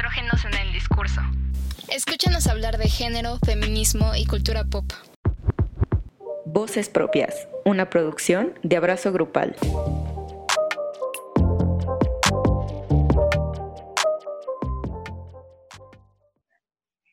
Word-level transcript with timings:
estrógenos 0.00 0.46
en 0.46 0.66
el 0.66 0.72
discurso. 0.72 1.20
Escúchanos 1.90 2.46
hablar 2.46 2.78
de 2.78 2.88
género, 2.88 3.36
feminismo 3.44 4.14
y 4.16 4.24
cultura 4.24 4.64
pop. 4.64 4.86
Voces 6.46 6.88
Propias, 6.88 7.48
una 7.66 7.90
producción 7.90 8.54
de 8.62 8.78
Abrazo 8.78 9.12
Grupal. 9.12 9.54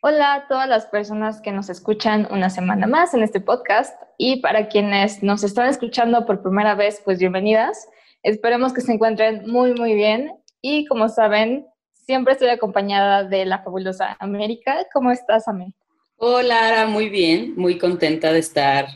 Hola 0.02 0.36
a 0.36 0.48
todas 0.48 0.70
las 0.70 0.86
personas 0.86 1.42
que 1.42 1.52
nos 1.52 1.70
escuchan 1.70 2.26
una 2.32 2.50
semana 2.50 2.88
más 2.88 3.14
en 3.14 3.22
este 3.22 3.42
podcast 3.42 4.02
y 4.18 4.40
para 4.40 4.70
quienes 4.70 5.22
nos 5.24 5.44
están 5.44 5.68
escuchando 5.68 6.26
por 6.26 6.42
primera 6.42 6.74
vez, 6.74 7.02
pues 7.04 7.20
bienvenidas. 7.20 7.86
Esperemos 8.24 8.72
que 8.72 8.80
se 8.80 8.94
encuentren 8.94 9.46
muy, 9.46 9.74
muy 9.74 9.94
bien 9.94 10.32
y 10.62 10.86
como 10.86 11.10
saben, 11.10 11.68
siempre 12.08 12.34
estoy 12.34 12.48
acompañada 12.48 13.26
de 13.26 13.46
la 13.46 13.62
fabulosa 13.62 14.16
América. 14.20 14.88
¿Cómo 14.94 15.12
estás, 15.12 15.48
Amé? 15.50 15.74
Hola, 16.16 16.66
Ara, 16.66 16.88
muy 16.88 17.10
bien, 17.10 17.54
muy 17.58 17.78
contenta 17.78 18.32
de 18.32 18.40
estar 18.40 18.88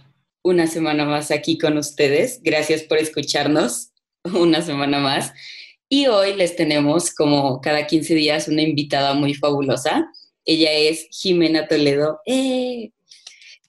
una 0.42 0.66
semana 0.66 1.04
más 1.04 1.30
aquí 1.30 1.58
con 1.58 1.78
ustedes. 1.78 2.40
Gracias 2.42 2.84
por 2.84 2.98
escucharnos 2.98 3.92
una 4.34 4.62
semana 4.62 5.00
más. 5.00 5.34
Y 5.90 6.08
hoy 6.08 6.36
les 6.36 6.56
tenemos, 6.56 7.14
como 7.14 7.60
cada 7.60 7.86
15 7.86 8.16
días, 8.16 8.48
una 8.48 8.62
invitada 8.62 9.14
muy 9.14 9.34
fabulosa. 9.34 10.10
Ella 10.46 10.72
es 10.72 11.08
Jimena 11.12 11.68
Toledo. 11.68 12.22
¡Eh! 12.26 12.92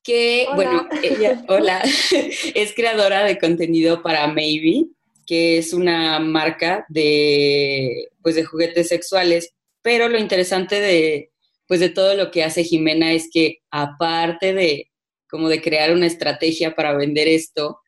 Que, 0.05 0.47
bueno, 0.55 0.89
ella, 1.03 1.45
hola, 1.49 1.83
es 2.55 2.75
creadora 2.75 3.25
de 3.25 3.39
contenido 3.39 4.03
para 4.03 4.29
Maybe, 4.29 4.87
que 5.33 5.57
es 5.57 5.73
una 5.73 6.19
marca 6.19 6.85
de, 6.91 8.11
pues, 8.21 8.35
de 8.35 8.45
juguetes 8.45 8.89
sexuales. 8.89 9.55
Pero 9.81 10.11
lo 10.11 10.19
interesante 10.19 10.79
de, 10.79 11.33
pues, 11.67 11.81
de 11.81 11.89
todo 11.89 12.15
lo 12.15 12.31
que 12.31 12.45
hace 12.45 12.65
Jimena 12.65 13.15
es 13.15 13.31
que 13.33 13.61
aparte 13.71 14.53
de 14.53 14.91
como 15.31 15.49
de 15.49 15.63
crear 15.63 15.91
una 15.95 16.05
estrategia 16.05 16.75
para 16.75 16.95
vender 16.95 17.29
esto, 17.29 17.81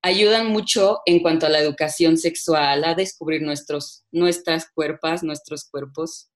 ayudan 0.00 0.46
mucho 0.46 1.00
en 1.04 1.20
cuanto 1.20 1.44
a 1.44 1.50
la 1.50 1.58
educación 1.58 2.16
sexual, 2.16 2.82
a 2.84 2.94
descubrir 2.94 3.42
nuestros, 3.42 4.06
nuestras 4.10 4.66
cuerpos, 4.74 5.22
nuestros 5.22 5.68
cuerpos, 5.68 6.30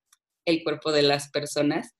el 0.44 0.62
cuerpo 0.62 0.92
de 0.92 1.00
las 1.00 1.30
personas. 1.30 1.94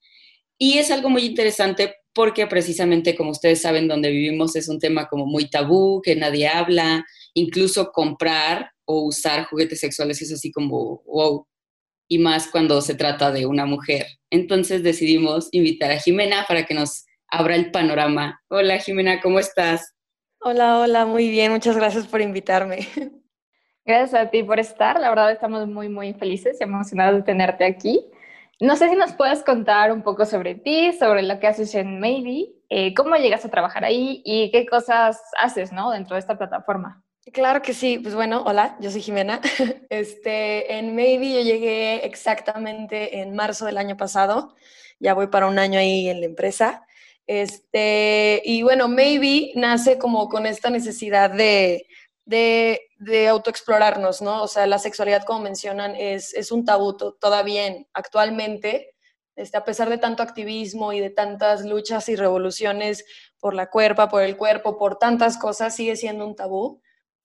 Y 0.59 0.77
es 0.77 0.91
algo 0.91 1.09
muy 1.09 1.25
interesante 1.25 1.95
porque 2.13 2.47
precisamente, 2.47 3.17
como 3.17 3.31
ustedes 3.31 3.63
saben, 3.63 3.89
donde 3.89 4.11
vivimos 4.11 4.55
es 4.55 4.69
un 4.69 4.79
tema 4.79 5.09
como 5.09 5.25
muy 5.25 5.49
tabú, 5.49 6.03
que 6.03 6.15
nadie 6.15 6.47
habla, 6.47 7.07
incluso 7.35 7.93
comprar 7.93 8.73
o 8.85 9.03
usar 9.03 9.47
juguetes 9.47 9.81
sexuales 9.81 10.21
es 10.23 10.33
así 10.33 10.51
como, 10.51 11.03
wow, 11.07 11.47
y 12.09 12.19
más 12.19 12.49
cuando 12.49 12.81
se 12.81 12.95
trata 12.95 13.31
de 13.31 13.47
una 13.47 13.67
mujer. 13.67 14.07
Entonces 14.31 14.83
decidimos 14.83 15.49
invitar 15.53 15.93
a 15.93 15.99
Jimena 15.99 16.45
para 16.49 16.65
que 16.65 16.75
nos 16.75 17.07
abra 17.29 17.55
el 17.55 17.71
panorama. 17.71 18.41
Hola 18.49 18.79
Jimena, 18.79 19.21
¿cómo 19.21 19.39
estás? 19.39 19.95
Hola, 20.41 20.81
hola, 20.81 21.07
muy 21.07 21.29
bien, 21.29 21.53
muchas 21.53 21.77
gracias 21.77 22.07
por 22.07 22.21
invitarme. 22.21 22.89
Gracias 23.87 24.15
a 24.15 24.31
ti 24.31 24.43
por 24.43 24.61
estar, 24.61 25.01
la 25.01 25.09
verdad 25.09 25.33
estamos 25.33 25.67
muy, 25.67 25.89
muy 25.89 26.13
felices 26.13 26.59
y 26.61 26.65
emocionados 26.65 27.17
de 27.17 27.23
tenerte 27.23 27.65
aquí. 27.65 28.05
No 28.61 28.77
sé 28.77 28.91
si 28.91 28.95
nos 28.95 29.15
puedes 29.15 29.43
contar 29.43 29.91
un 29.91 30.03
poco 30.03 30.27
sobre 30.27 30.55
ti, 30.55 30.93
sobre 30.93 31.23
lo 31.23 31.41
que 31.41 31.47
haces 31.47 31.75
en 31.75 31.99
Maybe, 31.99 32.53
eh, 32.69 32.93
cómo 32.95 33.17
llegas 33.17 33.45
a 33.45 33.51
trabajar 33.51 33.85
ahí 33.85 34.23
y 34.25 34.51
qué 34.51 34.67
cosas 34.67 35.21
haces 35.41 35.73
¿no? 35.73 35.91
dentro 35.91 36.15
de 36.15 36.21
esta 36.21 36.37
plataforma. 36.37 37.03
Claro 37.33 37.61
que 37.63 37.75
sí, 37.75 37.99
pues 37.99 38.15
bueno, 38.15 38.43
hola, 38.47 38.77
yo 38.81 38.91
soy 38.91 39.03
Jimena. 39.03 39.41
Este, 39.91 40.75
en 40.79 40.95
Maybe 40.97 41.35
yo 41.35 41.41
llegué 41.43 42.07
exactamente 42.07 43.21
en 43.21 43.35
marzo 43.37 43.67
del 43.67 43.77
año 43.79 43.97
pasado, 43.97 44.55
ya 44.99 45.15
voy 45.15 45.27
para 45.29 45.47
un 45.47 45.59
año 45.59 45.79
ahí 45.79 46.09
en 46.09 46.21
la 46.21 46.27
empresa. 46.27 46.87
Este, 47.27 48.41
y 48.45 48.63
bueno, 48.63 48.89
Maybe 48.89 49.53
nace 49.55 49.99
como 49.99 50.29
con 50.29 50.47
esta 50.47 50.71
necesidad 50.71 51.31
de, 51.31 51.87
de, 52.25 52.81
de 52.99 53.29
autoexplorarnos, 53.29 54.23
¿no? 54.23 54.43
O 54.43 54.49
sea, 54.49 54.67
la 54.67 54.79
sexualidad, 54.79 55.25
como 55.25 55.41
mencionan, 55.41 55.95
es, 55.97 56.33
es 56.35 56.51
un 56.51 56.65
tabú 56.65 56.97
todavía 56.97 57.65
actualmente, 57.93 58.95
este, 59.37 59.57
a 59.59 59.65
pesar 59.65 59.89
de 59.91 59.99
tanto 59.99 60.23
activismo 60.23 60.93
y 60.93 61.01
de 61.01 61.11
tantas 61.11 61.65
luchas 61.65 62.09
y 62.09 62.17
revoluciones 62.17 63.05
por 63.39 63.55
la 63.55 63.69
cuerpa, 63.71 64.09
por 64.09 64.23
el 64.23 64.37
cuerpo, 64.37 64.79
por 64.79 64.99
tantas 64.99 65.37
cosas, 65.39 65.77
sigue 65.77 65.97
siendo 65.97 66.27
un 66.27 66.35
tabú. 66.35 66.81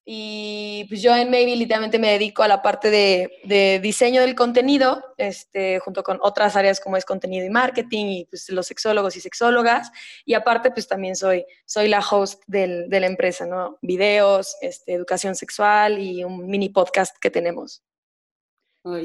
Y 0.08 0.86
pues 0.88 1.02
yo 1.02 1.16
en 1.16 1.32
Maybe 1.32 1.56
literalmente 1.56 1.98
me 1.98 2.12
dedico 2.12 2.44
a 2.44 2.48
la 2.48 2.62
parte 2.62 2.92
de, 2.92 3.80
diseño 3.82 4.22
del 4.22 4.36
contenido, 4.36 5.04
este, 5.18 5.80
junto 5.80 6.04
con 6.04 6.20
otras 6.22 6.56
áreas 6.56 6.80
como 6.80 6.96
es 6.96 7.06
contenido 7.06 7.44
y 7.44 7.50
marketing 7.50 8.06
y 8.06 8.26
pues 8.26 8.48
los 8.50 8.68
sexólogos 8.68 9.18
y 9.18 9.22
sexólogas. 9.22 9.92
Y 10.24 10.36
aparte 10.36 10.70
pues 10.70 10.88
también 10.88 11.16
soy, 11.16 11.44
soy 11.66 11.88
la 11.88 12.00
host 12.00 12.44
del, 12.46 12.88
de 12.88 13.00
la 13.00 13.08
empresa, 13.08 13.48
¿no? 13.48 13.80
Videos, 13.82 14.56
este, 14.62 14.94
educación 14.94 15.34
sexual 15.34 15.98
y 15.98 16.24
un 16.24 16.46
mini 16.46 16.70
podcast 16.70 17.18
que 17.20 17.32
tenemos. 17.32 17.82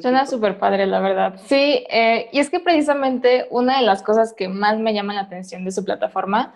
Suena 0.03 0.27
súper 0.27 0.59
padre, 0.59 0.87
la 0.87 1.01
verdad. 1.01 1.41
Sí, 1.47 1.87
eh, 1.89 2.29
y 2.33 2.39
es 2.39 2.51
que 2.51 2.61
precisamente 2.61 3.47
una 3.49 3.79
de 3.79 3.87
las 3.87 4.03
cosas 4.03 4.35
que 4.35 4.47
más 4.47 4.79
me 4.79 4.93
llama 4.93 5.15
la 5.15 5.23
atención 5.23 5.65
de 5.65 5.73
su 5.73 5.83
plataforma 5.87 6.53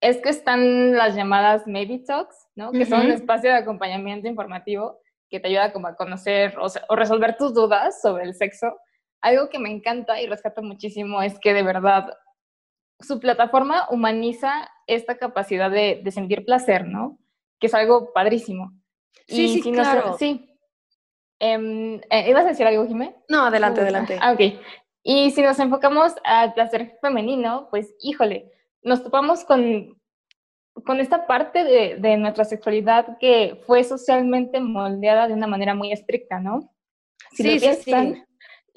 es 0.00 0.18
que 0.18 0.28
están 0.28 0.92
las 0.92 1.14
llamadas 1.14 1.66
Maybe 1.66 2.00
Talks, 2.00 2.48
¿no? 2.54 2.72
Que 2.72 2.86
son 2.86 3.06
un 3.06 3.12
espacio 3.12 3.50
de 3.50 3.56
acompañamiento 3.56 4.28
informativo 4.28 5.00
que 5.30 5.40
te 5.40 5.48
ayuda 5.48 5.72
como 5.72 5.88
a 5.88 5.96
conocer 5.96 6.54
o, 6.58 6.94
resolver 6.94 7.36
tus 7.36 7.54
dudas 7.54 8.00
sobre 8.02 8.24
el 8.24 8.34
sexo. 8.34 8.76
Algo 9.20 9.48
que 9.48 9.58
me 9.58 9.70
encanta 9.70 10.20
y 10.20 10.26
rescato 10.26 10.62
muchísimo 10.62 11.22
es 11.22 11.38
que 11.38 11.54
de 11.54 11.62
verdad 11.62 12.16
su 13.00 13.18
plataforma 13.18 13.88
humaniza 13.90 14.70
esta 14.86 15.16
capacidad 15.16 15.70
de, 15.70 16.02
sentir 16.10 16.44
placer, 16.44 16.86
¿no? 16.86 17.18
Que 17.58 17.68
es 17.68 17.74
algo 17.74 18.12
padrísimo. 18.12 18.72
Sí, 19.26 19.60
sí, 19.62 19.72
claro. 19.72 20.16
sí. 20.18 20.50
Em, 21.40 22.00
eh, 22.10 22.30
¿Ibas 22.30 22.44
a 22.44 22.48
decir 22.48 22.66
algo, 22.66 22.86
Jimé? 22.86 23.16
No, 23.28 23.46
adelante, 23.46 23.80
adelante. 23.80 24.18
Ah, 24.20 24.32
ok. 24.32 24.40
Y 25.02 25.30
si 25.32 25.42
nos 25.42 25.58
enfocamos 25.58 26.14
al 26.24 26.54
placer 26.54 26.96
femenino, 27.00 27.68
pues 27.70 27.94
híjole, 28.00 28.50
nos 28.84 29.02
topamos 29.02 29.44
con, 29.44 29.98
con 30.84 31.00
esta 31.00 31.26
parte 31.26 31.64
de, 31.64 31.96
de, 31.98 32.16
nuestra 32.16 32.44
sexualidad 32.44 33.16
que 33.18 33.60
fue 33.66 33.82
socialmente 33.82 34.60
moldeada 34.60 35.26
de 35.26 35.34
una 35.34 35.46
manera 35.46 35.74
muy 35.74 35.90
estricta, 35.90 36.38
¿no? 36.38 36.70
Si 37.32 37.42
sí, 37.42 37.58
sí, 37.58 37.74
sí. 37.82 38.22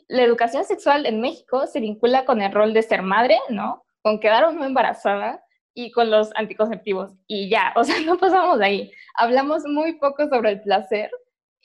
La 0.07 0.23
educación 0.23 0.63
sexual 0.63 1.05
en 1.05 1.19
México 1.19 1.67
se 1.67 1.81
vincula 1.81 2.25
con 2.25 2.41
el 2.41 2.53
rol 2.53 2.73
de 2.73 2.81
ser 2.81 3.01
madre, 3.01 3.37
¿no? 3.49 3.83
Con 4.01 4.19
quedar 4.19 4.45
o 4.45 4.51
no 4.53 4.63
embarazada 4.63 5.43
y 5.73 5.91
con 5.91 6.09
los 6.09 6.29
anticonceptivos. 6.35 7.11
Y 7.27 7.49
ya, 7.49 7.73
o 7.75 7.83
sea, 7.83 7.99
no 8.01 8.17
pasamos 8.17 8.59
de 8.59 8.65
ahí. 8.65 8.91
Hablamos 9.15 9.65
muy 9.65 9.99
poco 9.99 10.27
sobre 10.29 10.51
el 10.51 10.61
placer 10.61 11.11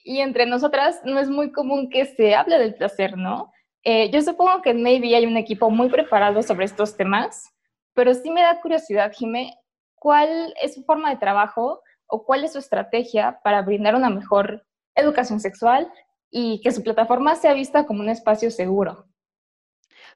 y 0.04 0.18
entre 0.18 0.46
nosotras 0.46 1.00
no 1.04 1.20
es 1.20 1.30
muy 1.30 1.52
común 1.52 1.88
que 1.88 2.04
se 2.04 2.34
hable 2.34 2.58
del 2.58 2.74
placer, 2.74 3.16
¿no? 3.16 3.52
Eh, 3.84 4.10
yo 4.10 4.20
supongo 4.20 4.62
que 4.62 4.70
en 4.70 4.82
Maybe 4.82 5.14
hay 5.14 5.26
un 5.26 5.36
equipo 5.36 5.70
muy 5.70 5.88
preparado 5.88 6.42
sobre 6.42 6.64
estos 6.64 6.96
temas 6.96 7.52
pero 7.94 8.14
sí 8.14 8.30
me 8.30 8.42
da 8.42 8.60
curiosidad, 8.60 9.12
Jimé, 9.12 9.58
¿cuál 9.94 10.54
es 10.62 10.74
su 10.74 10.84
forma 10.84 11.10
de 11.10 11.16
trabajo 11.16 11.82
o 12.06 12.24
cuál 12.24 12.44
es 12.44 12.52
su 12.52 12.58
estrategia 12.58 13.40
para 13.42 13.62
brindar 13.62 13.94
una 13.94 14.10
mejor 14.10 14.66
educación 14.94 15.40
sexual 15.40 15.90
y 16.30 16.60
que 16.62 16.72
su 16.72 16.82
plataforma 16.82 17.36
sea 17.36 17.54
vista 17.54 17.86
como 17.86 18.00
un 18.00 18.08
espacio 18.08 18.50
seguro? 18.50 19.06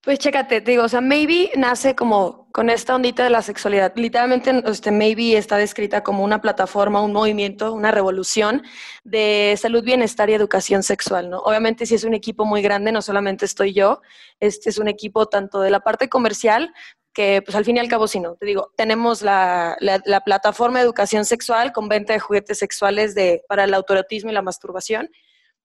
Pues 0.03 0.19
chécate, 0.19 0.61
te 0.61 0.71
digo, 0.71 0.85
o 0.85 0.89
sea, 0.89 1.01
Maybe 1.01 1.51
nace 1.57 1.95
como 1.95 2.49
con 2.53 2.71
esta 2.71 2.95
ondita 2.95 3.25
de 3.25 3.31
la 3.31 3.43
sexualidad. 3.43 3.93
Literalmente, 3.97 4.63
este, 4.67 4.91
Maybe 4.91 5.37
está 5.37 5.57
descrita 5.57 6.03
como 6.03 6.23
una 6.23 6.41
plataforma, 6.41 7.01
un 7.03 7.13
movimiento, 7.13 7.73
una 7.73 7.91
revolución 7.91 8.63
de 9.05 9.57
salud, 9.59 9.83
bienestar 9.83 10.31
y 10.31 10.35
educación 10.35 10.83
sexual, 10.83 11.31
¿no? 11.31 11.39
Obviamente, 11.39 11.87
si 11.87 11.95
es 11.95 12.05
un 12.05 12.15
equipo 12.15 12.45
muy 12.45 12.63
grande, 12.63 12.93
no 12.93 13.03
solamente 13.03 13.45
estoy 13.47 13.72
yo, 13.72 14.01
este 14.39 14.71
es 14.71 14.79
un 14.79 14.89
equipo 14.89 15.27
tanto 15.27 15.61
de 15.61 15.71
la 15.71 15.81
parte 15.81 16.09
comercial, 16.09 16.72
que 17.16 17.41
pues 17.41 17.57
al 17.57 17.65
fin 17.65 17.78
y 17.78 17.80
al 17.80 17.89
cabo 17.89 18.07
sí 18.07 18.21
no. 18.21 18.36
Te 18.36 18.45
digo, 18.45 18.74
tenemos 18.77 19.22
la, 19.22 19.74
la, 19.80 20.21
plataforma 20.21 20.78
de 20.78 20.84
educación 20.84 21.24
sexual 21.24 21.72
con 21.72 21.89
venta 21.89 22.13
de 22.13 22.18
juguetes 22.18 22.59
sexuales 22.59 23.15
de, 23.15 23.42
para 23.48 23.65
el 23.65 23.72
autorotismo 23.72 24.30
y 24.30 24.34
la 24.34 24.42
masturbación. 24.42 25.09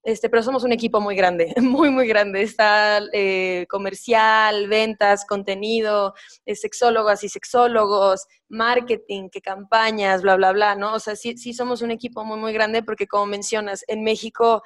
Este, 0.02 0.30
pero 0.30 0.42
somos 0.42 0.64
un 0.64 0.72
equipo 0.72 0.98
muy 0.98 1.14
grande, 1.14 1.52
muy, 1.60 1.90
muy 1.90 2.08
grande. 2.08 2.40
Está 2.40 3.02
eh, 3.12 3.66
comercial, 3.68 4.66
ventas, 4.66 5.26
contenido, 5.26 6.14
eh, 6.46 6.56
sexólogas 6.56 7.22
y 7.22 7.28
sexólogos, 7.28 8.26
marketing, 8.48 9.28
que 9.28 9.42
campañas, 9.42 10.22
bla, 10.22 10.36
bla, 10.36 10.52
bla, 10.52 10.74
¿no? 10.74 10.94
O 10.94 11.00
sea, 11.00 11.16
sí, 11.16 11.36
sí 11.36 11.52
somos 11.52 11.82
un 11.82 11.90
equipo 11.90 12.24
muy, 12.24 12.38
muy 12.38 12.54
grande 12.54 12.82
porque 12.82 13.06
como 13.06 13.26
mencionas, 13.26 13.84
en 13.88 14.02
México 14.02 14.62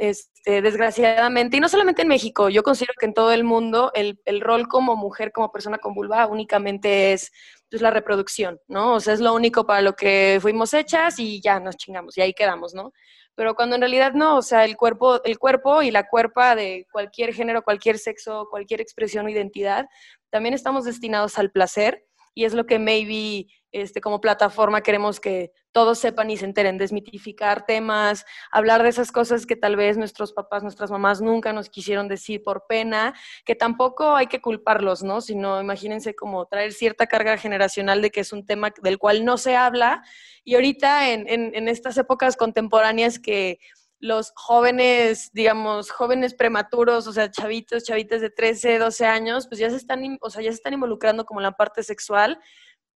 este, 0.00 0.62
desgraciadamente, 0.62 1.56
y 1.56 1.60
no 1.60 1.68
solamente 1.68 2.02
en 2.02 2.08
México, 2.08 2.48
yo 2.48 2.62
considero 2.62 2.94
que 2.98 3.06
en 3.06 3.14
todo 3.14 3.32
el 3.32 3.44
mundo 3.44 3.90
el, 3.94 4.20
el 4.24 4.40
rol 4.40 4.66
como 4.66 4.96
mujer, 4.96 5.30
como 5.30 5.52
persona 5.52 5.78
con 5.78 5.94
vulva, 5.94 6.26
únicamente 6.26 7.12
es 7.12 7.30
pues, 7.68 7.82
la 7.82 7.90
reproducción, 7.90 8.58
¿no? 8.66 8.94
O 8.94 9.00
sea, 9.00 9.14
es 9.14 9.20
lo 9.20 9.34
único 9.34 9.66
para 9.66 9.82
lo 9.82 9.94
que 9.94 10.38
fuimos 10.40 10.72
hechas 10.74 11.18
y 11.18 11.40
ya 11.42 11.60
nos 11.60 11.76
chingamos, 11.76 12.16
y 12.16 12.22
ahí 12.22 12.34
quedamos, 12.34 12.74
¿no? 12.74 12.92
pero 13.36 13.54
cuando 13.54 13.74
en 13.74 13.80
realidad 13.80 14.12
no, 14.12 14.36
o 14.36 14.42
sea, 14.42 14.66
el 14.66 14.76
cuerpo, 14.76 15.24
el 15.24 15.38
cuerpo 15.38 15.80
y 15.80 15.90
la 15.90 16.06
cuerpa 16.06 16.54
de 16.54 16.86
cualquier 16.92 17.32
género, 17.32 17.62
cualquier 17.62 17.98
sexo, 17.98 18.46
cualquier 18.50 18.82
expresión 18.82 19.24
o 19.24 19.30
identidad, 19.30 19.86
también 20.28 20.54
estamos 20.54 20.84
destinados 20.84 21.38
al 21.38 21.50
placer 21.50 22.04
y 22.34 22.44
es 22.44 22.54
lo 22.54 22.66
que 22.66 22.78
maybe 22.78 23.48
este, 23.72 24.00
como 24.00 24.20
plataforma 24.20 24.80
queremos 24.80 25.20
que 25.20 25.52
todos 25.72 26.00
sepan 26.00 26.30
y 26.30 26.36
se 26.36 26.44
enteren, 26.44 26.78
desmitificar 26.78 27.64
temas, 27.64 28.24
hablar 28.50 28.82
de 28.82 28.88
esas 28.88 29.12
cosas 29.12 29.46
que 29.46 29.54
tal 29.54 29.76
vez 29.76 29.96
nuestros 29.96 30.32
papás, 30.32 30.64
nuestras 30.64 30.90
mamás 30.90 31.20
nunca 31.20 31.52
nos 31.52 31.70
quisieron 31.70 32.08
decir 32.08 32.42
por 32.42 32.66
pena, 32.66 33.14
que 33.44 33.54
tampoco 33.54 34.16
hay 34.16 34.26
que 34.26 34.40
culparlos, 34.40 35.04
¿no? 35.04 35.20
Sino 35.20 35.60
imagínense 35.60 36.14
como 36.16 36.46
traer 36.46 36.72
cierta 36.72 37.06
carga 37.06 37.36
generacional 37.38 38.02
de 38.02 38.10
que 38.10 38.20
es 38.20 38.32
un 38.32 38.44
tema 38.44 38.72
del 38.82 38.98
cual 38.98 39.24
no 39.24 39.38
se 39.38 39.54
habla 39.54 40.02
y 40.42 40.56
ahorita 40.56 41.10
en, 41.10 41.28
en 41.28 41.68
estas 41.68 41.96
épocas 41.96 42.36
contemporáneas 42.36 43.20
que 43.20 43.60
los 44.00 44.32
jóvenes, 44.34 45.30
digamos, 45.32 45.90
jóvenes 45.90 46.34
prematuros, 46.34 47.06
o 47.06 47.12
sea, 47.12 47.30
chavitos, 47.30 47.84
chavitas 47.84 48.22
de 48.22 48.30
13, 48.30 48.78
12 48.78 49.06
años, 49.06 49.46
pues 49.46 49.60
ya 49.60 49.70
se 49.70 49.76
están, 49.76 50.18
o 50.20 50.30
sea, 50.30 50.42
ya 50.42 50.50
se 50.50 50.56
están 50.56 50.72
involucrando 50.72 51.24
como 51.26 51.40
en 51.40 51.44
la 51.44 51.52
parte 51.52 51.82
sexual 51.82 52.40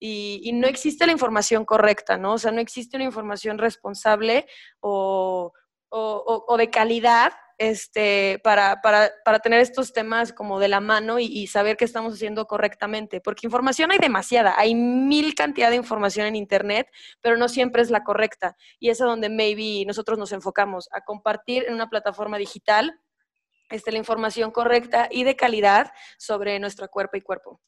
y, 0.01 0.51
no 0.55 0.67
existe 0.67 1.06
la 1.06 1.12
información 1.12 1.65
correcta, 1.65 2.19
¿no? 2.19 2.35
O 2.35 2.39
sea, 2.39 2.53
no 2.53 2.61
existe 2.61 2.97
una 2.97 3.05
información 3.05 3.59
responsable 3.59 4.47
o, 4.81 5.53
de 6.59 6.71
calidad 6.71 7.33
este, 7.59 8.41
para, 8.43 8.81
tener 9.43 9.61
estos 9.61 9.93
temas 9.93 10.33
como 10.33 10.59
de 10.59 10.69
la 10.69 10.81
mano 10.81 11.19
y, 11.19 11.47
saber 11.47 11.77
qué 11.77 11.85
estamos 11.85 12.15
haciendo 12.15 12.47
correctamente. 12.47 13.21
Porque 13.21 13.47
información 13.47 13.91
hay 13.91 13.99
demasiada, 13.99 14.55
hay 14.56 14.75
mil 14.75 15.35
cantidad 15.35 15.71
de 15.71 15.77
información 15.77 16.27
en 16.27 16.37
Internet, 16.37 16.89
pero 17.21 17.37
no 17.37 17.49
siempre 17.49 17.83
es 17.83 17.91
la 17.91 18.05
correcta. 18.05 18.56
Y 18.79 18.91
es 18.91 19.01
a 19.01 19.05
donde 19.05 19.29
maybe 19.29 19.85
nosotros 19.87 20.19
nos 20.19 20.33
enfocamos, 20.33 20.89
a 20.93 21.03
compartir 21.03 21.65
en 21.67 21.75
una 21.75 21.89
plataforma 21.89 22.39
digital 22.39 23.01
este, 23.71 23.93
la 23.93 23.99
información 23.99 24.51
correcta 24.51 25.09
y 25.11 25.25
de 25.25 25.37
calidad 25.37 25.93
sobre 26.19 26.59
nuesro 26.59 26.89
cuerpo 26.89 27.17
y 27.17 27.23
cuerpo. 27.23 27.61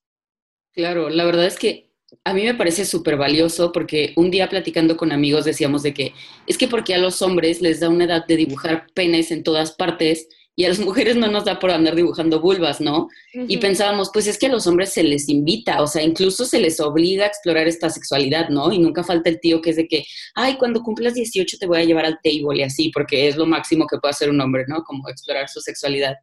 Claro, 0.73 1.09
la 1.09 1.25
verdad 1.25 1.47
es 1.47 1.59
que 1.59 1.96
a 2.25 2.35
mí 2.35 2.45
me 2.45 2.55
parece 2.55 2.85
súper 2.85 3.17
valioso 3.17 3.73
porque 3.73 4.13
un 4.17 4.31
día 4.31 4.49
platicando 4.49 4.97
con 4.97 5.13
amigos 5.13 5.45
decíamos 5.45 5.83
de 5.83 5.93
que 5.93 6.13
es 6.47 6.57
que 6.57 6.69
porque 6.69 6.95
a 6.95 6.99
los 6.99 7.21
hombres 7.23 7.61
les 7.61 7.81
da 7.81 7.89
una 7.89 8.05
edad 8.05 8.27
de 8.27 8.37
dibujar 8.37 8.87
penes 8.95 9.31
en 9.31 9.43
todas 9.43 9.73
partes 9.73 10.29
y 10.55 10.65
a 10.65 10.69
las 10.69 10.79
mujeres 10.81 11.17
no 11.17 11.29
nos 11.29 11.45
da 11.45 11.59
por 11.59 11.71
andar 11.71 11.95
dibujando 11.95 12.41
vulvas, 12.41 12.81
¿no? 12.81 13.09
Y 13.33 13.59
pensábamos, 13.59 14.11
pues 14.13 14.27
es 14.27 14.39
que 14.39 14.47
a 14.47 14.49
los 14.49 14.67
hombres 14.67 14.93
se 14.93 15.03
les 15.03 15.29
invita, 15.29 15.83
o 15.83 15.87
sea, 15.87 16.03
incluso 16.03 16.45
se 16.47 16.59
les 16.59 16.81
obliga 16.81 17.25
a 17.25 17.29
explorar 17.29 17.69
esta 17.69 17.91
sexualidad, 17.91 18.49
¿no? 18.49 18.73
Y 18.73 18.79
nunca 18.79 19.05
falta 19.05 19.29
el 19.29 19.39
tío 19.39 19.61
que 19.61 19.71
es 19.71 19.77
de 19.77 19.87
que, 19.87 20.05
ay, 20.35 20.57
cuando 20.57 20.83
cumplas 20.83 21.15
18 21.15 21.59
te 21.59 21.67
voy 21.67 21.79
a 21.79 21.85
llevar 21.85 22.07
al 22.07 22.19
table 22.23 22.59
y 22.59 22.63
así, 22.63 22.91
porque 22.91 23.29
es 23.29 23.37
lo 23.37 23.47
máximo 23.47 23.87
que 23.87 23.99
puede 23.99 24.13
hacer 24.13 24.31
un 24.31 24.41
hombre, 24.41 24.65
¿no? 24.67 24.83
Como 24.83 25.09
explorar 25.09 25.49
su 25.49 25.61
sexualidad. 25.61 26.15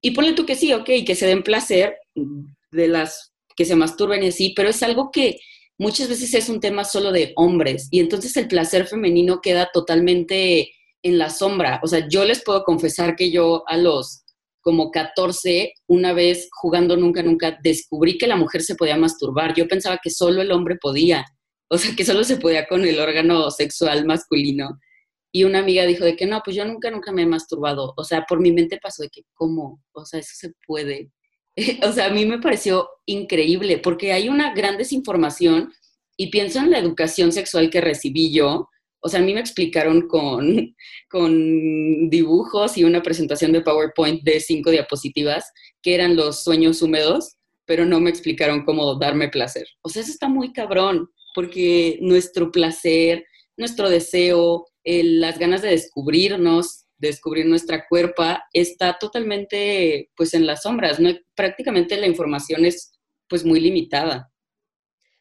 Y 0.00 0.12
ponle 0.12 0.32
tú 0.32 0.46
que 0.46 0.54
sí, 0.54 0.72
ok, 0.72 0.88
que 1.04 1.14
se 1.14 1.26
den 1.26 1.42
placer 1.42 1.96
de 2.70 2.88
las 2.88 3.29
que 3.60 3.66
se 3.66 3.76
masturben 3.76 4.22
y 4.22 4.28
así, 4.28 4.54
pero 4.56 4.70
es 4.70 4.82
algo 4.82 5.10
que 5.10 5.38
muchas 5.76 6.08
veces 6.08 6.32
es 6.32 6.48
un 6.48 6.60
tema 6.60 6.82
solo 6.82 7.12
de 7.12 7.34
hombres 7.36 7.88
y 7.90 8.00
entonces 8.00 8.34
el 8.38 8.48
placer 8.48 8.86
femenino 8.86 9.42
queda 9.42 9.68
totalmente 9.70 10.72
en 11.02 11.18
la 11.18 11.28
sombra. 11.28 11.78
O 11.82 11.86
sea, 11.86 12.08
yo 12.08 12.24
les 12.24 12.42
puedo 12.42 12.64
confesar 12.64 13.16
que 13.16 13.30
yo 13.30 13.62
a 13.66 13.76
los 13.76 14.24
como 14.62 14.90
14, 14.90 15.74
una 15.88 16.14
vez 16.14 16.48
jugando 16.52 16.96
nunca, 16.96 17.22
nunca, 17.22 17.58
descubrí 17.62 18.16
que 18.16 18.26
la 18.26 18.36
mujer 18.36 18.62
se 18.62 18.76
podía 18.76 18.96
masturbar. 18.96 19.52
Yo 19.54 19.68
pensaba 19.68 19.98
que 20.02 20.08
solo 20.08 20.40
el 20.40 20.52
hombre 20.52 20.76
podía, 20.80 21.26
o 21.68 21.76
sea, 21.76 21.94
que 21.94 22.06
solo 22.06 22.24
se 22.24 22.38
podía 22.38 22.66
con 22.66 22.86
el 22.86 22.98
órgano 22.98 23.50
sexual 23.50 24.06
masculino. 24.06 24.80
Y 25.32 25.44
una 25.44 25.58
amiga 25.58 25.84
dijo 25.84 26.06
de 26.06 26.16
que 26.16 26.24
no, 26.24 26.40
pues 26.42 26.56
yo 26.56 26.64
nunca, 26.64 26.90
nunca 26.90 27.12
me 27.12 27.24
he 27.24 27.26
masturbado. 27.26 27.92
O 27.98 28.04
sea, 28.04 28.24
por 28.26 28.40
mi 28.40 28.52
mente 28.52 28.80
pasó 28.82 29.02
de 29.02 29.10
que, 29.10 29.20
¿cómo? 29.34 29.82
O 29.92 30.06
sea, 30.06 30.20
eso 30.20 30.32
se 30.34 30.52
puede. 30.66 31.10
o 31.82 31.92
sea, 31.92 32.06
a 32.06 32.10
mí 32.10 32.26
me 32.26 32.38
pareció 32.38 32.88
increíble 33.06 33.78
porque 33.78 34.12
hay 34.12 34.28
una 34.28 34.54
gran 34.54 34.76
desinformación 34.76 35.72
y 36.16 36.28
pienso 36.30 36.58
en 36.58 36.70
la 36.70 36.78
educación 36.78 37.32
sexual 37.32 37.70
que 37.70 37.80
recibí 37.80 38.32
yo. 38.32 38.68
O 39.02 39.08
sea, 39.08 39.20
a 39.20 39.22
mí 39.22 39.32
me 39.32 39.40
explicaron 39.40 40.06
con, 40.06 40.74
con 41.10 42.10
dibujos 42.10 42.76
y 42.76 42.84
una 42.84 43.02
presentación 43.02 43.52
de 43.52 43.62
PowerPoint 43.62 44.22
de 44.22 44.40
cinco 44.40 44.70
diapositivas 44.70 45.44
que 45.82 45.94
eran 45.94 46.16
los 46.16 46.44
sueños 46.44 46.82
húmedos, 46.82 47.36
pero 47.64 47.86
no 47.86 48.00
me 48.00 48.10
explicaron 48.10 48.64
cómo 48.64 48.96
darme 48.96 49.28
placer. 49.28 49.66
O 49.82 49.88
sea, 49.88 50.02
eso 50.02 50.10
está 50.10 50.28
muy 50.28 50.52
cabrón, 50.52 51.08
porque 51.34 51.98
nuestro 52.02 52.50
placer, 52.50 53.24
nuestro 53.56 53.88
deseo, 53.88 54.66
las 54.84 55.38
ganas 55.38 55.62
de 55.62 55.70
descubrirnos, 55.70 56.86
descubrir 57.00 57.46
nuestra 57.46 57.86
cuerpa 57.88 58.44
está 58.52 58.98
totalmente 58.98 60.10
pues 60.14 60.34
en 60.34 60.46
las 60.46 60.62
sombras, 60.62 61.00
¿no? 61.00 61.10
prácticamente 61.34 61.96
la 61.96 62.06
información 62.06 62.64
es 62.64 62.92
pues 63.28 63.44
muy 63.44 63.60
limitada. 63.60 64.30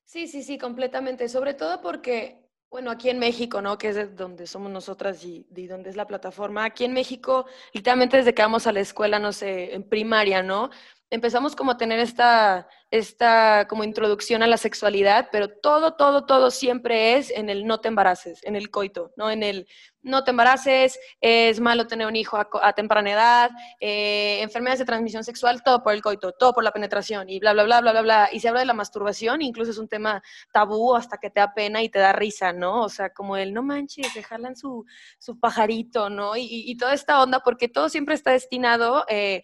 Sí, 0.04 0.28
sí, 0.28 0.44
sí, 0.44 0.58
completamente, 0.58 1.30
sobre 1.30 1.54
todo 1.54 1.82
porque, 1.82 2.50
bueno, 2.72 2.90
aquí 2.90 3.10
en 3.10 3.20
México, 3.20 3.62
¿no? 3.62 3.78
Que 3.78 3.90
es 3.90 4.16
donde 4.16 4.48
somos 4.48 4.72
nosotras 4.72 5.24
y, 5.24 5.46
y 5.56 5.68
donde 5.68 5.92
es 5.92 5.96
la 5.96 6.08
plataforma, 6.08 6.66
aquí 6.66 6.84
en 6.84 6.94
México, 6.94 7.46
literalmente 7.74 8.18
desde 8.18 8.34
que 8.34 8.42
vamos 8.42 8.66
a 8.66 8.72
la 8.72 8.80
escuela, 8.80 9.20
no 9.20 9.32
sé, 9.32 9.76
en 9.76 9.84
primaria, 9.84 10.42
¿no? 10.42 10.72
Empezamos 11.12 11.56
como 11.56 11.72
a 11.72 11.78
tener 11.78 12.00
esta, 12.00 12.68
esta 12.92 13.68
como 13.68 13.84
introducción 13.84 14.44
a 14.44 14.48
la 14.48 14.58
sexualidad, 14.58 15.30
pero 15.32 15.48
todo, 15.50 15.96
todo, 15.96 16.26
todo 16.26 16.52
siempre 16.52 17.18
es 17.18 17.32
en 17.32 17.50
el 17.50 17.66
no 17.66 17.80
te 17.80 17.88
embaraces, 17.88 18.44
en 18.44 18.56
el 18.56 18.70
coito, 18.70 19.12
¿no? 19.18 19.32
En 19.32 19.42
el 19.42 19.68
no 20.02 20.24
te 20.24 20.32
embaraces, 20.32 21.00
es 21.20 21.60
malo 21.60 21.88
tener 21.88 22.08
un 22.08 22.16
hijo 22.16 22.38
a, 22.38 22.74
temprana 22.74 23.12
edad, 23.12 23.52
eh, 23.80 24.40
enfermedades 24.42 24.80
de 24.80 24.86
transmisión 24.86 25.24
sexual, 25.24 25.62
todo 25.64 25.84
por 25.84 25.94
el 25.94 26.02
coito, 26.02 26.32
todo 26.32 26.54
por 26.54 26.64
la 26.64 26.72
penetración 26.72 27.30
y 27.30 27.40
bla, 27.40 27.54
bla, 27.54 27.64
bla, 27.64 27.82
bla, 27.82 27.92
bla, 27.92 28.02
bla. 28.02 28.30
Y 28.32 28.40
se 28.40 28.48
habla 28.48 28.62
de 28.62 28.68
la 28.68 28.74
masturbación, 28.74 29.42
incluso 29.42 29.72
es 29.72 29.78
un 29.78 29.88
tema 29.88 30.22
tabú 30.54 30.96
hasta 30.96 31.18
que 31.18 31.30
te 31.30 31.40
da 31.40 31.54
pena 31.54 31.82
y 31.82 31.90
te 31.90 32.00
da 32.00 32.14
risa, 32.14 32.54
¿no? 32.54 32.84
O 32.84 32.90
sea, 32.90 33.10
como 33.10 33.36
el 33.36 33.54
no 33.54 33.64
manches, 33.64 34.14
se 34.14 34.24
jalan 34.24 34.56
su, 34.56 34.86
su 35.18 35.40
pajarito, 35.40 36.10
¿no? 36.10 36.38
Y, 36.38 36.48
y, 36.50 36.78
toda 36.78 36.94
esta 36.94 37.22
onda, 37.22 37.40
porque 37.40 37.68
todo 37.68 37.90
siempre 37.90 38.16
está 38.16 38.32
destinado... 38.32 39.06
Eh, 39.10 39.44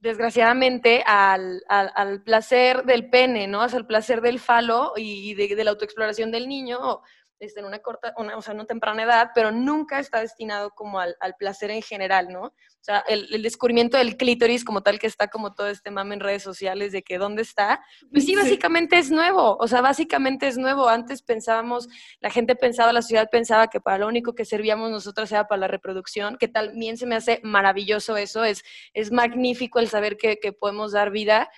desgraciadamente, 0.00 1.02
al, 1.06 1.62
al, 1.68 2.22
placer 2.22 2.84
del 2.84 3.10
pene, 3.10 3.46
¿no? 3.46 3.62
Hacia 3.62 3.78
el 3.78 3.86
placer 3.86 4.20
del 4.20 4.40
falo 4.40 4.94
y 4.96 5.34
de, 5.34 5.54
de 5.54 5.64
la 5.64 5.70
autoexploración 5.70 6.30
del 6.30 6.48
niño, 6.48 7.02
en 7.40 7.64
una 7.64 7.78
corta, 7.78 8.12
una, 8.16 8.36
o 8.36 8.42
sea, 8.42 8.52
en 8.52 8.60
una 8.60 8.66
temprana 8.66 9.02
edad, 9.02 9.30
pero 9.34 9.50
nunca 9.50 9.98
está 9.98 10.20
destinado 10.20 10.70
como 10.70 11.00
al, 11.00 11.16
al 11.20 11.34
placer 11.36 11.70
en 11.70 11.82
general, 11.82 12.28
¿no? 12.28 12.42
O 12.42 12.82
sea, 12.82 13.04
el, 13.08 13.28
el, 13.34 13.42
descubrimiento 13.42 13.98
del 13.98 14.16
clítoris 14.16 14.64
como 14.64 14.82
tal 14.82 14.98
que 14.98 15.06
está 15.06 15.28
como 15.28 15.52
todo 15.52 15.68
este 15.68 15.90
mame 15.90 16.14
en 16.14 16.20
redes 16.20 16.42
sociales 16.42 16.92
de 16.92 17.02
que 17.02 17.18
dónde 17.18 17.42
está, 17.42 17.84
pues 18.10 18.24
sí, 18.24 18.36
básicamente 18.36 18.98
es 18.98 19.10
nuevo, 19.10 19.56
o 19.58 19.68
sea, 19.68 19.82
básicamente 19.82 20.48
es 20.48 20.56
nuevo. 20.56 20.88
Antes 20.88 21.22
pensábamos, 21.22 21.88
la 22.20 22.30
gente 22.30 22.56
pensaba, 22.56 22.92
la 22.92 23.02
sociedad 23.02 23.28
pensaba 23.30 23.68
que 23.68 23.80
para 23.80 23.98
lo 23.98 24.08
único 24.08 24.34
que 24.34 24.44
servíamos 24.44 24.90
nosotras 24.90 25.30
era 25.32 25.46
para 25.46 25.60
la 25.60 25.68
reproducción, 25.68 26.36
que 26.38 26.48
también 26.48 26.96
se 26.96 27.06
me 27.06 27.16
hace 27.16 27.40
maravilloso 27.42 28.16
eso, 28.16 28.44
es, 28.44 28.62
es 28.94 29.12
magnífico 29.12 29.78
el 29.78 29.88
saber 29.88 30.16
que, 30.16 30.38
que 30.38 30.52
podemos 30.52 30.92
dar 30.92 31.10
vida, 31.10 31.50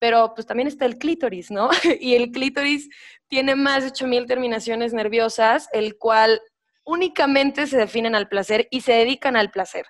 pero 0.00 0.34
pues 0.34 0.46
también 0.46 0.66
está 0.66 0.86
el 0.86 0.98
clítoris, 0.98 1.52
¿no? 1.52 1.70
y 2.00 2.14
el 2.14 2.32
clítoris 2.32 2.88
tiene 3.28 3.54
más 3.54 3.84
de 3.84 3.90
8000 3.90 4.26
terminaciones 4.26 4.92
nerviosas, 4.92 5.68
el 5.72 5.96
cual 5.96 6.40
únicamente 6.82 7.68
se 7.68 7.76
definen 7.76 8.16
al 8.16 8.28
placer 8.28 8.66
y 8.72 8.80
se 8.80 8.94
dedican 8.94 9.36
al 9.36 9.52
placer. 9.52 9.86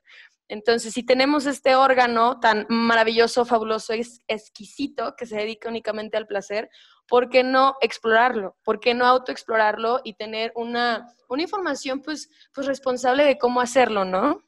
Entonces, 0.48 0.92
si 0.92 1.04
tenemos 1.04 1.46
este 1.46 1.76
órgano 1.76 2.40
tan 2.40 2.66
maravilloso, 2.68 3.44
fabuloso, 3.44 3.94
exquisito, 4.26 5.14
que 5.16 5.24
se 5.24 5.36
dedica 5.36 5.68
únicamente 5.68 6.16
al 6.16 6.26
placer, 6.26 6.68
¿por 7.06 7.30
qué 7.30 7.44
no 7.44 7.76
explorarlo? 7.80 8.56
¿Por 8.64 8.80
qué 8.80 8.92
no 8.92 9.06
autoexplorarlo 9.06 10.00
y 10.02 10.14
tener 10.14 10.52
una, 10.56 11.06
una 11.28 11.42
información 11.42 12.02
pues, 12.02 12.28
pues 12.52 12.66
responsable 12.66 13.24
de 13.24 13.38
cómo 13.38 13.60
hacerlo, 13.60 14.04
no? 14.04 14.42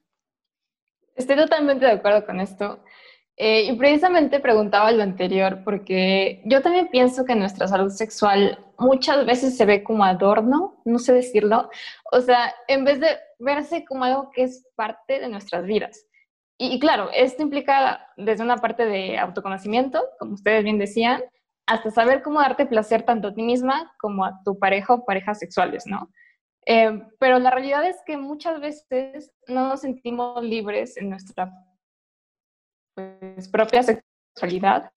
Estoy 1.15 1.37
totalmente 1.37 1.87
de 1.87 1.93
acuerdo 1.93 2.27
con 2.27 2.41
esto. 2.41 2.83
Eh, 3.37 3.63
y 3.63 3.77
precisamente 3.77 4.41
preguntaba 4.41 4.93
lo 4.93 5.03
anterior 5.03 5.63
porque 5.65 6.43
yo 6.45 6.61
también 6.61 6.89
pienso 6.89 7.25
que 7.25 7.35
nuestra 7.35 7.67
salud 7.67 7.91
sexual 7.91 8.59
muchas 8.79 9.25
veces 9.25 9.57
se 9.57 9.65
ve 9.65 9.83
como 9.83 10.05
adorno, 10.05 10.83
no 10.85 10.99
sé 10.99 11.15
decirlo, 11.15 11.71
o 12.13 12.21
sea, 12.21 12.55
en 12.69 12.85
vez 12.85 13.01
de 13.01 13.09
verse 13.39 13.85
como 13.87 14.05
algo 14.05 14.31
que 14.35 14.43
es 14.45 14.67
parte 14.77 15.19
de 15.19 15.29
nuestras 15.29 15.65
vidas. 15.65 16.07
Y, 16.59 16.79
claro, 16.79 17.11
esto 17.13 17.43
implica 17.43 18.07
desde 18.17 18.45
una 18.45 18.59
parte 18.59 18.85
de 18.85 19.19
autoconocimiento, 19.19 20.01
como 20.19 20.35
ustedes 20.35 20.63
bien 20.63 20.79
decían, 20.79 21.23
hasta 21.67 21.91
saber 21.91 22.23
cómo 22.23 22.41
darte 22.41 22.67
placer 22.67 23.03
tanto 23.03 23.29
a 23.29 23.35
ti 23.35 23.43
misma 23.43 23.93
como 23.99 24.25
a 24.25 24.41
tu 24.45 24.59
pareja 24.59 24.95
o 24.95 25.05
parejas 25.05 25.39
sexuales, 25.39 25.85
¿no? 25.87 26.11
Eh, 26.67 27.03
pero 27.19 27.39
la 27.39 27.51
realidad 27.51 27.85
es 27.85 27.97
que 28.07 28.17
muchas 28.17 28.61
veces 28.61 29.33
no 29.49 29.69
nos 29.69 29.81
sentimos 29.81 30.45
libres 30.45 30.97
en 30.97 31.11
nuestra 31.11 31.51
pues, 32.95 33.49
propia 33.49 33.83
sexualidad, 33.83 34.91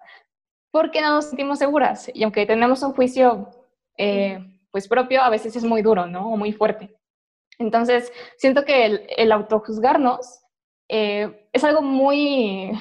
porque 0.71 1.01
no 1.01 1.15
nos 1.15 1.25
sentimos 1.25 1.59
seguras. 1.59 2.09
Y 2.13 2.23
aunque 2.23 2.45
tenemos 2.45 2.81
un 2.83 2.93
juicio 2.93 3.49
eh, 3.97 4.39
pues 4.71 4.87
propio, 4.87 5.21
a 5.21 5.29
veces 5.29 5.55
es 5.55 5.63
muy 5.63 5.81
duro, 5.81 6.05
¿no? 6.05 6.33
O 6.33 6.37
muy 6.37 6.51
fuerte. 6.51 6.97
Entonces, 7.57 8.11
siento 8.37 8.65
que 8.65 8.85
el, 8.85 9.07
el 9.17 9.31
autojuzgarnos 9.31 10.41
eh, 10.89 11.47
es 11.53 11.63
algo 11.63 11.81
muy, 11.81 12.71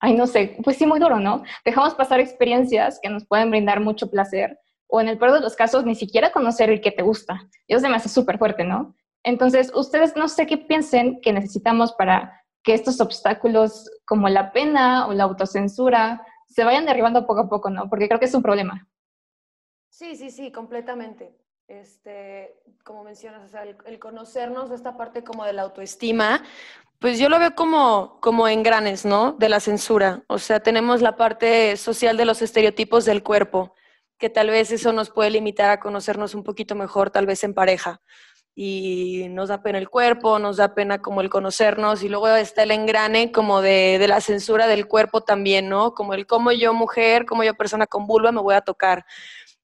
ay, 0.00 0.14
no 0.14 0.26
sé, 0.26 0.58
pues 0.62 0.76
sí, 0.76 0.86
muy 0.86 1.00
duro, 1.00 1.18
¿no? 1.18 1.42
Dejamos 1.64 1.94
pasar 1.94 2.20
experiencias 2.20 3.00
que 3.02 3.08
nos 3.08 3.26
pueden 3.26 3.50
brindar 3.50 3.80
mucho 3.80 4.10
placer, 4.10 4.58
o 4.86 5.00
en 5.00 5.08
el 5.08 5.18
peor 5.18 5.32
de 5.32 5.40
los 5.40 5.56
casos, 5.56 5.84
ni 5.84 5.94
siquiera 5.94 6.32
conocer 6.32 6.70
el 6.70 6.80
que 6.80 6.92
te 6.92 7.02
gusta. 7.02 7.48
Eso 7.66 7.80
se 7.80 7.88
me 7.88 7.96
hace 7.96 8.08
súper 8.08 8.38
fuerte, 8.38 8.64
¿no? 8.64 8.94
Entonces, 9.22 9.72
ustedes 9.74 10.16
no 10.16 10.28
sé 10.28 10.46
qué 10.46 10.56
piensen 10.56 11.20
que 11.20 11.32
necesitamos 11.32 11.92
para 11.94 12.37
que 12.62 12.74
estos 12.74 13.00
obstáculos 13.00 13.90
como 14.04 14.28
la 14.28 14.52
pena 14.52 15.06
o 15.06 15.12
la 15.12 15.24
autocensura 15.24 16.26
se 16.48 16.64
vayan 16.64 16.86
derribando 16.86 17.26
poco 17.26 17.40
a 17.40 17.48
poco, 17.48 17.70
¿no? 17.70 17.88
Porque 17.88 18.08
creo 18.08 18.20
que 18.20 18.26
es 18.26 18.34
un 18.34 18.42
problema. 18.42 18.88
Sí, 19.90 20.16
sí, 20.16 20.30
sí, 20.30 20.52
completamente. 20.52 21.36
Este, 21.66 22.62
como 22.84 23.04
mencionas, 23.04 23.52
el, 23.54 23.76
el 23.84 23.98
conocernos, 23.98 24.70
esta 24.70 24.96
parte 24.96 25.22
como 25.22 25.44
de 25.44 25.52
la 25.52 25.62
autoestima, 25.62 26.42
pues 26.98 27.18
yo 27.18 27.28
lo 27.28 27.38
veo 27.38 27.54
como, 27.54 28.18
como 28.20 28.48
engranes, 28.48 29.04
¿no? 29.04 29.32
De 29.32 29.48
la 29.48 29.60
censura. 29.60 30.24
O 30.26 30.38
sea, 30.38 30.60
tenemos 30.60 31.00
la 31.00 31.16
parte 31.16 31.76
social 31.76 32.16
de 32.16 32.24
los 32.24 32.42
estereotipos 32.42 33.04
del 33.04 33.22
cuerpo, 33.22 33.74
que 34.18 34.30
tal 34.30 34.48
vez 34.48 34.72
eso 34.72 34.92
nos 34.92 35.10
puede 35.10 35.30
limitar 35.30 35.70
a 35.70 35.78
conocernos 35.78 36.34
un 36.34 36.42
poquito 36.42 36.74
mejor, 36.74 37.10
tal 37.10 37.26
vez 37.26 37.44
en 37.44 37.54
pareja. 37.54 38.00
Y 38.60 39.28
nos 39.30 39.50
da 39.50 39.62
pena 39.62 39.78
el 39.78 39.88
cuerpo, 39.88 40.40
nos 40.40 40.56
da 40.56 40.74
pena 40.74 41.00
como 41.00 41.20
el 41.20 41.30
conocernos, 41.30 42.02
y 42.02 42.08
luego 42.08 42.26
está 42.26 42.64
el 42.64 42.72
engrane 42.72 43.30
como 43.30 43.60
de, 43.60 43.98
de 44.00 44.08
la 44.08 44.20
censura 44.20 44.66
del 44.66 44.88
cuerpo 44.88 45.20
también, 45.20 45.68
¿no? 45.68 45.94
Como 45.94 46.12
el 46.12 46.26
cómo 46.26 46.50
yo 46.50 46.74
mujer, 46.74 47.24
cómo 47.24 47.44
yo 47.44 47.54
persona 47.54 47.86
con 47.86 48.08
vulva 48.08 48.32
me 48.32 48.40
voy 48.40 48.56
a 48.56 48.60
tocar. 48.62 49.06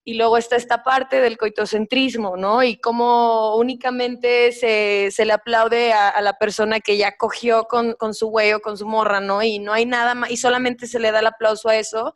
Y 0.04 0.14
luego 0.14 0.38
está 0.38 0.54
esta 0.54 0.84
parte 0.84 1.20
del 1.20 1.38
coitocentrismo, 1.38 2.36
¿no? 2.36 2.62
Y 2.62 2.76
cómo 2.76 3.56
únicamente 3.56 4.52
se, 4.52 5.08
se 5.10 5.24
le 5.24 5.32
aplaude 5.32 5.92
a, 5.92 6.10
a, 6.10 6.22
la 6.22 6.34
persona 6.38 6.78
que 6.78 6.96
ya 6.96 7.16
cogió 7.16 7.64
con, 7.64 7.94
con 7.94 8.14
su 8.14 8.28
güey 8.28 8.52
o 8.52 8.60
con 8.60 8.78
su 8.78 8.86
morra, 8.86 9.18
¿no? 9.18 9.42
Y 9.42 9.58
no 9.58 9.72
hay 9.72 9.86
nada 9.86 10.14
más, 10.14 10.30
y 10.30 10.36
solamente 10.36 10.86
se 10.86 11.00
le 11.00 11.10
da 11.10 11.18
el 11.18 11.26
aplauso 11.26 11.68
a 11.68 11.76
eso. 11.76 12.14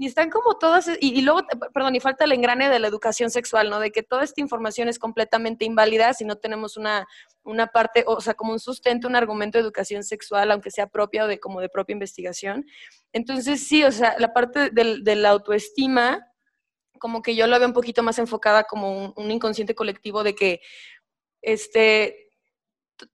Y 0.00 0.06
están 0.06 0.30
como 0.30 0.56
todas, 0.56 0.88
y, 0.98 1.18
y, 1.18 1.20
luego, 1.20 1.42
perdón, 1.74 1.94
y 1.94 2.00
falta 2.00 2.24
el 2.24 2.32
engrane 2.32 2.70
de 2.70 2.78
la 2.78 2.88
educación 2.88 3.28
sexual, 3.28 3.68
¿no? 3.68 3.80
De 3.80 3.90
que 3.90 4.02
toda 4.02 4.24
esta 4.24 4.40
información 4.40 4.88
es 4.88 4.98
completamente 4.98 5.66
inválida 5.66 6.14
si 6.14 6.24
no 6.24 6.36
tenemos 6.36 6.78
una, 6.78 7.06
una 7.42 7.66
parte, 7.66 8.04
o 8.06 8.18
sea, 8.22 8.32
como 8.32 8.52
un 8.52 8.60
sustento, 8.60 9.08
un 9.08 9.14
argumento 9.14 9.58
de 9.58 9.62
educación 9.62 10.02
sexual, 10.02 10.52
aunque 10.52 10.70
sea 10.70 10.86
propia 10.86 11.24
o 11.24 11.26
de 11.26 11.38
como 11.38 11.60
de 11.60 11.68
propia 11.68 11.92
investigación. 11.92 12.64
Entonces, 13.12 13.68
sí, 13.68 13.84
o 13.84 13.92
sea, 13.92 14.16
la 14.18 14.32
parte 14.32 14.70
del, 14.70 15.04
de 15.04 15.16
la 15.16 15.28
autoestima 15.28 16.26
como 16.98 17.20
que 17.20 17.36
yo 17.36 17.46
lo 17.46 17.58
veo 17.58 17.68
un 17.68 17.74
poquito 17.74 18.02
más 18.02 18.18
enfocada 18.18 18.64
como 18.64 19.04
un, 19.04 19.12
un 19.16 19.30
inconsciente 19.30 19.74
colectivo 19.74 20.22
de 20.22 20.34
que 20.34 20.62
este, 21.42 22.30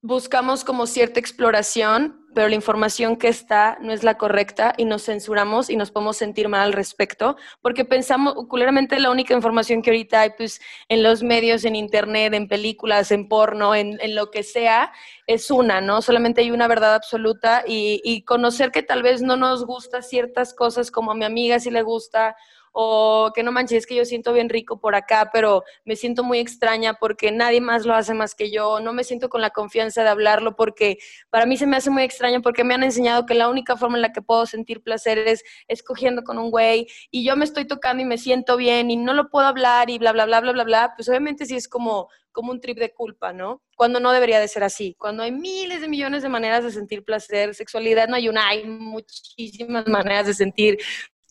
buscamos 0.02 0.62
como 0.62 0.86
cierta 0.86 1.18
exploración, 1.18 2.25
pero 2.36 2.50
la 2.50 2.54
información 2.54 3.16
que 3.16 3.28
está 3.28 3.78
no 3.80 3.94
es 3.94 4.04
la 4.04 4.18
correcta 4.18 4.74
y 4.76 4.84
nos 4.84 5.06
censuramos 5.06 5.70
y 5.70 5.76
nos 5.76 5.90
podemos 5.90 6.18
sentir 6.18 6.50
mal 6.50 6.60
al 6.60 6.74
respecto, 6.74 7.38
porque 7.62 7.86
pensamos, 7.86 8.34
culeramente 8.50 9.00
la 9.00 9.10
única 9.10 9.32
información 9.32 9.80
que 9.80 9.88
ahorita 9.88 10.20
hay 10.20 10.30
pues 10.36 10.60
en 10.90 11.02
los 11.02 11.22
medios, 11.22 11.64
en 11.64 11.74
internet, 11.74 12.34
en 12.34 12.46
películas, 12.46 13.10
en 13.10 13.26
porno, 13.26 13.74
en, 13.74 13.98
en 14.02 14.14
lo 14.14 14.30
que 14.30 14.42
sea, 14.42 14.92
es 15.26 15.50
una, 15.50 15.80
¿no? 15.80 16.02
Solamente 16.02 16.42
hay 16.42 16.50
una 16.50 16.68
verdad 16.68 16.94
absoluta 16.94 17.64
y, 17.66 18.02
y 18.04 18.20
conocer 18.20 18.70
que 18.70 18.82
tal 18.82 19.02
vez 19.02 19.22
no 19.22 19.38
nos 19.38 19.64
gusta 19.64 20.02
ciertas 20.02 20.52
cosas 20.52 20.90
como 20.90 21.12
a 21.12 21.14
mi 21.14 21.24
amiga 21.24 21.58
sí 21.58 21.70
le 21.70 21.80
gusta 21.80 22.36
o 22.78 23.32
que 23.34 23.42
no 23.42 23.52
manches, 23.52 23.78
es 23.78 23.86
que 23.86 23.94
yo 23.94 24.04
siento 24.04 24.34
bien 24.34 24.50
rico 24.50 24.78
por 24.78 24.94
acá, 24.94 25.30
pero 25.32 25.64
me 25.86 25.96
siento 25.96 26.22
muy 26.22 26.40
extraña 26.40 26.92
porque 26.92 27.32
nadie 27.32 27.62
más 27.62 27.86
lo 27.86 27.94
hace 27.94 28.12
más 28.12 28.34
que 28.34 28.50
yo, 28.50 28.80
no 28.80 28.92
me 28.92 29.02
siento 29.02 29.30
con 29.30 29.40
la 29.40 29.48
confianza 29.48 30.02
de 30.02 30.10
hablarlo 30.10 30.56
porque 30.56 30.98
para 31.30 31.46
mí 31.46 31.56
se 31.56 31.66
me 31.66 31.78
hace 31.78 31.88
muy 31.88 32.02
extraño 32.02 32.42
porque 32.42 32.64
me 32.64 32.74
han 32.74 32.82
enseñado 32.82 33.24
que 33.24 33.32
la 33.32 33.48
única 33.48 33.78
forma 33.78 33.96
en 33.96 34.02
la 34.02 34.12
que 34.12 34.20
puedo 34.20 34.44
sentir 34.44 34.82
placer 34.82 35.16
es 35.16 35.42
escogiendo 35.68 36.22
con 36.22 36.36
un 36.36 36.50
güey 36.50 36.86
y 37.10 37.24
yo 37.24 37.34
me 37.34 37.46
estoy 37.46 37.64
tocando 37.64 38.02
y 38.02 38.06
me 38.06 38.18
siento 38.18 38.58
bien 38.58 38.90
y 38.90 38.98
no 38.98 39.14
lo 39.14 39.30
puedo 39.30 39.46
hablar 39.46 39.88
y 39.88 39.96
bla, 39.96 40.12
bla, 40.12 40.26
bla, 40.26 40.42
bla, 40.42 40.52
bla, 40.52 40.64
bla, 40.64 40.92
pues 40.94 41.08
obviamente 41.08 41.46
sí 41.46 41.56
es 41.56 41.68
como 41.68 42.10
como 42.30 42.52
un 42.52 42.60
trip 42.60 42.78
de 42.78 42.92
culpa, 42.92 43.32
¿no? 43.32 43.62
Cuando 43.76 43.98
no 43.98 44.12
debería 44.12 44.38
de 44.38 44.46
ser 44.46 44.62
así. 44.62 44.94
Cuando 44.98 45.22
hay 45.22 45.32
miles 45.32 45.80
de 45.80 45.88
millones 45.88 46.22
de 46.22 46.28
maneras 46.28 46.62
de 46.64 46.70
sentir 46.70 47.02
placer, 47.02 47.54
sexualidad 47.54 48.08
no 48.08 48.16
hay 48.16 48.28
una, 48.28 48.46
hay 48.46 48.66
muchísimas 48.66 49.86
maneras 49.86 50.26
de 50.26 50.34
sentir 50.34 50.76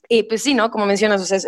y 0.10 0.24
pues 0.24 0.44
sí, 0.44 0.54
¿no? 0.54 0.72
Como 0.72 0.86
mencionas, 0.86 1.22
o 1.22 1.26
sea, 1.26 1.38
es 1.38 1.48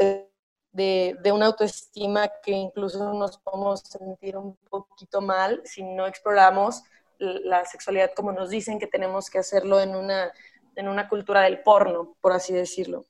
de, 0.71 1.15
de, 1.23 1.31
una 1.31 1.47
autoestima 1.47 2.29
que 2.43 2.51
incluso 2.51 3.13
nos 3.13 3.37
podemos 3.39 3.81
sentir 3.81 4.37
un 4.37 4.55
poquito 4.69 5.21
mal 5.21 5.61
si 5.65 5.83
no 5.83 6.05
exploramos 6.05 6.83
la 7.19 7.65
sexualidad 7.65 8.11
como 8.15 8.31
nos 8.31 8.49
dicen 8.49 8.79
que 8.79 8.87
tenemos 8.87 9.29
que 9.29 9.39
hacerlo 9.39 9.81
en 9.81 9.95
una, 9.95 10.31
en 10.75 10.87
una 10.87 11.09
cultura 11.09 11.41
del 11.41 11.59
porno, 11.59 12.15
por 12.21 12.33
así 12.33 12.53
decirlo. 12.53 13.05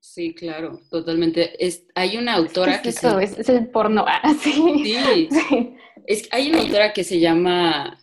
Sí, 0.00 0.34
claro, 0.34 0.80
totalmente. 0.90 1.64
Es, 1.64 1.86
hay 1.94 2.18
una 2.18 2.34
autora 2.34 2.72
¿Qué 2.82 2.90
es 2.90 3.00
que 3.00 3.06
eso? 3.06 3.18
se... 3.18 3.24
Es, 3.24 3.38
es, 3.38 3.48
el 3.48 3.68
porno. 3.68 4.04
Ah, 4.08 4.34
sí. 4.38 4.52
Sí. 4.52 5.28
sí. 5.30 5.76
Es, 6.06 6.28
hay 6.30 6.50
una 6.50 6.60
autora 6.60 6.92
que 6.92 7.04
se 7.04 7.20
llama 7.20 7.98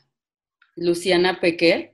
Luciana 0.75 1.39
Pecker, 1.39 1.93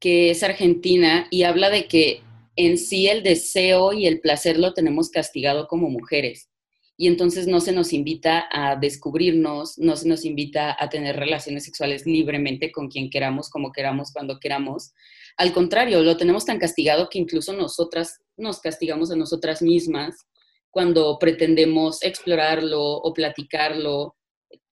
que 0.00 0.30
es 0.30 0.42
argentina 0.42 1.28
y 1.30 1.44
habla 1.44 1.70
de 1.70 1.86
que 1.86 2.22
en 2.56 2.78
sí 2.78 3.06
el 3.08 3.22
deseo 3.22 3.92
y 3.92 4.06
el 4.06 4.20
placer 4.20 4.58
lo 4.58 4.72
tenemos 4.72 5.10
castigado 5.10 5.68
como 5.68 5.90
mujeres. 5.90 6.48
Y 6.98 7.08
entonces 7.08 7.46
no 7.46 7.60
se 7.60 7.72
nos 7.72 7.92
invita 7.92 8.46
a 8.50 8.76
descubrirnos, 8.76 9.76
no 9.76 9.96
se 9.96 10.08
nos 10.08 10.24
invita 10.24 10.74
a 10.78 10.88
tener 10.88 11.16
relaciones 11.16 11.64
sexuales 11.64 12.06
libremente 12.06 12.72
con 12.72 12.88
quien 12.88 13.10
queramos, 13.10 13.50
como 13.50 13.70
queramos, 13.70 14.12
cuando 14.12 14.40
queramos. 14.40 14.92
Al 15.36 15.52
contrario, 15.52 16.02
lo 16.02 16.16
tenemos 16.16 16.46
tan 16.46 16.58
castigado 16.58 17.10
que 17.10 17.18
incluso 17.18 17.52
nosotras 17.52 18.20
nos 18.38 18.60
castigamos 18.60 19.10
a 19.10 19.16
nosotras 19.16 19.60
mismas 19.60 20.26
cuando 20.70 21.18
pretendemos 21.18 22.02
explorarlo 22.02 22.82
o 22.82 23.12
platicarlo 23.12 24.16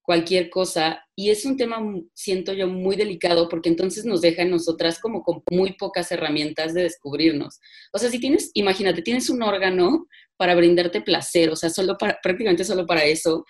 cualquier 0.05 0.51
cosa. 0.51 1.03
Y 1.17 1.31
es 1.31 1.45
un 1.45 1.57
tema, 1.57 1.81
siento 2.15 2.53
yo, 2.53 2.69
muy 2.69 2.95
delicado 2.95 3.49
porque 3.49 3.71
entonces 3.71 4.05
nos 4.05 4.21
deja 4.21 4.43
en 4.43 4.51
nosotras 4.51 5.01
como 5.01 5.23
con 5.23 5.43
muy 5.51 5.73
pocas 5.73 6.13
herramientas 6.13 6.75
de 6.75 6.83
descubrirnos. 6.83 7.59
O 7.93 7.99
sea, 7.99 8.11
si 8.11 8.21
tienes, 8.21 8.51
imagínate, 8.55 9.03
tienes 9.03 9.31
un 9.31 9.43
órgano 9.43 10.07
para 10.37 10.55
brindarte 10.55 11.01
placer, 11.01 11.51
o 11.51 11.57
sea, 11.57 11.71
solo 11.71 11.97
para, 11.97 12.19
prácticamente 12.23 12.65
solo 12.65 12.87
para 12.87 13.05
eso, 13.05 13.45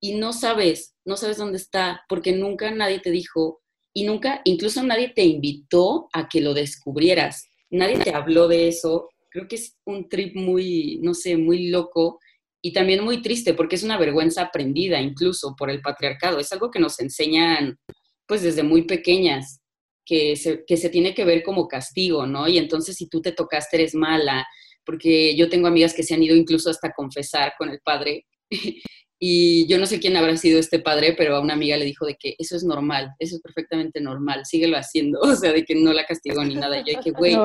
y 0.00 0.14
no 0.14 0.32
sabes, 0.32 0.94
no 1.04 1.16
sabes 1.16 1.38
dónde 1.38 1.58
está, 1.58 2.02
porque 2.08 2.32
nunca 2.32 2.70
nadie 2.70 3.00
te 3.00 3.10
dijo, 3.10 3.60
y 3.92 4.04
nunca, 4.04 4.40
incluso 4.44 4.82
nadie 4.82 5.12
te 5.14 5.24
invitó 5.24 6.08
a 6.12 6.28
que 6.28 6.40
lo 6.40 6.54
descubrieras, 6.54 7.48
nadie 7.70 7.98
te 7.98 8.14
habló 8.14 8.46
de 8.48 8.68
eso. 8.68 9.08
Creo 9.30 9.48
que 9.48 9.56
es 9.56 9.76
un 9.84 10.08
trip 10.08 10.36
muy, 10.36 11.00
no 11.02 11.14
sé, 11.14 11.36
muy 11.36 11.68
loco 11.68 12.20
y 12.62 12.72
también 12.72 13.04
muy 13.04 13.22
triste 13.22 13.54
porque 13.54 13.76
es 13.76 13.82
una 13.82 13.98
vergüenza 13.98 14.42
aprendida 14.42 15.00
incluso 15.00 15.54
por 15.56 15.70
el 15.70 15.80
patriarcado. 15.80 16.38
Es 16.38 16.52
algo 16.52 16.70
que 16.70 16.78
nos 16.78 17.00
enseñan 17.00 17.78
pues 18.26 18.42
desde 18.42 18.62
muy 18.62 18.82
pequeñas, 18.82 19.60
que 20.04 20.36
se, 20.36 20.64
que 20.64 20.76
se 20.76 20.88
tiene 20.88 21.14
que 21.14 21.24
ver 21.24 21.42
como 21.42 21.68
castigo, 21.68 22.26
¿no? 22.26 22.48
Y 22.48 22.58
entonces 22.58 22.96
si 22.96 23.08
tú 23.08 23.20
te 23.20 23.32
tocaste 23.32 23.76
eres 23.76 23.94
mala, 23.94 24.46
porque 24.84 25.36
yo 25.36 25.48
tengo 25.48 25.66
amigas 25.66 25.94
que 25.94 26.02
se 26.02 26.14
han 26.14 26.22
ido 26.22 26.36
incluso 26.36 26.70
hasta 26.70 26.92
confesar 26.92 27.54
con 27.58 27.70
el 27.70 27.80
padre. 27.80 28.26
y 29.18 29.66
yo 29.66 29.78
no 29.78 29.86
sé 29.86 30.00
quién 30.00 30.16
habrá 30.16 30.36
sido 30.36 30.58
este 30.58 30.78
padre, 30.78 31.14
pero 31.16 31.36
a 31.36 31.40
una 31.40 31.54
amiga 31.54 31.76
le 31.76 31.84
dijo 31.84 32.06
de 32.06 32.16
que 32.16 32.36
eso 32.38 32.56
es 32.56 32.64
normal, 32.64 33.10
eso 33.18 33.36
es 33.36 33.42
perfectamente 33.42 34.00
normal, 34.00 34.44
síguelo 34.44 34.76
haciendo, 34.76 35.20
o 35.22 35.34
sea, 35.34 35.52
de 35.52 35.64
que 35.64 35.74
no 35.74 35.92
la 35.92 36.06
castigó 36.06 36.44
ni 36.44 36.54
nada. 36.54 36.80
Y 36.80 36.92
yo, 36.92 37.00
qué 37.02 37.10
güey, 37.10 37.36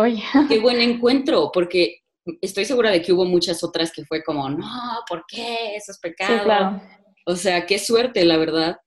qué 0.48 0.60
buen 0.60 0.80
encuentro, 0.82 1.52
porque 1.54 2.02
estoy 2.42 2.66
segura 2.66 2.92
de 2.92 3.02
que 3.02 3.14
hubo 3.14 3.26
muchas 3.26 3.64
otras 3.64 3.92
que 3.92 4.06
fue 4.06 4.24
como, 4.24 4.50
no, 4.50 4.68
¿por 5.08 5.24
qué? 5.28 5.76
Eso 5.76 5.92
es 5.92 6.00
pecado. 6.00 6.38
Sí, 6.38 6.44
claro. 6.44 6.82
O 7.26 7.36
sea, 7.36 7.66
qué 7.66 7.80
suerte, 7.80 8.26
la 8.26 8.38
verdad. 8.38 8.78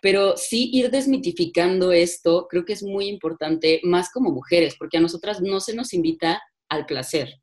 Pero 0.00 0.36
sí 0.36 0.70
ir 0.72 0.90
desmitificando 0.90 1.90
esto 1.90 2.46
creo 2.48 2.64
que 2.64 2.72
es 2.72 2.84
muy 2.84 3.08
importante, 3.08 3.80
más 3.82 4.10
como 4.12 4.30
mujeres, 4.30 4.76
porque 4.78 4.98
a 4.98 5.00
nosotras 5.00 5.40
no 5.40 5.58
se 5.58 5.74
nos 5.74 5.92
invita 5.92 6.40
al 6.68 6.86
placer. 6.86 7.34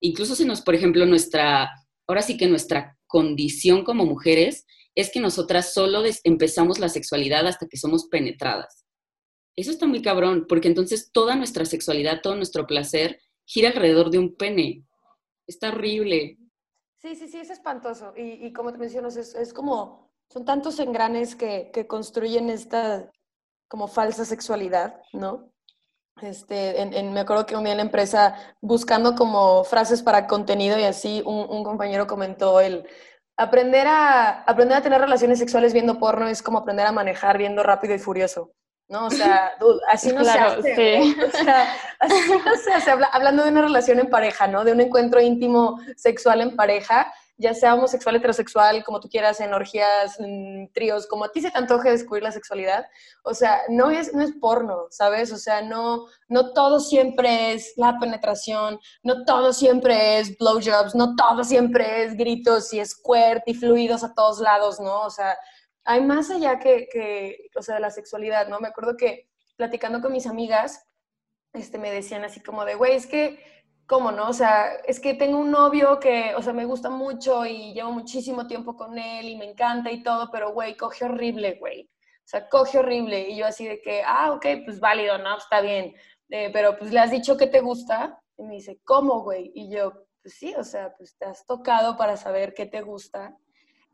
Incluso 0.00 0.34
se 0.34 0.44
nos, 0.44 0.60
por 0.60 0.74
ejemplo, 0.74 1.06
nuestra, 1.06 1.70
ahora 2.06 2.20
sí 2.20 2.36
que 2.36 2.46
nuestra 2.46 2.98
condición 3.06 3.84
como 3.84 4.04
mujeres 4.04 4.66
es 4.94 5.10
que 5.10 5.20
nosotras 5.20 5.72
solo 5.72 6.02
empezamos 6.24 6.78
la 6.78 6.88
sexualidad 6.88 7.46
hasta 7.46 7.66
que 7.66 7.78
somos 7.78 8.06
penetradas. 8.08 8.84
Eso 9.56 9.70
está 9.70 9.86
muy 9.86 10.02
cabrón, 10.02 10.46
porque 10.48 10.68
entonces 10.68 11.10
toda 11.12 11.36
nuestra 11.36 11.64
sexualidad, 11.64 12.20
todo 12.22 12.36
nuestro 12.36 12.66
placer 12.66 13.20
gira 13.46 13.70
alrededor 13.70 14.10
de 14.10 14.18
un 14.18 14.36
pene. 14.36 14.84
Está 15.46 15.68
horrible. 15.68 16.38
Sí, 16.96 17.16
sí, 17.16 17.28
sí, 17.28 17.38
es 17.38 17.50
espantoso. 17.50 18.14
Y, 18.16 18.46
y 18.46 18.52
como 18.52 18.72
te 18.72 18.78
mencionas, 18.78 19.16
es, 19.16 19.34
es, 19.34 19.52
como, 19.52 20.10
son 20.28 20.44
tantos 20.44 20.78
engranes 20.80 21.36
que, 21.36 21.70
que, 21.72 21.86
construyen 21.86 22.48
esta 22.48 23.10
como 23.68 23.88
falsa 23.88 24.24
sexualidad, 24.24 25.00
¿no? 25.12 25.52
Este, 26.22 26.80
en, 26.80 26.94
en, 26.94 27.12
me 27.12 27.20
acuerdo 27.20 27.44
que 27.44 27.56
un 27.56 27.64
día 27.64 27.72
en 27.72 27.78
la 27.78 27.84
empresa, 27.84 28.36
buscando 28.60 29.14
como 29.14 29.64
frases 29.64 30.02
para 30.02 30.26
contenido 30.26 30.78
y 30.78 30.84
así, 30.84 31.22
un, 31.26 31.46
un 31.50 31.64
compañero 31.64 32.06
comentó 32.06 32.60
el, 32.60 32.86
aprender 33.36 33.86
a, 33.86 34.42
aprender 34.44 34.78
a 34.78 34.82
tener 34.82 35.00
relaciones 35.00 35.38
sexuales 35.38 35.72
viendo 35.72 35.98
porno 35.98 36.28
es 36.28 36.42
como 36.42 36.58
aprender 36.58 36.86
a 36.86 36.92
manejar 36.92 37.38
viendo 37.38 37.62
rápido 37.62 37.94
y 37.94 37.98
furioso. 37.98 38.52
¿No? 38.88 39.06
O 39.06 39.10
sea, 39.10 39.52
así 39.90 40.12
no 40.12 40.24
se 40.24 40.38
hace. 40.38 41.16
O 41.24 41.30
sea, 41.30 41.76
así 42.00 42.20
no 42.44 42.56
se 42.56 42.72
hace. 42.72 42.90
hablando 43.12 43.44
de 43.44 43.50
una 43.50 43.62
relación 43.62 43.98
en 43.98 44.10
pareja, 44.10 44.46
¿no? 44.46 44.64
De 44.64 44.72
un 44.72 44.80
encuentro 44.80 45.20
íntimo 45.20 45.80
sexual 45.96 46.40
en 46.40 46.56
pareja, 46.56 47.12
ya 47.36 47.52
sea 47.52 47.74
homosexual, 47.74 48.16
heterosexual, 48.16 48.84
como 48.84 49.00
tú 49.00 49.08
quieras, 49.08 49.40
en 49.40 49.52
orgías, 49.54 50.20
en 50.20 50.70
tríos, 50.72 51.06
como 51.06 51.24
a 51.24 51.32
ti 51.32 51.40
se 51.40 51.50
te 51.50 51.58
antoje 51.58 51.90
descubrir 51.90 52.22
la 52.22 52.30
sexualidad. 52.30 52.86
O 53.24 53.34
sea, 53.34 53.62
no 53.68 53.90
es, 53.90 54.14
no 54.14 54.22
es 54.22 54.32
porno, 54.40 54.86
¿sabes? 54.90 55.32
O 55.32 55.38
sea, 55.38 55.62
no, 55.62 56.06
no 56.28 56.52
todo 56.52 56.78
siempre 56.78 57.52
es 57.52 57.72
la 57.76 57.98
penetración, 57.98 58.78
no 59.02 59.24
todo 59.24 59.52
siempre 59.52 60.18
es 60.18 60.36
blowjobs, 60.38 60.94
no 60.94 61.16
todo 61.16 61.42
siempre 61.42 62.04
es 62.04 62.16
gritos 62.16 62.72
y 62.72 62.84
squirt 62.84 63.42
y 63.46 63.54
fluidos 63.54 64.04
a 64.04 64.14
todos 64.14 64.38
lados, 64.38 64.78
¿no? 64.78 65.02
O 65.02 65.10
sea, 65.10 65.36
hay 65.84 66.02
más 66.02 66.30
allá 66.30 66.58
que, 66.58 66.88
que, 66.90 67.50
o 67.56 67.62
sea, 67.62 67.76
de 67.76 67.80
la 67.80 67.90
sexualidad, 67.90 68.48
¿no? 68.48 68.60
Me 68.60 68.68
acuerdo 68.68 68.96
que 68.96 69.28
platicando 69.56 70.00
con 70.00 70.12
mis 70.12 70.26
amigas, 70.26 70.86
este, 71.52 71.78
me 71.78 71.92
decían 71.92 72.24
así 72.24 72.40
como 72.40 72.64
de, 72.64 72.74
güey, 72.74 72.94
es 72.94 73.06
que, 73.06 73.38
¿cómo 73.86 74.10
no? 74.10 74.28
O 74.28 74.32
sea, 74.32 74.74
es 74.86 74.98
que 74.98 75.14
tengo 75.14 75.38
un 75.38 75.50
novio 75.50 76.00
que, 76.00 76.34
o 76.34 76.42
sea, 76.42 76.52
me 76.52 76.64
gusta 76.64 76.90
mucho 76.90 77.44
y 77.46 77.74
llevo 77.74 77.92
muchísimo 77.92 78.46
tiempo 78.46 78.76
con 78.76 78.98
él 78.98 79.28
y 79.28 79.36
me 79.36 79.50
encanta 79.50 79.92
y 79.92 80.02
todo, 80.02 80.30
pero, 80.32 80.52
güey, 80.52 80.76
coge 80.76 81.04
horrible, 81.04 81.58
güey. 81.60 81.90
O 82.24 82.26
sea, 82.26 82.48
coge 82.48 82.78
horrible. 82.78 83.28
Y 83.28 83.36
yo 83.36 83.46
así 83.46 83.66
de 83.66 83.80
que, 83.82 84.02
ah, 84.04 84.32
ok, 84.32 84.46
pues 84.64 84.80
válido, 84.80 85.18
¿no? 85.18 85.36
Está 85.36 85.60
bien. 85.60 85.94
Eh, 86.30 86.50
pero 86.52 86.78
pues 86.78 86.92
le 86.92 87.00
has 87.00 87.10
dicho 87.10 87.36
que 87.36 87.46
te 87.46 87.60
gusta. 87.60 88.18
Y 88.38 88.44
me 88.44 88.54
dice, 88.54 88.80
¿cómo, 88.84 89.22
güey? 89.22 89.52
Y 89.54 89.70
yo, 89.70 89.92
pues 90.22 90.34
sí, 90.34 90.54
o 90.56 90.64
sea, 90.64 90.94
pues 90.96 91.16
te 91.18 91.26
has 91.26 91.44
tocado 91.46 91.96
para 91.96 92.16
saber 92.16 92.54
qué 92.54 92.66
te 92.66 92.80
gusta 92.80 93.36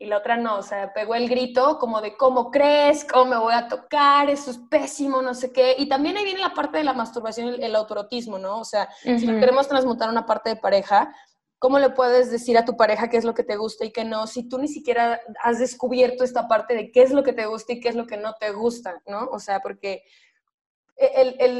y 0.01 0.07
la 0.07 0.17
otra 0.17 0.35
no, 0.35 0.57
o 0.57 0.63
sea, 0.63 0.93
pegó 0.93 1.13
el 1.13 1.29
grito 1.29 1.77
como 1.77 2.01
de 2.01 2.17
cómo 2.17 2.49
crees, 2.49 3.05
cómo 3.05 3.25
me 3.25 3.37
voy 3.37 3.53
a 3.53 3.67
tocar, 3.67 4.31
eso 4.31 4.49
es 4.49 4.57
pésimo, 4.57 5.21
no 5.21 5.35
sé 5.35 5.51
qué. 5.51 5.75
Y 5.77 5.87
también 5.87 6.17
ahí 6.17 6.23
viene 6.23 6.39
la 6.39 6.55
parte 6.55 6.79
de 6.79 6.83
la 6.83 6.93
masturbación, 6.93 7.61
el, 7.61 7.75
autorotismo, 7.75 8.39
¿no? 8.39 8.57
O 8.57 8.65
sea, 8.65 8.89
si 9.03 9.27
lo 9.27 9.39
queremos 9.39 9.67
transmutar 9.67 10.07
a 10.07 10.11
una 10.11 10.25
parte 10.25 10.49
de 10.49 10.55
pareja, 10.55 11.15
¿cómo 11.59 11.77
le 11.77 11.91
puedes 11.91 12.31
decir 12.31 12.57
a 12.57 12.65
tu 12.65 12.75
pareja 12.75 13.11
qué 13.11 13.17
es 13.17 13.23
lo 13.23 13.35
que 13.35 13.43
te 13.43 13.57
gusta 13.57 13.85
y 13.85 13.91
qué 13.91 14.03
no? 14.03 14.25
Si 14.25 14.49
tú 14.49 14.57
ni 14.57 14.67
siquiera 14.67 15.21
has 15.43 15.59
descubierto 15.59 16.23
esta 16.23 16.47
parte 16.47 16.73
de 16.73 16.91
qué 16.91 17.03
es 17.03 17.11
lo 17.11 17.21
que 17.21 17.33
te 17.33 17.45
gusta 17.45 17.73
y 17.73 17.79
qué 17.79 17.89
es 17.89 17.95
lo 17.95 18.07
que 18.07 18.17
no 18.17 18.33
te 18.39 18.49
gusta, 18.53 19.03
¿no? 19.05 19.25
O 19.31 19.37
sea, 19.37 19.59
porque 19.59 20.01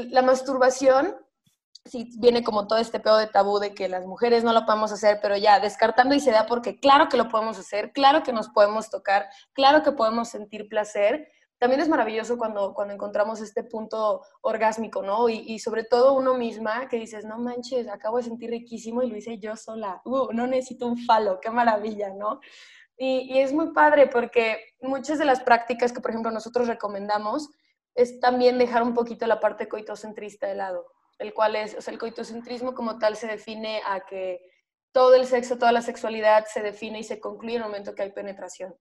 la 0.09 0.23
masturbación 0.23 1.15
sí 1.85 2.09
viene 2.17 2.43
como 2.43 2.67
todo 2.67 2.79
este 2.79 2.99
pedo 2.99 3.17
de 3.17 3.27
tabú 3.27 3.59
de 3.59 3.73
que 3.73 3.89
las 3.89 4.05
mujeres 4.05 4.43
no 4.43 4.53
lo 4.53 4.65
podemos 4.65 4.91
hacer, 4.91 5.19
pero 5.21 5.37
ya 5.37 5.59
descartando 5.59 6.15
y 6.15 6.19
se 6.19 6.31
da 6.31 6.45
porque 6.45 6.79
claro 6.79 7.09
que 7.09 7.17
lo 7.17 7.27
podemos 7.27 7.57
hacer, 7.57 7.91
claro 7.91 8.23
que 8.23 8.33
nos 8.33 8.49
podemos 8.49 8.89
tocar, 8.89 9.27
claro 9.53 9.83
que 9.83 9.91
podemos 9.91 10.29
sentir 10.29 10.69
placer. 10.69 11.27
También 11.57 11.81
es 11.81 11.89
maravilloso 11.89 12.37
cuando, 12.37 12.73
cuando 12.73 12.93
encontramos 12.93 13.39
este 13.39 13.63
punto 13.63 14.21
orgásmico, 14.41 15.03
¿no? 15.03 15.29
Y, 15.29 15.59
sobre 15.59 15.83
todo 15.83 16.13
uno 16.13 16.33
misma 16.33 16.87
que 16.89 16.97
dices, 16.97 17.23
no 17.23 17.37
manches, 17.37 17.87
acabo 17.87 18.17
de 18.17 18.23
sentir 18.23 18.49
riquísimo 18.49 19.03
y 19.03 19.09
lo 19.09 19.15
hice 19.15 19.37
yo 19.37 19.55
sola. 19.55 20.01
Uh, 20.05 20.33
no 20.33 20.47
necesito 20.47 20.87
un 20.87 20.97
falo, 21.05 21.39
qué 21.39 21.51
maravilla, 21.51 22.09
¿no? 22.15 22.39
Y, 22.97 23.31
y 23.31 23.39
es 23.39 23.53
muy 23.53 23.73
padre 23.73 24.07
porque 24.07 24.57
muchas 24.81 25.19
de 25.19 25.25
las 25.25 25.41
prácticas 25.41 25.91
que, 25.91 26.01
por 26.01 26.09
ejemplo, 26.09 26.31
nosotros 26.31 26.67
recomendamos 26.67 27.49
es 27.93 28.19
también 28.19 28.57
dejar 28.57 28.81
un 28.81 28.95
poquito 28.95 29.27
la 29.27 29.39
parte 29.39 29.67
coitocentrista 29.67 30.47
de 30.47 30.55
lado 30.55 30.85
el 31.21 31.33
cual 31.33 31.55
es, 31.55 31.75
o 31.75 31.81
sea, 31.81 31.93
el 31.93 31.99
coitocentrismo 31.99 32.73
como 32.73 32.97
tal 32.97 33.15
se 33.15 33.27
define 33.27 33.81
a 33.85 34.01
que 34.01 34.41
todo 34.91 35.15
el 35.15 35.27
sexo, 35.27 35.57
toda 35.57 35.71
la 35.71 35.81
sexualidad 35.81 36.45
se 36.51 36.61
define 36.61 36.99
y 36.99 37.03
se 37.03 37.19
concluye 37.19 37.55
en 37.55 37.61
el 37.61 37.67
momento 37.67 37.93
que 37.95 38.01
hay 38.01 38.11
penetración. 38.11 38.75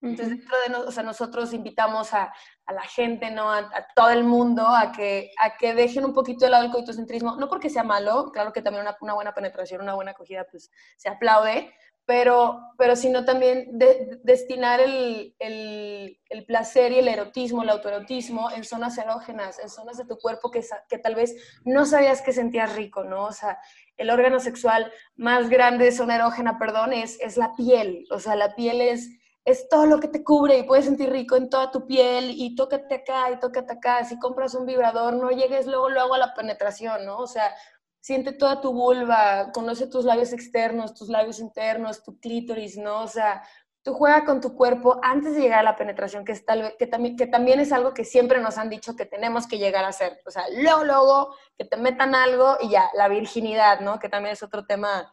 Entonces, 0.00 0.38
dentro 0.38 0.56
de 0.68 0.88
o 0.88 0.92
sea, 0.92 1.02
nosotros 1.02 1.52
invitamos 1.52 2.14
a, 2.14 2.32
a, 2.66 2.72
la 2.72 2.82
gente, 2.82 3.32
¿no? 3.32 3.50
A, 3.50 3.68
todo 3.96 4.10
el 4.10 4.22
mundo 4.22 4.64
a 4.68 4.92
que, 4.92 5.32
a 5.42 5.56
que 5.56 5.74
dejen 5.74 6.04
un 6.04 6.14
poquito 6.14 6.44
de 6.44 6.52
lado 6.52 6.64
el 6.64 6.70
coitocentrismo, 6.70 7.34
no 7.36 7.48
porque 7.48 7.68
sea 7.68 7.82
malo, 7.82 8.30
claro 8.32 8.52
que 8.52 8.62
también 8.62 8.82
una, 8.82 8.96
una 9.00 9.14
buena 9.14 9.34
penetración, 9.34 9.80
una 9.80 9.94
buena 9.94 10.12
acogida, 10.12 10.46
pues 10.48 10.70
se 10.96 11.08
aplaude, 11.08 11.74
pero, 12.08 12.72
pero 12.78 12.96
sino 12.96 13.26
también 13.26 13.78
destinar 14.22 14.80
el, 14.80 15.34
el, 15.38 16.18
el, 16.30 16.46
placer 16.46 16.90
y 16.90 17.00
el 17.00 17.06
erotismo, 17.06 17.62
el 17.62 17.68
autoerotismo 17.68 18.50
en 18.50 18.64
zonas 18.64 18.96
erógenas, 18.96 19.58
en 19.58 19.68
zonas 19.68 19.98
de 19.98 20.06
tu 20.06 20.16
cuerpo 20.16 20.50
que, 20.50 20.64
que 20.88 20.96
tal 20.96 21.14
vez 21.14 21.36
no 21.66 21.84
sabías 21.84 22.22
que 22.22 22.32
sentías 22.32 22.74
rico, 22.74 23.04
¿no? 23.04 23.26
O 23.26 23.32
sea, 23.32 23.58
el 23.98 24.08
órgano 24.08 24.40
sexual 24.40 24.90
más 25.16 25.50
grande, 25.50 25.92
zona 25.92 26.14
erógena, 26.14 26.58
perdón, 26.58 26.94
es, 26.94 27.20
es 27.20 27.36
la 27.36 27.52
piel. 27.54 28.06
O 28.10 28.18
sea, 28.18 28.36
la 28.36 28.54
piel 28.54 28.80
es, 28.80 29.10
es 29.44 29.68
todo 29.68 29.84
lo 29.84 30.00
que 30.00 30.08
te 30.08 30.24
cubre 30.24 30.56
y 30.56 30.62
puedes 30.62 30.86
sentir 30.86 31.10
rico 31.10 31.36
en 31.36 31.50
toda 31.50 31.70
tu 31.70 31.86
piel 31.86 32.30
y 32.30 32.54
tócate 32.54 32.94
acá 32.94 33.30
y 33.32 33.38
tócate 33.38 33.74
acá. 33.74 34.02
Si 34.06 34.18
compras 34.18 34.54
un 34.54 34.64
vibrador, 34.64 35.12
no 35.12 35.30
llegues 35.30 35.66
luego, 35.66 35.90
luego 35.90 36.14
a 36.14 36.18
la 36.18 36.32
penetración, 36.32 37.04
¿no? 37.04 37.18
O 37.18 37.26
sea, 37.26 37.54
siente 38.00 38.32
toda 38.32 38.60
tu 38.60 38.72
vulva, 38.72 39.50
conoce 39.52 39.86
tus 39.86 40.04
labios 40.04 40.32
externos, 40.32 40.94
tus 40.94 41.08
labios 41.08 41.40
internos, 41.40 42.02
tu 42.02 42.18
clítoris, 42.18 42.76
¿no? 42.76 43.02
O 43.02 43.08
sea, 43.08 43.42
tú 43.82 43.94
juega 43.94 44.24
con 44.24 44.40
tu 44.40 44.54
cuerpo 44.54 45.00
antes 45.02 45.34
de 45.34 45.40
llegar 45.40 45.60
a 45.60 45.62
la 45.62 45.76
penetración, 45.76 46.24
que, 46.24 46.32
es 46.32 46.44
tal, 46.44 46.74
que, 46.78 46.86
también, 46.86 47.16
que 47.16 47.26
también 47.26 47.60
es 47.60 47.72
algo 47.72 47.94
que 47.94 48.04
siempre 48.04 48.40
nos 48.40 48.58
han 48.58 48.68
dicho 48.68 48.96
que 48.96 49.06
tenemos 49.06 49.46
que 49.46 49.58
llegar 49.58 49.84
a 49.84 49.88
hacer. 49.88 50.20
O 50.26 50.30
sea, 50.30 50.44
luego, 50.54 50.84
luego, 50.84 51.34
que 51.56 51.64
te 51.64 51.76
metan 51.76 52.14
algo 52.14 52.56
y 52.60 52.70
ya, 52.70 52.90
la 52.94 53.08
virginidad, 53.08 53.80
¿no? 53.80 53.98
Que 53.98 54.08
también 54.08 54.34
es 54.34 54.42
otro 54.42 54.66
tema 54.66 55.12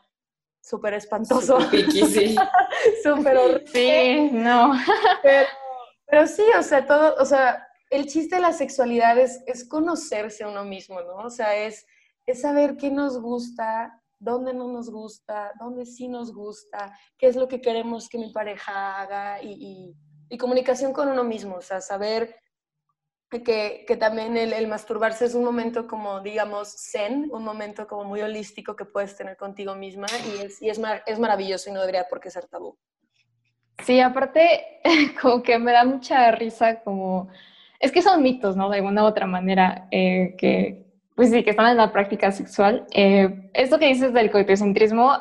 súper 0.62 0.94
espantoso. 0.96 1.62
Súper 1.62 1.92
sí. 1.92 2.36
súper 3.04 3.38
horrible. 3.38 3.68
Sí, 3.68 4.30
no. 4.32 4.74
pero, 5.24 5.48
pero, 6.06 6.28
sí, 6.28 6.44
o 6.58 6.64
sea, 6.64 6.86
todo, 6.86 7.16
o 7.18 7.26
sea, 7.26 7.68
el 7.90 8.08
chiste 8.08 8.36
de 8.36 8.42
la 8.42 8.52
sexualidad 8.52 9.18
es, 9.18 9.42
es 9.48 9.68
conocerse 9.68 10.44
a 10.44 10.48
uno 10.48 10.64
mismo, 10.66 11.02
¿no? 11.02 11.18
O 11.18 11.30
sea, 11.30 11.56
es 11.56 11.86
es 12.26 12.42
saber 12.42 12.78
qué 12.78 12.90
nos 12.90 13.20
gusta, 13.20 14.02
dónde 14.20 14.54
no 14.54 14.68
nos 14.68 14.90
gusta, 14.90 15.52
dónde 15.60 15.86
sí 15.86 16.08
nos 16.08 16.34
gusta, 16.34 16.98
qué 17.18 17.28
es 17.28 17.36
lo 17.36 17.48
que 17.48 17.62
queremos 17.62 18.10
que 18.10 18.18
mi 18.18 18.32
pareja 18.32 19.02
haga 19.02 19.42
y, 19.42 19.96
comunicación 20.40 20.92
con 20.92 21.08
uno 21.08 21.24
mismo, 21.24 21.56
o 21.56 21.62
sea, 21.62 21.80
saber 21.80 22.36
que, 23.30 23.86
también 23.98 24.36
el, 24.36 24.68
masturbarse 24.68 25.26
es 25.26 25.34
un 25.34 25.46
momento 25.46 25.88
como, 25.88 26.20
digamos, 26.20 26.76
zen, 26.92 27.30
un 27.32 27.44
momento 27.44 27.88
como 27.88 28.04
muy 28.04 28.22
holístico 28.22 28.76
que 28.76 28.84
puedes 28.84 29.16
tener 29.16 29.38
contigo 29.38 29.76
misma 29.76 30.08
y 30.28 30.42
es, 30.42 30.62
y 30.62 30.70
es, 30.70 30.82
es 31.06 31.20
maravilloso 31.20 31.70
y 31.70 31.74
no 31.74 31.80
debería 31.80 32.06
por 32.10 32.20
qué 32.20 32.30
ser 32.30 32.48
tabú. 32.48 32.78
Sí, 33.84 34.02
aparte, 34.02 34.82
como 35.22 35.42
que 35.42 35.58
me 35.58 35.72
da 35.72 35.86
mucha 35.86 36.32
risa, 36.32 36.82
como, 36.82 37.30
es 37.80 37.94
que 37.94 38.02
son 38.02 38.22
mitos, 38.22 38.58
¿no? 38.58 38.70
De 38.70 38.78
alguna 38.78 39.04
u 39.04 39.06
otra 39.06 39.26
manera, 39.26 39.88
eh, 39.92 40.36
que, 40.38 40.85
pues 41.16 41.32
sí, 41.32 41.44
que 41.44 41.52
están 41.52 41.72
en 41.72 41.78
la 41.78 41.92
práctica 41.92 42.32
sexual. 42.32 42.86
Eh, 42.94 43.50
esto 43.54 43.80
que 43.80 43.88
dices 43.88 44.14
del 44.14 44.32
coitocentrismo 44.32 45.14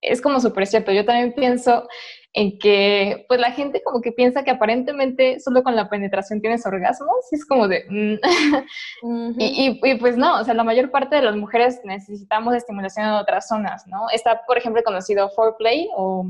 es 0.00 0.20
como 0.20 0.40
súper 0.40 0.66
cierto. 0.66 0.92
Yo 0.92 1.04
también 1.04 1.32
pienso 1.34 1.86
en 2.34 2.58
que, 2.58 3.26
pues 3.28 3.38
la 3.38 3.52
gente 3.52 3.82
como 3.82 4.00
que 4.00 4.12
piensa 4.12 4.42
que 4.42 4.50
aparentemente 4.50 5.38
solo 5.40 5.62
con 5.62 5.76
la 5.76 5.90
penetración 5.90 6.40
tienes 6.40 6.64
orgasmos, 6.64 7.26
y 7.30 7.34
es 7.36 7.44
como 7.44 7.68
de... 7.68 7.84
Mm. 7.88 8.14
y, 9.38 9.80
y, 9.82 9.94
pues 9.96 10.16
no, 10.16 10.40
o 10.40 10.44
sea, 10.44 10.54
la 10.54 10.64
mayor 10.64 10.90
parte 10.90 11.16
de 11.16 11.22
las 11.22 11.36
mujeres 11.36 11.80
necesitamos 11.84 12.54
estimulación 12.54 13.06
en 13.06 13.12
otras 13.12 13.48
zonas, 13.48 13.86
¿no? 13.86 14.08
Está, 14.10 14.42
por 14.46 14.56
ejemplo, 14.56 14.82
conocido 14.82 15.28
foreplay 15.30 15.88
o, 15.94 16.26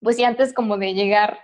pues 0.00 0.16
sí, 0.16 0.24
antes 0.24 0.52
como 0.52 0.76
de 0.76 0.92
llegar, 0.92 1.38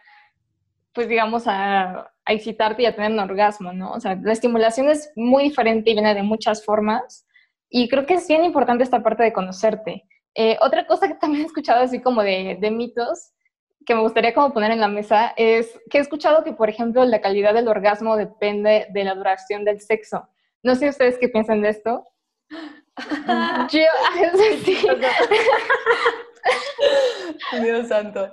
pues 0.93 1.09
digamos, 1.09 1.47
a, 1.47 2.13
a 2.25 2.33
excitarte 2.33 2.83
y 2.83 2.87
a 2.87 2.95
tener 2.95 3.13
un 3.13 3.19
orgasmo, 3.19 3.73
¿no? 3.73 3.93
O 3.93 4.01
sea, 4.01 4.19
la 4.23 4.33
estimulación 4.33 4.89
es 4.89 5.11
muy 5.17 5.45
diferente 5.45 5.91
y 5.91 5.95
viene 5.95 6.15
de 6.15 6.23
muchas 6.23 6.65
formas. 6.65 7.27
Y 7.69 7.89
creo 7.89 8.07
que 8.07 8.15
es 8.15 8.29
bien 8.29 8.45
importante 8.45 8.85
esta 8.85 9.03
parte 9.03 9.23
de 9.23 9.33
conocerte. 9.33 10.05
Eh, 10.35 10.57
otra 10.61 10.87
cosa 10.87 11.09
que 11.09 11.15
también 11.15 11.43
he 11.43 11.47
escuchado 11.47 11.83
así 11.83 12.01
como 12.01 12.23
de, 12.23 12.57
de, 12.61 12.71
mitos 12.71 13.33
que 13.85 13.95
me 13.95 14.01
gustaría 14.01 14.33
como 14.33 14.55
poner 14.55 14.71
en 14.71 14.81
la 14.81 14.89
mesa 14.89 15.35
es 15.37 15.79
que 15.91 15.99
he 15.99 16.01
escuchado 16.01 16.45
que, 16.45 16.53
por 16.53 16.71
ejemplo, 16.71 17.05
la 17.05 17.21
calidad 17.21 17.53
del 17.53 17.69
orgasmo 17.69 18.17
depende 18.17 18.87
de 18.91 19.05
la 19.05 19.15
duración 19.15 19.65
del 19.65 19.81
sexo. 19.81 20.29
No 20.63 20.75
sé 20.75 20.89
ustedes 20.89 21.19
qué 21.19 21.29
piensan 21.29 21.63
de 21.63 21.71
esto. 21.71 22.07
Yo, 23.71 23.81
sí. 24.65 24.79
Dios 27.61 27.89
santo. 27.89 28.33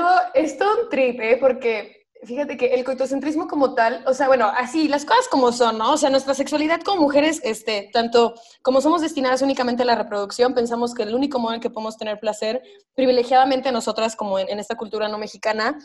Todo, 0.00 0.20
es 0.32 0.56
todo 0.56 0.82
un 0.82 0.88
trip, 0.88 1.20
¿eh? 1.20 1.36
Porque 1.38 2.00
Fíjate 2.22 2.58
que 2.58 2.74
el 2.74 2.84
coitocentrismo 2.84 3.48
como 3.48 3.74
tal, 3.74 4.04
o 4.06 4.12
sea, 4.12 4.26
bueno, 4.26 4.52
así, 4.54 4.88
las 4.88 5.06
cosas 5.06 5.26
como 5.28 5.52
son, 5.52 5.78
¿no? 5.78 5.92
O 5.92 5.96
sea, 5.96 6.10
nuestra 6.10 6.34
sexualidad 6.34 6.82
como 6.82 7.00
mujeres, 7.00 7.40
este, 7.44 7.88
tanto 7.94 8.34
como 8.60 8.82
somos 8.82 9.00
destinadas 9.00 9.40
únicamente 9.40 9.84
a 9.84 9.86
la 9.86 9.94
reproducción, 9.94 10.52
pensamos 10.52 10.92
que 10.92 11.04
el 11.04 11.14
único 11.14 11.38
modo 11.38 11.54
en 11.54 11.62
que 11.62 11.70
podemos 11.70 11.96
tener 11.96 12.20
placer, 12.20 12.62
privilegiadamente 12.94 13.72
nosotras 13.72 14.16
como 14.16 14.38
en, 14.38 14.58
esta 14.58 14.76
cultura 14.76 15.08
no 15.08 15.16
mexicana, 15.16 15.78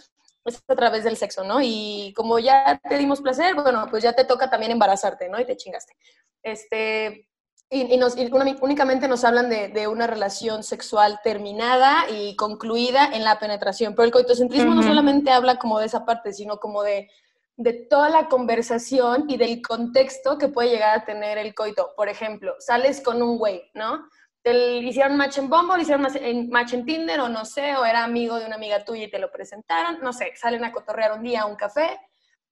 es 0.43 0.61
a 0.67 0.75
través 0.75 1.05
del 1.05 1.15
sexo, 1.15 1.45
¿no? 1.45 1.61
Y 1.61 2.11
como 2.17 2.37
ya 2.37 2.81
te 2.83 2.97
dimos 2.97 3.21
placer, 3.21 3.55
bueno, 3.55 3.87
pues 3.89 4.03
ya 4.03 4.11
te 4.11 4.25
toca 4.25 4.49
también 4.49 4.73
embarazarte, 4.73 5.29
¿no? 5.29 5.39
Y 5.39 5.45
te 5.45 5.55
chingaste. 5.55 5.95
Este, 6.43 7.29
y, 7.75 7.97
nos, 7.97 8.15
únicamente 8.61 9.07
nos 9.07 9.23
hablan 9.25 9.49
de, 9.49 9.87
una 9.87 10.07
relación 10.07 10.63
sexual 10.63 11.19
terminada 11.23 12.05
y 12.09 12.35
concluida 12.35 13.09
en 13.13 13.23
la 13.23 13.37
penetración. 13.39 13.93
Pero 13.93 14.05
el 14.05 14.11
coitocentrismo 14.11 14.73
no 14.73 14.81
solamente 14.83 15.31
habla 15.31 15.57
como 15.57 15.79
de 15.79 15.87
esa 15.87 16.05
parte, 16.05 16.31
sino 16.31 16.57
como 16.57 16.83
de, 16.83 17.09
de 17.57 17.73
toda 17.73 18.09
la 18.09 18.27
conversación 18.29 19.25
y 19.27 19.37
del 19.37 19.61
contexto 19.61 20.37
que 20.37 20.47
puede 20.47 20.69
llegar 20.69 20.97
a 20.97 21.05
tener 21.05 21.37
el 21.37 21.53
coito. 21.53 21.91
Por 21.95 22.07
ejemplo, 22.07 22.55
sales 22.59 23.01
con 23.01 23.21
un 23.21 23.37
güey, 23.37 23.69
¿no? 23.73 24.07
Te 24.41 24.77
hicieron 24.77 25.17
match 25.17 25.39
en 25.39 25.49
Bumble, 25.49 25.81
hicieron 25.81 26.07
match 26.49 26.73
en 26.73 26.85
Tinder 26.85 27.19
o 27.19 27.29
no 27.29 27.45
sé, 27.45 27.75
o 27.75 27.83
era 27.83 28.03
amigo 28.03 28.39
de 28.39 28.45
una 28.45 28.55
amiga 28.55 28.85
tuya 28.85 29.05
y 29.05 29.09
te 29.11 29.19
lo 29.19 29.31
presentaron, 29.31 29.99
no 30.01 30.13
sé, 30.13 30.33
salen 30.35 30.63
a 30.63 30.71
cotorrear 30.71 31.13
un 31.13 31.23
día 31.23 31.41
a 31.41 31.45
un 31.47 31.55
café 31.55 31.99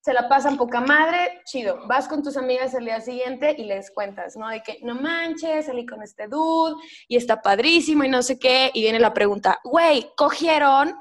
se 0.03 0.13
la 0.13 0.27
pasan 0.27 0.57
poca 0.57 0.81
madre, 0.81 1.41
chido. 1.45 1.87
Vas 1.87 2.09
con 2.09 2.21
tus 2.21 2.35
amigas 2.35 2.73
el 2.73 2.83
día 2.83 2.99
siguiente 2.99 3.55
y 3.57 3.63
les 3.63 3.89
cuentas, 3.89 4.35
¿no? 4.35 4.49
De 4.49 4.61
que 4.61 4.79
no 4.81 4.95
manches, 4.95 5.67
salí 5.67 5.85
con 5.85 6.03
este 6.03 6.27
dude 6.27 6.75
y 7.07 7.15
está 7.15 7.41
padrísimo 7.41 8.03
y 8.03 8.09
no 8.09 8.21
sé 8.21 8.37
qué. 8.37 8.69
Y 8.73 8.81
viene 8.81 8.99
la 8.99 9.13
pregunta, 9.13 9.61
güey, 9.63 10.11
¿cogieron? 10.17 10.93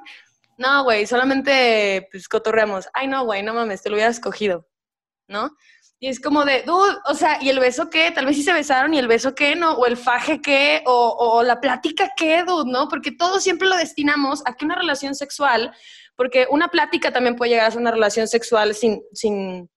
No, 0.56 0.84
güey, 0.84 1.08
solamente 1.08 2.06
pues 2.12 2.28
cotorreamos. 2.28 2.88
Ay, 2.92 3.08
no, 3.08 3.24
güey, 3.24 3.42
no 3.42 3.54
mames, 3.54 3.82
te 3.82 3.90
lo 3.90 3.96
hubieras 3.96 4.20
cogido, 4.20 4.68
¿no? 5.26 5.50
Y 5.98 6.06
es 6.06 6.20
como 6.20 6.44
de, 6.44 6.62
dude, 6.62 6.96
o 7.06 7.14
sea, 7.14 7.42
¿y 7.42 7.48
el 7.48 7.58
beso 7.58 7.90
qué? 7.90 8.12
Tal 8.12 8.26
vez 8.26 8.36
sí 8.36 8.44
se 8.44 8.52
besaron 8.52 8.94
y 8.94 8.98
el 8.98 9.08
beso 9.08 9.34
qué, 9.34 9.56
¿no? 9.56 9.72
O 9.74 9.86
el 9.86 9.96
faje 9.96 10.40
qué, 10.40 10.82
o, 10.84 11.42
la 11.44 11.60
plática 11.60 12.10
qué, 12.16 12.44
dude, 12.44 12.70
¿no? 12.70 12.88
Porque 12.88 13.10
todo 13.10 13.40
siempre 13.40 13.68
lo 13.68 13.76
destinamos 13.76 14.42
a 14.44 14.54
que 14.54 14.64
una 14.64 14.76
relación 14.76 15.16
sexual 15.16 15.72
porque 16.22 16.46
una 16.50 16.68
plática 16.68 17.11
también 17.11 17.35
puede 17.35 17.50
llegar 17.50 17.66
a 17.66 17.70
ser 17.72 17.80
una 17.80 17.90
relación 17.90 18.28
sexual 18.28 18.76
sin, 18.76 19.02
sin, 19.12 19.68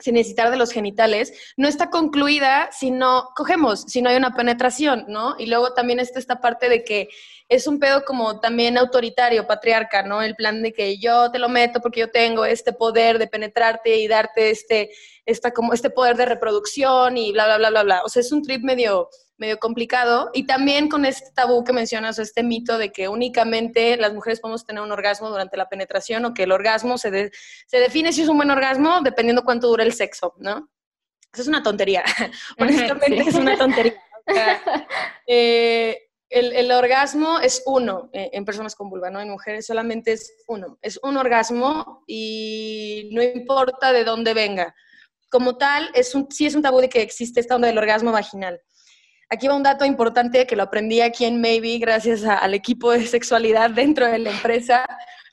sin 0.00 0.14
necesitar 0.14 0.50
de 0.50 0.56
los 0.56 0.72
genitales, 0.72 1.32
no 1.56 1.68
está 1.68 1.90
concluida 1.90 2.70
si 2.72 2.90
no 2.90 3.28
cogemos, 3.36 3.82
si 3.82 4.02
no 4.02 4.10
hay 4.10 4.16
una 4.16 4.34
penetración, 4.34 5.04
¿no? 5.06 5.36
Y 5.38 5.46
luego 5.46 5.74
también 5.74 6.00
está 6.00 6.18
esta 6.18 6.40
parte 6.40 6.68
de 6.68 6.82
que 6.82 7.08
es 7.48 7.68
un 7.68 7.78
pedo 7.78 8.04
como 8.04 8.40
también 8.40 8.78
autoritario, 8.78 9.46
patriarca, 9.46 10.02
¿no? 10.02 10.22
El 10.22 10.34
plan 10.34 10.60
de 10.60 10.72
que 10.72 10.98
yo 10.98 11.30
te 11.30 11.38
lo 11.38 11.48
meto 11.48 11.80
porque 11.80 12.00
yo 12.00 12.10
tengo 12.10 12.44
este 12.44 12.72
poder 12.72 13.20
de 13.20 13.28
penetrarte 13.28 13.98
y 13.98 14.08
darte 14.08 14.50
este, 14.50 14.90
esta, 15.24 15.52
como 15.52 15.72
este 15.72 15.88
poder 15.88 16.16
de 16.16 16.26
reproducción 16.26 17.16
y 17.16 17.30
bla, 17.30 17.44
bla, 17.44 17.58
bla, 17.58 17.70
bla, 17.70 17.82
bla. 17.84 18.02
O 18.04 18.08
sea, 18.08 18.22
es 18.22 18.32
un 18.32 18.42
trip 18.42 18.64
medio, 18.64 19.08
medio 19.36 19.58
complicado. 19.58 20.30
Y 20.32 20.46
también 20.46 20.88
con 20.88 21.04
este 21.04 21.30
tabú 21.32 21.64
que 21.64 21.72
mencionas, 21.72 22.18
este 22.18 22.42
mito 22.42 22.78
de 22.78 22.92
que 22.92 23.08
únicamente 23.08 23.96
las 23.96 24.14
mujeres 24.14 24.40
podemos 24.40 24.64
tener 24.64 24.82
un 24.82 24.92
orgasmo 24.92 25.30
durante 25.30 25.56
la 25.56 25.68
penetración 25.68 26.24
o 26.24 26.34
que 26.34 26.44
el 26.44 26.52
orgasmo 26.52 26.98
se, 26.98 27.30
se 27.66 27.78
define 27.78 28.12
si 28.12 28.22
es 28.22 28.28
un 28.28 28.36
buen 28.36 28.50
orgasmo 28.50 29.00
dependiendo 29.02 29.44
cuánto 29.44 29.68
dura 29.68 29.84
el 29.84 29.92
sexo, 29.92 30.34
¿no? 30.38 30.70
Eso 31.32 31.42
es 31.42 31.48
una 31.48 31.62
tontería. 31.62 32.04
Honestamente 32.58 33.22
es 33.28 33.34
una 33.34 33.56
tontería. 33.56 33.94
Eh, 35.26 36.10
el, 36.28 36.70
orgasmo 36.72 37.38
es 37.40 37.62
uno 37.66 38.08
eh, 38.12 38.30
en 38.32 38.44
personas 38.44 38.74
con 38.74 38.88
vulva, 38.88 39.10
¿no? 39.10 39.20
En 39.20 39.30
mujeres 39.30 39.66
solamente 39.66 40.12
es 40.12 40.34
uno. 40.46 40.78
Es 40.80 40.98
un 41.02 41.16
orgasmo 41.16 42.04
y 42.06 43.10
no 43.12 43.22
importa 43.22 43.92
de 43.92 44.04
dónde 44.04 44.34
venga. 44.34 44.74
Como 45.30 45.56
tal, 45.56 45.90
es 45.94 46.14
un, 46.14 46.30
sí 46.30 46.46
es 46.46 46.54
un 46.54 46.62
tabú 46.62 46.80
de 46.80 46.88
que 46.88 47.02
existe 47.02 47.40
esta 47.40 47.54
onda 47.54 47.68
del 47.68 47.78
orgasmo 47.78 48.12
vaginal. 48.12 48.60
Aquí 49.32 49.48
va 49.48 49.54
un 49.54 49.62
dato 49.62 49.86
importante 49.86 50.46
que 50.46 50.56
lo 50.56 50.64
aprendí 50.64 51.00
aquí 51.00 51.24
en 51.24 51.40
Maybe 51.40 51.78
gracias 51.78 52.22
al 52.22 52.52
equipo 52.52 52.90
de 52.90 53.06
sexualidad 53.06 53.70
dentro 53.70 54.06
de 54.06 54.18
la 54.18 54.30
empresa, 54.30 54.84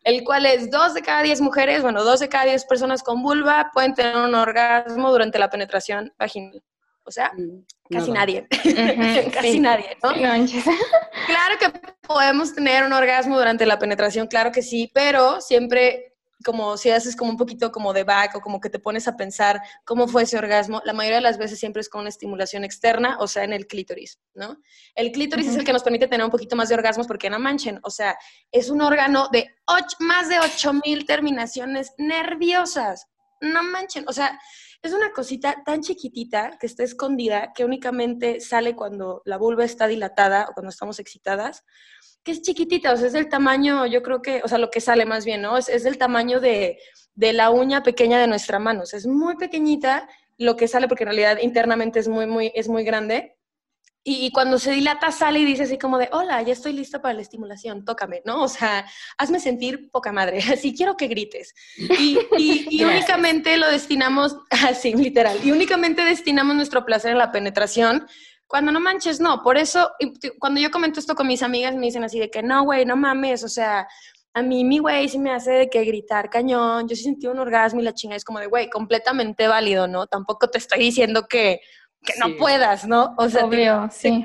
el 0.06 0.24
cual 0.24 0.46
es 0.46 0.72
dos 0.72 0.94
de 0.94 1.02
cada 1.02 1.22
diez 1.22 1.42
mujeres, 1.42 1.82
bueno, 1.82 2.06
dos 2.06 2.22
de 2.22 2.30
cada 2.30 2.46
diez 2.46 2.64
personas 2.64 3.04
con 3.04 3.22
vulva 3.22 3.72
pueden 3.74 3.94
tener 3.94 4.16
un 4.16 4.34
orgasmo 4.36 5.12
durante 5.12 5.38
la 5.38 5.50
penetración 5.50 6.14
vaginal. 6.18 6.64
O 7.04 7.12
sea, 7.12 7.34
mm, 7.36 7.66
casi 7.92 8.12
nadie. 8.12 8.48
casi 9.34 9.60
nadie, 9.60 9.98
¿no? 10.02 10.14
claro 10.14 11.58
que 11.60 11.70
podemos 12.08 12.56
tener 12.56 12.86
un 12.86 12.94
orgasmo 12.94 13.38
durante 13.38 13.66
la 13.66 13.80
penetración, 13.80 14.28
claro 14.28 14.54
que 14.54 14.62
sí, 14.62 14.90
pero 14.94 15.42
siempre 15.42 16.09
como 16.44 16.78
si 16.78 16.90
haces 16.90 17.16
como 17.16 17.32
un 17.32 17.38
poquito 17.38 17.72
como 17.72 17.94
de 17.94 18.04
back 18.04 18.36
o 18.36 18.42
como 18.42 18.60
que 18.60 18.70
te 18.70 18.80
pones 18.80 19.08
a 19.08 19.18
pensar 19.18 19.62
cómo 19.86 20.08
fue 20.08 20.24
ese 20.24 20.38
orgasmo, 20.38 20.82
la 20.86 20.94
mayoría 20.94 21.18
de 21.18 21.24
las 21.24 21.38
veces 21.38 21.60
siempre 21.60 21.82
es 21.82 21.90
con 21.90 22.02
una 22.02 22.10
estimulación 22.10 22.64
externa, 22.64 23.18
o 23.20 23.28
sea, 23.28 23.44
en 23.44 23.54
el 23.54 23.68
clítoris, 23.68 24.20
¿no? 24.34 24.58
El 24.96 25.12
clítoris 25.12 25.48
es 25.48 25.56
el 25.56 25.66
que 25.66 25.74
nos 25.74 25.84
permite 25.84 26.08
tener 26.08 26.26
un 26.26 26.32
poquito 26.32 26.56
más 26.56 26.70
de 26.70 26.76
orgasmos 26.76 27.08
porque 27.08 27.30
no 27.30 27.40
manchen, 27.40 27.80
o 27.84 27.90
sea, 27.90 28.18
es 28.52 28.70
un 28.70 28.82
órgano 28.82 29.28
de 29.32 29.48
ocho, 29.66 29.98
más 30.00 30.30
de 30.30 30.40
8000 30.40 31.06
terminaciones 31.06 31.92
nerviosas. 31.98 33.08
No 33.42 33.64
manchen, 33.64 34.06
o 34.08 34.14
sea, 34.14 34.38
es 34.82 34.94
una 34.94 35.12
cosita 35.12 35.62
tan 35.66 35.82
chiquitita 35.82 36.58
que 36.60 36.68
está 36.68 36.84
escondida 36.84 37.52
que 37.54 37.66
únicamente 37.66 38.40
sale 38.40 38.76
cuando 38.76 39.22
la 39.26 39.38
vulva 39.38 39.66
está 39.66 39.88
dilatada 39.88 40.48
o 40.50 40.54
cuando 40.54 40.70
estamos 40.70 41.00
excitadas 41.00 41.64
que 42.30 42.34
es 42.36 42.44
chiquitita, 42.44 42.94
o 42.94 42.98
sea, 42.98 43.08
es 43.08 43.14
del 43.14 43.28
tamaño, 43.28 43.88
yo 43.88 44.04
creo 44.04 44.22
que, 44.22 44.42
o 44.44 44.48
sea, 44.48 44.60
lo 44.60 44.70
que 44.70 44.82
sale 44.82 45.04
más 45.04 45.26
bien, 45.26 45.42
¿no? 45.42 45.58
Es, 45.58 45.68
es 45.68 45.84
del 45.84 45.98
tamaño 45.98 46.40
de, 46.40 46.78
de, 47.16 47.34
la 47.34 47.50
uña 47.50 47.82
pequeña 47.82 48.20
de 48.20 48.28
nuestra 48.28 48.60
mano, 48.60 48.84
o 48.84 48.86
sea, 48.86 49.00
es 49.00 49.08
muy 49.08 49.36
pequeñita 49.36 50.08
lo 50.38 50.56
que 50.56 50.68
sale, 50.68 50.88
porque 50.88 51.06
en 51.06 51.10
realidad 51.10 51.40
internamente 51.42 52.00
es 52.00 52.08
muy, 52.08 52.28
muy, 52.28 52.52
es 52.54 52.70
muy 52.70 52.84
grande. 52.84 53.36
Y, 54.04 54.32
cuando 54.32 54.60
se 54.60 54.72
dilata 54.72 55.12
sale 55.12 55.40
y 55.40 55.46
dice 55.46 55.64
así 55.64 55.78
como 55.78 55.98
de, 55.98 56.08
hola, 56.14 56.42
ya 56.42 56.54
estoy 56.54 56.72
lista 56.72 57.02
para 57.02 57.14
la 57.16 57.22
estimulación, 57.22 57.84
tócame, 57.84 58.22
¿no? 58.26 58.44
O 58.44 58.48
sea, 58.48 58.86
hazme 59.18 59.40
sentir 59.40 59.90
poca 59.92 60.12
madre, 60.12 60.40
así 60.54 60.76
quiero 60.76 60.96
que 60.96 61.08
grites. 61.08 61.54
Y, 61.78 62.18
y, 62.38 62.68
y 62.70 62.84
únicamente 62.86 63.58
lo 63.58 63.68
destinamos, 63.68 64.38
así, 64.68 64.94
literal, 64.94 65.40
y 65.44 65.52
únicamente 65.52 66.04
destinamos 66.04 66.56
nuestro 66.56 66.86
placer 66.86 67.12
a 67.14 67.18
la 67.18 67.32
penetración 67.32 68.08
cuando 68.50 68.72
no 68.72 68.80
manches, 68.80 69.20
no. 69.20 69.44
Por 69.44 69.58
eso, 69.58 69.92
cuando 70.40 70.60
yo 70.60 70.72
comento 70.72 71.00
esto 71.00 71.14
con 71.14 71.28
mis 71.28 71.44
amigas, 71.44 71.76
me 71.76 71.86
dicen 71.86 72.04
así 72.04 72.20
de 72.20 72.32
que 72.32 72.42
no, 72.42 72.64
güey, 72.64 72.84
no 72.84 72.98
mames, 72.98 73.44
o 73.44 73.48
sea, 73.48 73.88
a 74.34 74.42
mí 74.42 74.64
mi 74.64 74.80
güey 74.80 75.08
sí 75.08 75.20
me 75.20 75.32
hace 75.32 75.52
de 75.52 75.70
que 75.70 75.86
gritar 75.86 76.32
cañón, 76.32 76.88
yo 76.88 76.96
sí 76.96 77.04
sentí 77.04 77.28
un 77.28 77.38
orgasmo 77.38 77.80
y 77.80 77.84
la 77.84 77.94
chinga 77.94 78.16
es 78.16 78.24
como 78.24 78.40
de, 78.40 78.48
güey, 78.48 78.68
completamente 78.68 79.48
válido, 79.48 79.88
¿no? 79.88 80.08
Tampoco 80.08 80.50
te 80.50 80.58
estoy 80.58 80.80
diciendo 80.80 81.28
que, 81.28 81.62
que 82.02 82.14
no 82.20 82.38
puedas, 82.38 82.88
¿no? 82.88 83.14
O 83.20 83.30
sea, 83.30 83.46
Obvio, 83.46 83.88
sí. 83.92 84.24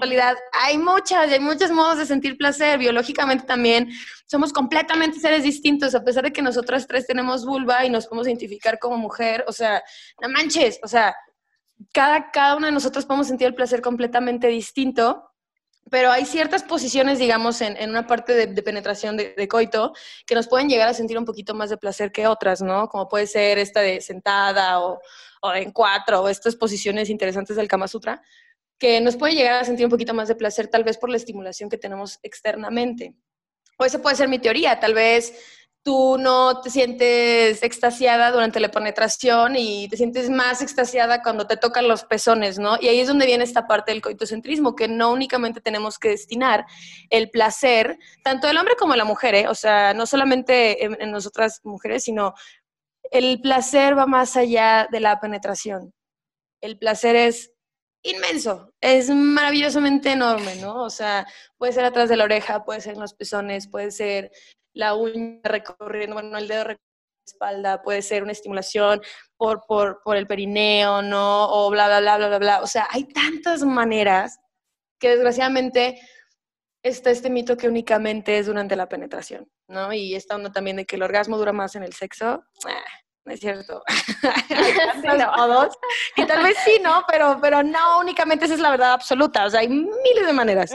hay 0.52 0.78
muchas, 0.78 1.30
hay 1.30 1.40
muchos 1.40 1.70
modos 1.70 1.98
de 1.98 2.06
sentir 2.06 2.38
placer. 2.38 2.78
Biológicamente 2.78 3.44
también 3.44 3.90
somos 4.26 4.54
completamente 4.54 5.20
seres 5.20 5.42
distintos, 5.42 5.94
a 5.94 6.02
pesar 6.02 6.24
de 6.24 6.32
que 6.32 6.40
nosotras 6.40 6.86
tres 6.86 7.06
tenemos 7.06 7.44
vulva 7.44 7.84
y 7.84 7.90
nos 7.90 8.06
podemos 8.06 8.26
identificar 8.26 8.78
como 8.78 8.96
mujer. 8.96 9.44
O 9.48 9.52
sea, 9.52 9.82
no 10.22 10.30
manches, 10.30 10.80
o 10.82 10.88
sea, 10.88 11.14
cada, 11.92 12.30
cada 12.30 12.56
uno 12.56 12.66
de 12.66 12.72
nosotros 12.72 13.06
podemos 13.06 13.28
sentir 13.28 13.46
el 13.48 13.54
placer 13.54 13.80
completamente 13.80 14.48
distinto, 14.48 15.30
pero 15.90 16.10
hay 16.10 16.24
ciertas 16.24 16.62
posiciones, 16.62 17.18
digamos, 17.18 17.60
en, 17.60 17.76
en 17.76 17.90
una 17.90 18.06
parte 18.06 18.46
de, 18.46 18.62
penetración 18.62 19.16
de, 19.16 19.48
coito 19.48 19.92
que 20.26 20.34
nos 20.34 20.48
pueden 20.48 20.68
llegar 20.68 20.88
a 20.88 20.94
sentir 20.94 21.18
un 21.18 21.24
poquito 21.24 21.54
más 21.54 21.70
de 21.70 21.76
placer 21.76 22.10
que 22.10 22.26
otras, 22.26 22.62
¿no? 22.62 22.88
Como 22.88 23.08
puede 23.08 23.26
ser 23.26 23.58
esta 23.58 23.80
de 23.80 24.00
sentada 24.00 24.80
o, 24.80 25.00
o 25.42 25.52
en 25.52 25.72
cuatro, 25.72 26.22
o 26.22 26.28
estas 26.28 26.56
posiciones 26.56 27.10
interesantes 27.10 27.56
del 27.56 27.68
Kama 27.68 27.86
Sutra, 27.86 28.22
que 28.78 29.00
nos 29.00 29.16
pueden 29.16 29.36
llegar 29.36 29.60
a 29.60 29.64
sentir 29.64 29.86
un 29.86 29.90
poquito 29.90 30.14
más 30.14 30.28
de 30.28 30.34
placer 30.34 30.68
tal 30.68 30.84
vez 30.84 30.96
por 30.96 31.10
la 31.10 31.16
estimulación 31.16 31.68
que 31.68 31.78
tenemos 31.78 32.18
externamente. 32.22 33.14
O 33.78 33.84
esa 33.84 34.00
puede 34.00 34.16
ser 34.16 34.28
mi 34.28 34.38
teoría, 34.38 34.80
tal 34.80 34.94
vez 34.94 35.34
tú 35.84 36.16
no 36.18 36.62
te 36.62 36.70
sientes 36.70 37.62
extasiada 37.62 38.32
durante 38.32 38.58
la 38.58 38.70
penetración 38.70 39.54
y 39.54 39.86
te 39.88 39.98
sientes 39.98 40.30
más 40.30 40.62
extasiada 40.62 41.22
cuando 41.22 41.46
te 41.46 41.58
tocan 41.58 41.86
los 41.86 42.04
pezones, 42.04 42.58
¿no? 42.58 42.78
Y 42.80 42.88
ahí 42.88 43.00
es 43.00 43.08
donde 43.08 43.26
viene 43.26 43.44
esta 43.44 43.66
parte 43.66 43.92
del 43.92 44.00
coitocentrismo, 44.00 44.74
que 44.74 44.88
no 44.88 45.12
únicamente 45.12 45.60
tenemos 45.60 45.98
que 45.98 46.08
destinar 46.08 46.64
el 47.10 47.28
placer, 47.30 47.98
tanto 48.24 48.48
el 48.48 48.56
hombre 48.56 48.76
como 48.76 48.96
la 48.96 49.04
mujer, 49.04 49.34
¿eh? 49.34 49.48
o 49.48 49.54
sea, 49.54 49.92
no 49.92 50.06
solamente 50.06 50.86
en, 50.86 50.96
en 51.00 51.10
nosotras 51.10 51.60
mujeres, 51.64 52.04
sino 52.04 52.32
el 53.10 53.42
placer 53.42 53.96
va 53.96 54.06
más 54.06 54.38
allá 54.38 54.88
de 54.90 55.00
la 55.00 55.20
penetración. 55.20 55.92
El 56.62 56.78
placer 56.78 57.14
es 57.14 57.52
inmenso, 58.02 58.72
es 58.80 59.10
maravillosamente 59.10 60.12
enorme, 60.12 60.56
¿no? 60.56 60.82
O 60.82 60.90
sea, 60.90 61.26
puede 61.58 61.72
ser 61.72 61.84
atrás 61.84 62.08
de 62.08 62.16
la 62.16 62.24
oreja, 62.24 62.64
puede 62.64 62.80
ser 62.80 62.94
en 62.94 63.00
los 63.00 63.12
pezones, 63.12 63.68
puede 63.68 63.90
ser 63.90 64.30
la 64.74 64.94
uña 64.94 65.40
recorriendo, 65.42 66.14
bueno, 66.14 66.36
el 66.36 66.48
dedo 66.48 66.64
recorriendo 66.64 66.84
la 66.84 67.32
espalda, 67.32 67.82
puede 67.82 68.02
ser 68.02 68.22
una 68.22 68.32
estimulación 68.32 69.00
por, 69.36 69.64
por, 69.66 70.02
por 70.04 70.16
el 70.16 70.26
perineo, 70.26 71.00
¿no? 71.00 71.48
O 71.50 71.70
bla, 71.70 71.86
bla, 71.86 72.00
bla, 72.00 72.16
bla, 72.18 72.28
bla, 72.28 72.38
bla. 72.38 72.62
O 72.62 72.66
sea, 72.66 72.86
hay 72.90 73.04
tantas 73.04 73.62
maneras 73.62 74.38
que 74.98 75.10
desgraciadamente 75.10 76.00
está 76.82 77.10
este 77.10 77.30
mito 77.30 77.56
que 77.56 77.68
únicamente 77.68 78.38
es 78.38 78.46
durante 78.46 78.76
la 78.76 78.88
penetración, 78.88 79.48
¿no? 79.68 79.92
Y 79.92 80.14
esta 80.14 80.34
onda 80.34 80.52
también 80.52 80.76
de 80.76 80.84
que 80.84 80.96
el 80.96 81.02
orgasmo 81.02 81.38
dura 81.38 81.52
más 81.52 81.74
en 81.76 81.82
el 81.82 81.94
sexo, 81.94 82.44
ah, 82.66 82.84
no 83.24 83.32
es 83.32 83.40
cierto. 83.40 83.82
Y 86.16 86.26
tal 86.26 86.42
vez 86.42 86.56
sí, 86.64 86.78
¿no? 86.82 87.04
Pero, 87.08 87.38
pero 87.40 87.62
no 87.62 88.00
únicamente 88.00 88.44
esa 88.44 88.54
es 88.54 88.60
la 88.60 88.70
verdad 88.70 88.92
absoluta, 88.92 89.46
o 89.46 89.50
sea, 89.50 89.60
hay 89.60 89.68
miles 89.68 90.26
de 90.26 90.32
maneras. 90.32 90.72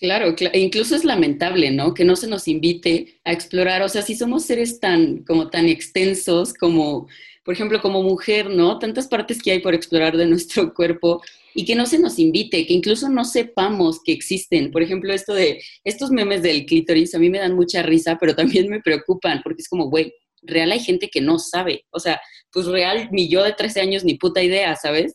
Claro, 0.00 0.34
incluso 0.54 0.96
es 0.96 1.04
lamentable, 1.04 1.70
¿no? 1.70 1.92
Que 1.92 2.04
no 2.04 2.16
se 2.16 2.26
nos 2.26 2.48
invite 2.48 3.20
a 3.24 3.32
explorar, 3.32 3.82
o 3.82 3.88
sea, 3.88 4.00
si 4.00 4.14
somos 4.14 4.46
seres 4.46 4.80
tan, 4.80 5.24
como 5.24 5.50
tan 5.50 5.68
extensos, 5.68 6.54
como 6.54 7.06
por 7.44 7.54
ejemplo, 7.54 7.80
como 7.80 8.02
mujer, 8.02 8.50
¿no? 8.50 8.78
Tantas 8.78 9.08
partes 9.08 9.42
que 9.42 9.50
hay 9.50 9.60
por 9.60 9.74
explorar 9.74 10.16
de 10.16 10.26
nuestro 10.26 10.72
cuerpo 10.74 11.22
y 11.54 11.64
que 11.64 11.74
no 11.74 11.86
se 11.86 11.98
nos 11.98 12.18
invite, 12.18 12.66
que 12.66 12.72
incluso 12.72 13.08
no 13.08 13.24
sepamos 13.24 14.00
que 14.04 14.12
existen. 14.12 14.70
Por 14.70 14.82
ejemplo, 14.82 15.12
esto 15.12 15.34
de 15.34 15.60
estos 15.84 16.10
memes 16.10 16.42
del 16.42 16.64
clítoris 16.64 17.14
a 17.14 17.18
mí 17.18 17.28
me 17.28 17.38
dan 17.38 17.56
mucha 17.56 17.82
risa, 17.82 18.18
pero 18.20 18.34
también 18.36 18.68
me 18.68 18.80
preocupan 18.80 19.40
porque 19.42 19.62
es 19.62 19.68
como, 19.68 19.90
güey, 19.90 20.14
real 20.42 20.70
hay 20.70 20.80
gente 20.80 21.08
que 21.08 21.20
no 21.20 21.38
sabe. 21.38 21.86
O 21.90 21.98
sea, 21.98 22.20
pues 22.52 22.66
real 22.66 23.08
ni 23.10 23.28
yo 23.28 23.42
de 23.42 23.52
13 23.52 23.80
años 23.80 24.04
ni 24.04 24.14
puta 24.14 24.42
idea, 24.42 24.76
¿sabes? 24.76 25.14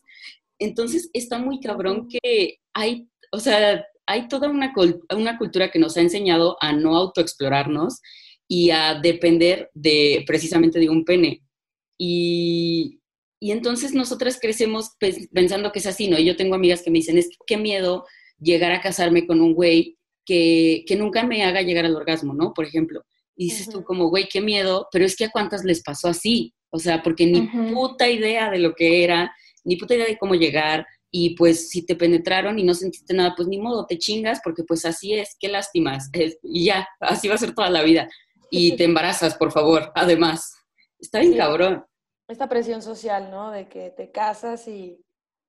Entonces 0.58 1.10
está 1.12 1.38
muy 1.38 1.60
cabrón 1.60 2.08
que 2.08 2.58
hay, 2.74 3.08
o 3.32 3.40
sea, 3.40 3.84
hay 4.06 4.28
toda 4.28 4.48
una, 4.48 4.72
una 5.10 5.38
cultura 5.38 5.70
que 5.70 5.78
nos 5.78 5.96
ha 5.96 6.00
enseñado 6.00 6.56
a 6.60 6.72
no 6.72 6.96
autoexplorarnos 6.96 8.00
y 8.48 8.70
a 8.70 8.94
depender 8.94 9.70
de 9.74 10.24
precisamente 10.26 10.78
de 10.78 10.88
un 10.88 11.04
pene. 11.04 11.42
Y, 11.98 13.00
y 13.40 13.50
entonces 13.50 13.92
nosotras 13.92 14.38
crecemos 14.40 14.92
pensando 15.32 15.72
que 15.72 15.80
es 15.80 15.86
así, 15.86 16.08
¿no? 16.08 16.18
Y 16.18 16.24
yo 16.24 16.36
tengo 16.36 16.54
amigas 16.54 16.82
que 16.82 16.90
me 16.90 16.98
dicen, 16.98 17.18
es 17.18 17.30
que 17.46 17.56
miedo 17.56 18.04
llegar 18.38 18.72
a 18.72 18.80
casarme 18.80 19.26
con 19.26 19.40
un 19.40 19.54
güey 19.54 19.98
que, 20.24 20.84
que 20.86 20.96
nunca 20.96 21.24
me 21.24 21.42
haga 21.44 21.62
llegar 21.62 21.84
al 21.84 21.96
orgasmo, 21.96 22.34
¿no? 22.34 22.52
Por 22.54 22.66
ejemplo. 22.66 23.04
Y 23.36 23.46
dices 23.46 23.68
tú 23.68 23.84
como, 23.84 24.08
güey, 24.08 24.28
qué 24.28 24.40
miedo, 24.40 24.88
pero 24.90 25.04
es 25.04 25.16
que 25.16 25.26
a 25.26 25.30
cuántas 25.30 25.64
les 25.64 25.82
pasó 25.82 26.08
así. 26.08 26.54
O 26.70 26.78
sea, 26.78 27.02
porque 27.02 27.26
ni 27.26 27.42
puta 27.72 28.08
idea 28.08 28.50
de 28.50 28.58
lo 28.58 28.74
que 28.74 29.04
era, 29.04 29.34
ni 29.64 29.76
puta 29.76 29.94
idea 29.94 30.06
de 30.06 30.18
cómo 30.18 30.34
llegar. 30.34 30.86
Y 31.10 31.36
pues 31.36 31.70
si 31.70 31.84
te 31.84 31.96
penetraron 31.96 32.58
y 32.58 32.64
no 32.64 32.74
sentiste 32.74 33.14
nada, 33.14 33.34
pues 33.36 33.48
ni 33.48 33.58
modo, 33.58 33.86
te 33.86 33.98
chingas 33.98 34.40
porque 34.42 34.64
pues 34.64 34.84
así 34.84 35.14
es, 35.14 35.36
qué 35.38 35.48
lástimas. 35.48 36.10
y 36.42 36.64
ya, 36.66 36.88
así 37.00 37.28
va 37.28 37.34
a 37.34 37.38
ser 37.38 37.54
toda 37.54 37.70
la 37.70 37.82
vida. 37.82 38.08
Y 38.50 38.76
te 38.76 38.84
embarazas, 38.84 39.36
por 39.36 39.52
favor, 39.52 39.92
además. 39.94 40.54
Está 40.98 41.20
bien 41.20 41.36
cabrón. 41.36 41.84
Esta 42.28 42.48
presión 42.48 42.82
social, 42.82 43.30
¿no? 43.30 43.50
De 43.50 43.68
que 43.68 43.90
te 43.90 44.10
casas 44.10 44.66
y, 44.68 45.04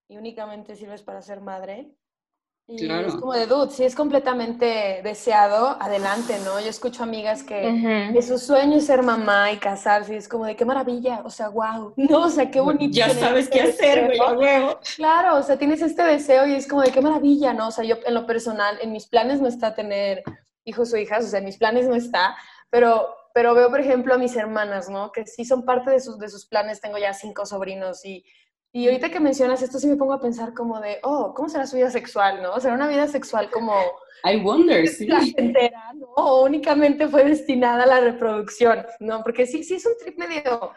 y 0.07 0.17
únicamente 0.17 0.75
sirves 0.75 1.03
para 1.03 1.21
ser 1.21 1.41
madre. 1.41 1.91
Y 2.69 2.85
es 2.91 3.15
como 3.15 3.31
de 3.31 3.47
dude, 3.47 3.71
si 3.71 3.85
es 3.85 3.95
completamente 3.95 4.99
deseado, 5.01 5.81
adelante, 5.81 6.37
¿no? 6.43 6.59
Yo 6.59 6.67
escucho 6.67 7.03
amigas 7.03 7.41
que, 7.41 8.13
su 8.21 8.37
sueño 8.37 8.75
es 8.75 8.85
ser 8.85 9.03
mamá 9.03 9.53
y 9.53 9.57
casarse, 9.57 10.13
y 10.13 10.17
es 10.17 10.27
como 10.27 10.43
de 10.43 10.57
qué 10.57 10.65
maravilla, 10.65 11.21
o 11.23 11.29
sea, 11.29 11.47
wow, 11.47 11.93
no, 11.95 12.23
o 12.23 12.29
sea, 12.29 12.51
qué 12.51 12.59
bonito. 12.59 12.93
Ya 12.93 13.09
sabes 13.11 13.45
este 13.45 13.57
qué 13.57 13.63
hacer, 13.69 14.05
güey, 14.07 14.19
huevo. 14.35 14.79
Claro, 14.97 15.37
o 15.37 15.43
sea, 15.43 15.57
tienes 15.57 15.81
este 15.81 16.03
deseo 16.03 16.45
y 16.45 16.55
es 16.55 16.67
como 16.67 16.81
de 16.81 16.91
qué 16.91 16.99
maravilla, 16.99 17.53
¿no? 17.53 17.69
O 17.69 17.71
sea, 17.71 17.85
yo 17.85 17.95
en 18.05 18.13
lo 18.13 18.25
personal, 18.25 18.77
en 18.81 18.91
mis 18.91 19.07
planes 19.07 19.39
no 19.39 19.47
está 19.47 19.73
tener 19.73 20.23
hijos 20.65 20.91
o 20.91 20.97
hijas, 20.97 21.23
o 21.23 21.27
sea, 21.29 21.39
en 21.39 21.45
mis 21.45 21.57
planes 21.57 21.87
no 21.87 21.95
está, 21.95 22.35
pero, 22.69 23.07
pero 23.33 23.53
veo, 23.53 23.69
por 23.69 23.79
ejemplo, 23.79 24.13
a 24.13 24.17
mis 24.17 24.35
hermanas, 24.35 24.89
¿no? 24.89 25.13
Que 25.13 25.25
sí 25.25 25.45
son 25.45 25.63
parte 25.63 25.91
de 25.91 26.01
sus, 26.01 26.19
de 26.19 26.27
sus 26.27 26.45
planes, 26.45 26.81
tengo 26.81 26.97
ya 26.97 27.13
cinco 27.13 27.45
sobrinos 27.45 28.03
y 28.03 28.25
y 28.77 28.85
ahorita 28.85 29.09
que 29.09 29.19
mencionas 29.19 29.59
esto, 29.63 29.79
sí 29.79 29.87
me 29.87 29.95
pongo 29.95 30.13
a 30.13 30.21
pensar 30.21 30.53
como 30.53 30.79
de, 30.79 30.99
oh, 31.01 31.33
¿cómo 31.33 31.49
será 31.49 31.65
su 31.65 31.77
vida 31.77 31.89
sexual, 31.89 32.43
no? 32.43 32.59
¿Será 32.59 32.75
una 32.75 32.87
vida 32.87 33.07
sexual 33.07 33.49
como... 33.49 33.73
I 34.23 34.37
wonder, 34.43 34.87
sí. 34.87 35.07
Entera, 35.35 35.93
¿no? 35.95 36.05
O 36.09 36.45
únicamente 36.45 37.07
fue 37.07 37.23
destinada 37.23 37.85
a 37.85 37.87
la 37.87 38.01
reproducción, 38.01 38.85
¿no? 38.99 39.23
Porque 39.23 39.47
sí, 39.47 39.63
sí 39.63 39.73
es 39.73 39.85
un 39.87 39.97
trip 39.97 40.19
medio, 40.19 40.73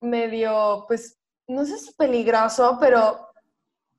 medio, 0.00 0.86
pues, 0.88 1.18
no 1.46 1.66
sé 1.66 1.76
si 1.76 1.92
peligroso, 1.92 2.78
pero, 2.80 3.28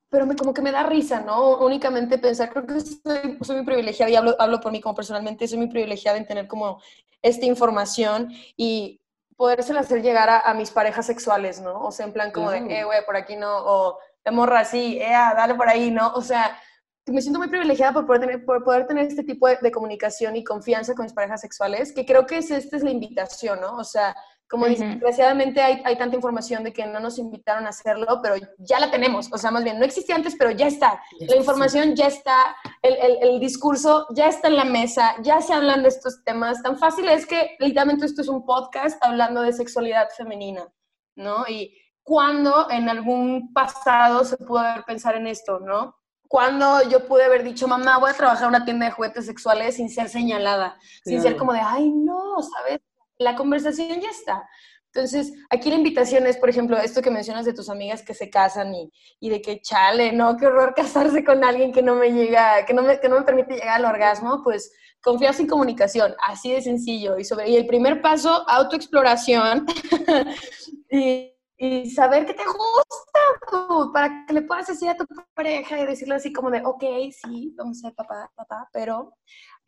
pero 0.10 0.26
me, 0.26 0.36
como 0.36 0.52
que 0.52 0.63
me 0.63 0.72
da 0.72 0.82
risa, 0.82 1.22
¿no? 1.22 1.60
Únicamente 1.60 2.18
pensar, 2.18 2.50
creo 2.50 2.65
que 2.65 2.80
soy, 2.80 3.38
soy 3.42 3.58
muy 3.58 3.65
privilegiada 3.65 4.12
y 4.12 4.15
hablo, 4.15 4.36
hablo 4.39 4.60
por 4.60 4.72
mí 4.72 4.82
como 4.82 4.96
personalmente, 4.96 5.48
soy 5.48 5.60
muy 5.60 5.70
privilegiada 5.70 6.18
en 6.18 6.26
tener 6.26 6.48
como 6.48 6.82
esta 7.22 7.46
información 7.46 8.32
y 8.58 8.99
podérsela 9.39 9.80
hacer 9.80 10.02
llegar 10.02 10.30
a, 10.30 10.54
mis 10.54 10.69
parejas 10.69 11.06
sexuales, 11.06 11.62
¿no? 11.62 11.80
O 11.80 11.93
sea, 11.93 12.06
en 12.06 12.12
plan 12.12 12.30
como 12.30 12.52
de, 12.52 12.58
eh, 12.58 12.84
güey, 12.84 13.06
por 13.06 13.15
aquí 13.15 13.38
no, 13.38 13.49
o 13.49 13.97
de 14.25 14.32
morra 14.32 14.60
así, 14.60 14.97
eh, 14.99 15.08
dale 15.10 15.56
por 15.56 15.69
ahí, 15.69 15.91
¿no? 15.91 16.12
O 16.13 16.21
sea, 16.21 16.60
me 17.06 17.21
siento 17.21 17.39
muy 17.39 17.47
privilegiada 17.47 17.93
por 17.93 18.06
poder 18.06 18.19
tener, 18.19 18.43
por 18.43 18.65
poder 18.65 18.86
tener 18.86 19.06
este 19.06 19.23
tipo 19.23 19.47
de, 19.47 19.71
comunicación 19.71 20.36
y 20.36 20.43
confianza 20.43 20.93
con 20.93 21.06
mis 21.06 21.13
parejas 21.13 21.39
sexuales, 21.39 21.93
que 21.93 22.06
creo 22.06 22.28
que 22.28 22.39
es, 22.39 22.52
esta 22.52 22.75
es 22.75 22.84
la 22.84 22.91
invitación, 22.91 23.62
¿no? 23.62 23.78
O 23.78 23.84
sea, 23.86 24.13
como 24.50 24.66
desgraciadamente 24.66 25.62
hay, 25.62 25.80
hay, 25.86 25.96
tanta 25.96 26.16
información 26.16 26.64
de 26.64 26.74
que 26.74 26.86
no 26.88 27.00
nos 27.00 27.20
invitaron 27.20 27.68
a 27.68 27.70
hacerlo, 27.70 28.20
pero 28.24 28.36
ya 28.58 28.80
la 28.80 28.90
tenemos. 28.90 29.32
O 29.32 29.38
sea, 29.38 29.52
más 29.52 29.64
bien, 29.64 29.78
no 29.78 29.86
existía 29.86 30.16
antes, 30.16 30.36
pero 30.36 30.50
ya 30.50 30.66
está. 30.66 31.00
La 31.20 31.36
información 31.36 31.96
ya 31.96 32.08
está, 32.08 32.56
el, 32.82 32.96
el, 32.96 33.18
el, 33.22 33.40
discurso 33.40 34.08
ya 34.10 34.28
está 34.28 34.48
en 34.48 34.56
la 34.56 34.66
mesa, 34.66 35.16
ya 35.22 35.40
se 35.40 35.54
hablan 35.54 35.84
de 35.84 35.90
estos 35.90 36.24
temas. 36.24 36.64
Tan 36.64 36.80
fácil 36.80 37.08
es 37.10 37.28
que 37.28 37.58
literalmente 37.60 38.08
esto 38.08 38.24
es 38.24 38.28
un 38.28 38.44
podcast 38.44 38.98
hablando 39.06 39.44
de 39.44 39.54
sexualidad 39.54 40.10
femenina, 40.18 40.68
¿no? 41.16 41.46
Y 41.48 41.78
cuando 42.02 42.72
en 42.72 42.90
algún 42.90 43.54
pasado 43.54 44.26
se 44.26 44.36
pudo 44.38 44.60
haber 44.60 44.84
pensar 44.84 45.16
en 45.16 45.28
esto, 45.28 45.60
¿no? 45.60 45.96
Cuando 46.28 46.82
yo 46.90 47.08
pude 47.08 47.24
haber 47.24 47.44
dicho, 47.44 47.68
mamá, 47.68 48.00
voy 48.00 48.10
a 48.10 48.14
trabajar 48.14 48.44
en 48.44 48.50
una 48.50 48.66
tienda 48.66 48.88
de 48.88 48.92
juguetes 48.94 49.28
sexuales 49.28 49.76
sin 49.76 49.92
ser 49.92 50.10
señalada, 50.10 50.80
sin 51.04 51.22
ser 51.22 51.38
como 51.38 51.54
de, 51.54 51.60
ay, 51.60 51.92
no, 51.92 52.42
¿sabes? 52.42 52.80
La 53.19 53.36
conversación 53.36 53.99
ya 53.99 54.10
está. 54.10 54.49
Entonces, 54.91 55.34
aquí 55.51 55.69
la 55.69 55.75
invitación 55.75 56.25
es, 56.25 56.38
por 56.38 56.49
ejemplo, 56.49 56.75
esto 56.77 57.03
que 57.03 57.12
mencionas 57.12 57.45
de 57.45 57.53
tus 57.53 57.69
amigas 57.69 58.01
que 58.01 58.15
se 58.15 58.29
casan 58.29 58.73
y, 58.73 58.91
y, 59.19 59.29
de 59.29 59.39
que 59.39 59.62
chale, 59.62 60.12
¿no? 60.13 60.36
Qué 60.36 60.47
horror 60.47 60.73
casarse 60.75 61.23
con 61.23 61.43
alguien 61.43 61.71
que 61.71 61.84
no 61.84 61.95
me 61.95 62.12
llega, 62.12 62.65
que 62.65 62.73
no 62.73 62.82
me, 62.82 62.99
que 62.99 63.08
no 63.08 63.19
me 63.19 63.25
permite 63.25 63.53
llegar 63.53 63.75
al 63.75 63.86
orgasmo, 63.86 64.41
pues 64.43 64.71
confía 65.01 65.32
sin 65.32 65.47
comunicación, 65.47 66.15
así 66.27 66.51
de 66.51 66.63
sencillo. 66.63 67.19
Y, 67.19 67.23
sobre, 67.23 67.49
y 67.49 67.55
el 67.55 67.67
primer 67.67 68.01
paso, 68.01 68.49
autoexploración 68.49 69.67
y, 70.89 71.36
y, 71.58 71.89
saber 71.91 72.25
qué 72.25 72.34
te 72.34 72.45
gusta, 72.45 73.91
para 73.93 74.25
que 74.25 74.34
le 74.34 74.41
puedas 74.41 74.65
decir 74.65 74.89
a 74.89 74.97
tu 74.97 75.05
pareja 75.36 75.79
y 75.79 75.86
decirle 75.86 76.15
así 76.15 76.34
como 76.34 76.49
de, 76.49 76.63
ok, 76.65 76.84
sí, 77.12 77.53
vamos 77.55 77.77
a 77.77 77.89
ser 77.89 77.95
papá, 77.95 78.32
papá, 78.36 78.67
pero 78.73 79.13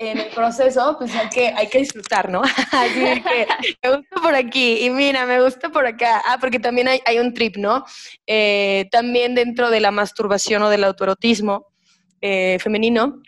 en 0.09 0.17
el 0.17 0.29
proceso, 0.29 0.95
pues 0.97 1.15
hay 1.15 1.29
que, 1.29 1.47
hay 1.49 1.67
que 1.67 1.77
disfrutar, 1.77 2.29
¿no? 2.29 2.41
Así 2.71 3.21
que 3.21 3.47
me 3.83 3.97
gusta 3.97 4.15
por 4.21 4.33
aquí 4.33 4.83
y 4.83 4.89
mira, 4.89 5.27
me 5.27 5.41
gusta 5.41 5.69
por 5.69 5.85
acá. 5.85 6.21
Ah, 6.25 6.37
porque 6.41 6.59
también 6.59 6.87
hay, 6.87 7.01
hay 7.05 7.19
un 7.19 7.33
trip, 7.35 7.57
¿no? 7.57 7.85
Eh, 8.25 8.87
también 8.91 9.35
dentro 9.35 9.69
de 9.69 9.79
la 9.79 9.91
masturbación 9.91 10.63
o 10.63 10.69
del 10.69 10.83
autoerotismo 10.85 11.67
eh, 12.19 12.57
femenino, 12.59 13.21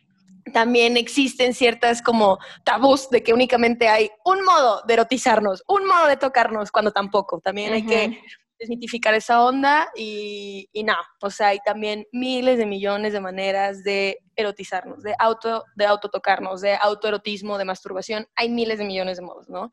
también 0.51 0.97
existen 0.97 1.53
ciertas 1.53 2.01
como 2.01 2.39
tabús 2.63 3.09
de 3.09 3.21
que 3.21 3.33
únicamente 3.33 3.87
hay 3.87 4.09
un 4.25 4.43
modo 4.43 4.81
de 4.87 4.95
erotizarnos, 4.95 5.63
un 5.67 5.85
modo 5.85 6.07
de 6.07 6.17
tocarnos, 6.17 6.71
cuando 6.71 6.91
tampoco. 6.91 7.39
También 7.39 7.73
hay 7.73 7.85
que 7.85 8.19
desmitificar 8.63 9.13
esa 9.13 9.43
onda 9.43 9.89
y, 9.95 10.69
y 10.71 10.83
no, 10.83 10.95
o 11.21 11.29
sea, 11.29 11.49
hay 11.49 11.59
también 11.65 12.07
miles 12.11 12.57
de 12.57 12.65
millones 12.65 13.13
de 13.13 13.19
maneras 13.19 13.83
de 13.83 14.19
erotizarnos, 14.35 15.03
de 15.03 15.13
auto, 15.19 15.65
de 15.75 15.85
autotocarnos, 15.85 16.61
de 16.61 16.75
autoerotismo, 16.75 17.57
de 17.57 17.65
masturbación, 17.65 18.27
hay 18.35 18.49
miles 18.49 18.79
de 18.79 18.85
millones 18.85 19.17
de 19.17 19.23
modos, 19.23 19.49
¿no? 19.49 19.71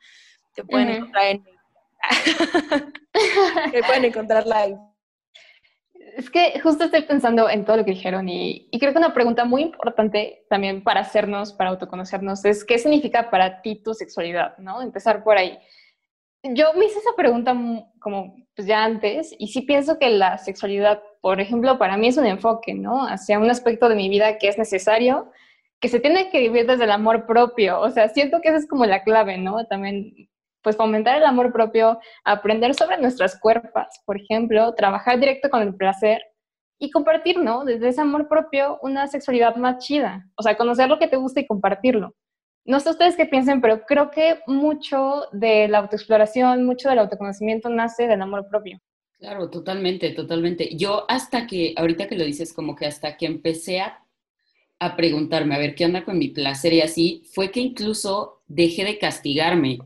Te 0.55 0.65
pueden 0.65 0.91
encontrar 0.91 1.25
en... 1.27 1.45
Te 3.73 3.83
pueden 3.83 4.05
encontrar 4.07 4.45
live. 4.47 4.79
Es 6.17 6.31
que 6.31 6.59
justo 6.61 6.85
estoy 6.85 7.03
pensando 7.03 7.49
en 7.49 7.65
todo 7.65 7.77
lo 7.77 7.85
que 7.85 7.93
dijeron 7.93 8.29
y, 8.29 8.69
y, 8.71 8.79
creo 8.81 8.93
que 8.93 8.99
una 8.99 9.15
pregunta 9.15 9.45
muy 9.45 9.63
importante 9.63 10.45
también 10.49 10.83
para 10.83 11.01
hacernos, 11.01 11.53
para 11.53 11.71
autoconocernos, 11.71 12.45
es 12.45 12.65
¿qué 12.65 12.79
significa 12.79 13.31
para 13.31 13.63
ti 13.63 13.77
tu 13.77 13.95
sexualidad? 13.95 14.57
¿no? 14.59 14.83
Empezar 14.83 15.23
por 15.23 15.37
ahí. 15.37 15.59
Yo 16.43 16.73
me 16.75 16.87
hice 16.87 16.99
esa 16.99 17.15
pregunta 17.17 17.55
como 18.01 18.35
pues 18.57 18.67
ya 18.67 18.85
antes 18.85 19.35
y 19.39 19.49
sí 19.49 19.63
pienso 19.63 19.99
que 19.99 20.09
la 20.11 20.39
sexualidad, 20.39 21.03
por 21.21 21.41
ejemplo, 21.41 21.79
para 21.79 21.97
mí 21.97 22.09
es 22.09 22.17
un 22.17 22.27
enfoque, 22.27 22.75
¿no? 22.75 23.07
Hacia 23.07 23.39
un 23.39 23.51
aspecto 23.51 23.89
de 23.89 23.95
mi 23.95 24.09
vida 24.09 24.39
que 24.39 24.49
es 24.49 24.59
necesario, 24.59 25.31
que 25.81 25.89
se 25.89 26.01
tiene 26.01 26.31
que 26.31 26.41
vivir 26.41 26.67
desde 26.67 26.85
el 26.85 26.91
amor 26.93 27.27
propio. 27.27 27.81
O 27.81 27.91
sea, 27.91 28.09
siento 28.09 28.41
que 28.41 28.49
esa 28.49 28.59
es 28.59 28.69
como 28.69 28.87
la 28.87 29.03
clave, 29.03 29.39
¿no? 29.39 29.67
También, 29.67 30.15
pues 30.63 30.77
fomentar 30.77 31.17
el 31.17 31.25
amor 31.25 31.53
propio, 31.53 31.99
aprender 32.25 32.75
sobre 32.75 32.99
nuestras 32.99 33.39
cuerpos, 33.39 33.87
por 34.07 34.19
ejemplo, 34.19 34.75
trabajar 34.75 35.21
directo 35.21 35.51
con 35.51 35.63
el 35.63 35.75
placer 35.75 36.23
y 36.79 36.91
compartir, 36.91 37.39
¿no? 37.39 37.65
Desde 37.65 37.89
ese 37.89 38.01
amor 38.01 38.29
propio, 38.29 38.79
una 38.83 39.07
sexualidad 39.09 39.57
más 39.57 39.85
chida. 39.85 40.27
O 40.37 40.43
sea, 40.43 40.57
conocer 40.57 40.89
lo 40.89 40.99
que 40.99 41.09
te 41.09 41.17
gusta 41.17 41.41
y 41.41 41.47
compartirlo. 41.47 42.15
No 42.65 42.79
sé 42.81 42.91
ustedes 42.91 43.17
qué 43.17 43.27
piensen, 43.27 43.61
pero 43.61 43.83
creo 43.87 44.11
que 44.11 44.41
mucho 44.47 45.25
de 45.33 45.69
la 45.69 45.79
autoexploración, 45.79 46.65
mucho 46.65 46.89
del 46.89 46.99
autoconocimiento 46.99 47.69
nace 47.69 48.07
del 48.07 48.23
amor 48.23 48.49
propio. 48.49 48.81
Claro, 49.19 49.51
totalmente, 49.51 50.11
totalmente. 50.11 50.77
Yo 50.77 51.05
hasta 51.09 51.47
que, 51.47 51.75
ahorita 51.77 52.09
que 52.09 52.17
lo 52.17 52.25
dices, 52.25 52.53
como 52.53 52.75
que 52.75 52.87
hasta 52.87 53.17
que 53.17 53.27
empecé 53.27 53.81
a, 53.81 54.03
a 54.79 54.97
preguntarme, 54.97 55.55
a 55.55 55.59
ver, 55.59 55.75
¿qué 55.75 55.85
onda 55.85 56.05
con 56.05 56.19
mi 56.19 56.29
placer 56.29 56.73
y 56.73 56.81
así? 56.81 57.23
Fue 57.33 57.51
que 57.51 57.61
incluso 57.61 58.43
dejé 58.47 58.85
de 58.85 58.99
castigarme, 58.99 59.79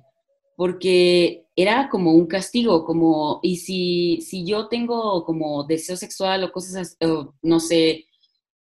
porque 0.57 1.47
era 1.57 1.89
como 1.89 2.13
un 2.13 2.27
castigo, 2.27 2.85
como, 2.85 3.41
y 3.43 3.57
si, 3.57 4.21
si 4.21 4.47
yo 4.47 4.69
tengo 4.69 5.25
como 5.25 5.65
deseo 5.65 5.97
sexual 5.97 6.45
o 6.45 6.53
cosas, 6.53 6.97
no 7.43 7.61
sé, 7.61 8.07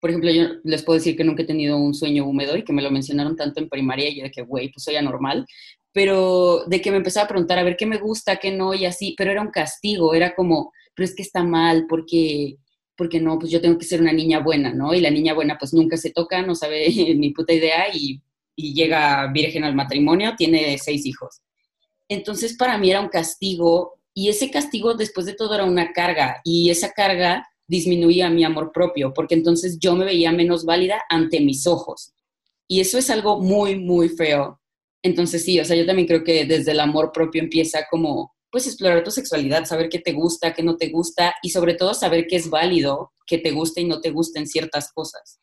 por 0.03 0.09
ejemplo, 0.09 0.31
yo 0.31 0.59
les 0.65 0.83
puedo 0.83 0.99
decir 0.99 1.15
que 1.15 1.23
nunca 1.23 1.43
he 1.43 1.45
tenido 1.45 1.77
un 1.77 1.93
sueño 1.93 2.25
húmedo 2.25 2.57
y 2.57 2.65
que 2.65 2.73
me 2.73 2.81
lo 2.81 2.91
mencionaron 2.91 3.37
tanto 3.37 3.61
en 3.61 3.69
primaria 3.69 4.09
y 4.09 4.17
yo 4.17 4.23
de 4.23 4.31
que, 4.31 4.41
güey, 4.41 4.69
pues 4.69 4.83
soy 4.83 4.97
anormal. 4.97 5.45
pero 5.93 6.65
de 6.67 6.81
que 6.81 6.91
me 6.91 6.97
empezaba 6.97 7.23
a 7.23 7.29
preguntar 7.29 7.57
a 7.57 7.63
ver 7.63 7.77
qué 7.77 7.85
me 7.85 7.99
gusta, 7.99 8.35
qué 8.35 8.51
no, 8.51 8.73
y 8.73 8.83
así, 8.83 9.15
pero 9.17 9.31
era 9.31 9.41
un 9.41 9.49
castigo, 9.49 10.13
era 10.13 10.35
como, 10.35 10.73
pero 10.93 11.05
es 11.05 11.15
que 11.15 11.21
está 11.21 11.45
mal, 11.45 11.85
porque, 11.87 12.57
porque 12.97 13.21
no, 13.21 13.39
pues 13.39 13.49
yo 13.49 13.61
tengo 13.61 13.77
que 13.77 13.85
ser 13.85 14.01
una 14.01 14.11
niña 14.11 14.39
buena, 14.39 14.73
¿no? 14.73 14.93
Y 14.93 14.99
la 14.99 15.09
niña 15.09 15.33
buena 15.33 15.57
pues 15.57 15.73
nunca 15.73 15.95
se 15.95 16.11
toca, 16.11 16.41
no 16.41 16.53
sabe 16.53 16.89
ni 17.15 17.29
puta 17.29 17.53
idea 17.53 17.85
y, 17.95 18.21
y 18.57 18.73
llega 18.73 19.31
virgen 19.31 19.63
al 19.63 19.73
matrimonio, 19.73 20.33
tiene 20.37 20.77
seis 20.79 21.05
hijos. 21.05 21.39
Entonces 22.09 22.57
para 22.57 22.77
mí 22.77 22.89
era 22.89 22.99
un 22.99 23.07
castigo 23.07 24.01
y 24.13 24.27
ese 24.27 24.51
castigo 24.51 24.95
después 24.95 25.25
de 25.25 25.33
todo 25.33 25.55
era 25.55 25.63
una 25.63 25.93
carga 25.93 26.41
y 26.43 26.71
esa 26.71 26.91
carga 26.91 27.47
disminuía 27.73 28.29
mi 28.29 28.43
amor 28.43 28.71
propio 28.71 29.13
porque 29.15 29.33
entonces 29.33 29.79
yo 29.79 29.95
me 29.95 30.05
veía 30.05 30.31
menos 30.31 30.63
válida 30.63 31.01
ante 31.09 31.39
mis 31.41 31.65
ojos. 31.65 32.13
Y 32.67 32.79
eso 32.81 32.99
es 32.99 33.09
algo 33.09 33.39
muy, 33.39 33.79
muy 33.79 34.09
feo. 34.09 34.61
Entonces 35.01 35.43
sí, 35.43 35.59
o 35.59 35.65
sea, 35.65 35.75
yo 35.75 35.85
también 35.85 36.07
creo 36.07 36.23
que 36.23 36.45
desde 36.45 36.71
el 36.71 36.79
amor 36.79 37.11
propio 37.11 37.41
empieza 37.41 37.87
como, 37.89 38.35
pues 38.51 38.67
explorar 38.67 39.03
tu 39.03 39.09
sexualidad, 39.09 39.65
saber 39.65 39.89
qué 39.89 39.97
te 39.99 40.13
gusta, 40.13 40.53
qué 40.53 40.61
no 40.61 40.77
te 40.77 40.89
gusta 40.89 41.33
y 41.41 41.49
sobre 41.49 41.73
todo 41.73 41.95
saber 41.95 42.27
qué 42.27 42.35
es 42.35 42.47
válido, 42.49 43.11
qué 43.25 43.39
te 43.39 43.51
gusta 43.51 43.81
y 43.81 43.85
no 43.85 43.99
te 44.01 44.11
gusta 44.11 44.39
en 44.39 44.45
ciertas 44.45 44.93
cosas. 44.93 45.39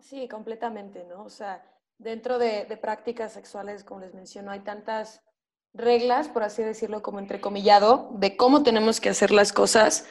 Sí, 0.00 0.28
completamente, 0.28 1.04
¿no? 1.04 1.24
O 1.24 1.30
sea, 1.30 1.62
dentro 1.98 2.38
de, 2.38 2.64
de 2.64 2.76
prácticas 2.78 3.34
sexuales, 3.34 3.84
como 3.84 4.00
les 4.00 4.14
menciono, 4.14 4.50
hay 4.50 4.60
tantas 4.60 5.20
reglas, 5.74 6.28
por 6.28 6.42
así 6.42 6.62
decirlo, 6.62 7.02
como 7.02 7.18
entrecomillado, 7.18 8.08
de 8.14 8.34
cómo 8.36 8.62
tenemos 8.62 8.98
que 8.98 9.10
hacer 9.10 9.30
las 9.30 9.52
cosas, 9.52 10.06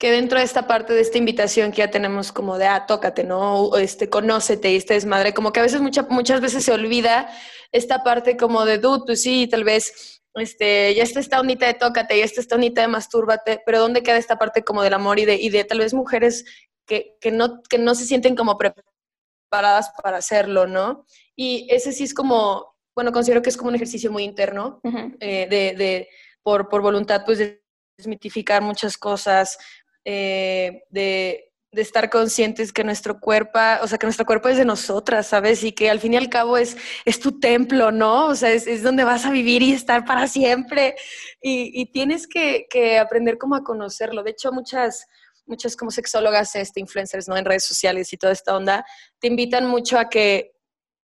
que 0.00 0.10
dentro 0.10 0.38
de 0.38 0.46
esta 0.46 0.66
parte 0.66 0.94
de 0.94 1.02
esta 1.02 1.18
invitación 1.18 1.72
que 1.72 1.78
ya 1.78 1.90
tenemos 1.90 2.32
como 2.32 2.56
de, 2.56 2.66
ah, 2.66 2.86
tócate, 2.86 3.22
¿no? 3.22 3.76
Este, 3.76 4.08
conócete 4.08 4.72
y 4.72 4.76
este 4.76 4.94
desmadre, 4.94 5.34
como 5.34 5.52
que 5.52 5.60
a 5.60 5.62
veces, 5.62 5.82
muchas 5.82 6.40
veces 6.40 6.64
se 6.64 6.72
olvida 6.72 7.30
esta 7.70 8.02
parte 8.02 8.38
como 8.38 8.64
de, 8.64 8.78
dude, 8.78 9.02
pues 9.04 9.20
sí, 9.20 9.46
tal 9.46 9.62
vez, 9.62 10.22
este, 10.36 10.94
ya 10.94 11.02
está 11.02 11.20
esta 11.20 11.38
ondita 11.38 11.66
de 11.66 11.74
tócate, 11.74 12.18
ya 12.18 12.24
está 12.24 12.40
esta 12.40 12.54
ondita 12.54 12.80
de 12.80 12.88
mastúrbate, 12.88 13.60
pero 13.66 13.78
¿dónde 13.78 14.02
queda 14.02 14.16
esta 14.16 14.38
parte 14.38 14.64
como 14.64 14.82
del 14.82 14.94
amor 14.94 15.18
y 15.18 15.26
de, 15.26 15.34
y 15.34 15.50
de 15.50 15.64
tal 15.64 15.80
vez 15.80 15.92
mujeres 15.92 16.46
que, 16.86 17.18
que, 17.20 17.30
no, 17.30 17.60
que 17.68 17.76
no 17.76 17.94
se 17.94 18.06
sienten 18.06 18.34
como 18.34 18.56
preparadas 18.56 19.92
para 20.02 20.16
hacerlo, 20.16 20.66
¿no? 20.66 21.04
Y 21.36 21.66
ese 21.68 21.92
sí 21.92 22.04
es 22.04 22.14
como, 22.14 22.74
bueno, 22.96 23.12
considero 23.12 23.42
que 23.42 23.50
es 23.50 23.56
como 23.58 23.68
un 23.68 23.74
ejercicio 23.74 24.10
muy 24.10 24.22
interno, 24.22 24.80
eh, 25.20 25.46
de, 25.50 25.74
de, 25.76 26.08
por, 26.42 26.70
por 26.70 26.80
voluntad, 26.80 27.22
pues, 27.26 27.36
de 27.36 27.60
desmitificar 28.00 28.62
muchas 28.62 28.96
cosas, 28.96 29.58
eh, 30.04 30.84
de, 30.90 31.52
de, 31.72 31.82
estar 31.82 32.10
conscientes 32.10 32.72
que 32.72 32.84
nuestro 32.84 33.20
cuerpo, 33.20 33.58
o 33.82 33.86
sea, 33.86 33.98
que 33.98 34.06
nuestro 34.06 34.26
cuerpo 34.26 34.48
es 34.48 34.56
de 34.56 34.64
nosotras, 34.64 35.26
¿sabes? 35.26 35.62
Y 35.64 35.72
que 35.72 35.90
al 35.90 36.00
fin 36.00 36.14
y 36.14 36.16
al 36.16 36.28
cabo 36.28 36.56
es, 36.56 36.76
es 37.04 37.20
tu 37.20 37.38
templo, 37.38 37.92
¿no? 37.92 38.26
O 38.26 38.34
sea, 38.34 38.50
es, 38.50 38.66
es 38.66 38.82
donde 38.82 39.04
vas 39.04 39.26
a 39.26 39.30
vivir 39.30 39.62
y 39.62 39.72
estar 39.72 40.04
para 40.04 40.26
siempre. 40.26 40.96
Y, 41.40 41.80
y 41.80 41.86
tienes 41.92 42.26
que, 42.26 42.66
que, 42.70 42.98
aprender 42.98 43.38
como 43.38 43.54
a 43.54 43.64
conocerlo. 43.64 44.22
De 44.22 44.30
hecho, 44.30 44.52
muchas 44.52 45.06
muchas 45.46 45.76
como 45.76 45.90
sexólogas, 45.90 46.54
este, 46.54 46.80
influencers, 46.80 47.28
¿no? 47.28 47.36
En 47.36 47.44
redes 47.44 47.64
sociales 47.64 48.12
y 48.12 48.16
toda 48.16 48.32
esta 48.32 48.56
onda, 48.56 48.84
te 49.18 49.26
invitan 49.26 49.66
mucho 49.66 49.98
a 49.98 50.08
que 50.08 50.52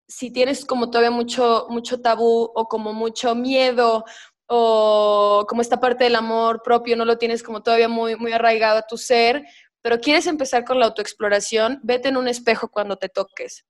si 0.08 0.30
tienes 0.30 0.64
como 0.64 0.88
todavía 0.88 1.10
mucho, 1.10 1.66
mucho 1.68 2.00
tabú 2.00 2.50
o 2.54 2.68
como 2.68 2.92
mucho 2.92 3.34
miedo 3.34 4.04
o 4.46 5.44
como 5.48 5.62
esta 5.62 5.80
parte 5.80 6.04
del 6.04 6.16
amor 6.16 6.62
propio 6.62 6.96
no 6.96 7.04
lo 7.04 7.18
tienes 7.18 7.42
como 7.42 7.62
todavía 7.62 7.88
muy, 7.88 8.16
muy 8.16 8.32
arraigado 8.32 8.78
a 8.78 8.86
tu 8.86 8.96
ser, 8.96 9.44
pero 9.82 10.00
quieres 10.00 10.26
empezar 10.26 10.64
con 10.64 10.78
la 10.78 10.86
autoexploración, 10.86 11.80
vete 11.82 12.08
en 12.08 12.16
un 12.16 12.28
espejo 12.28 12.68
cuando 12.68 12.96
te 12.96 13.08
toques. 13.08 13.64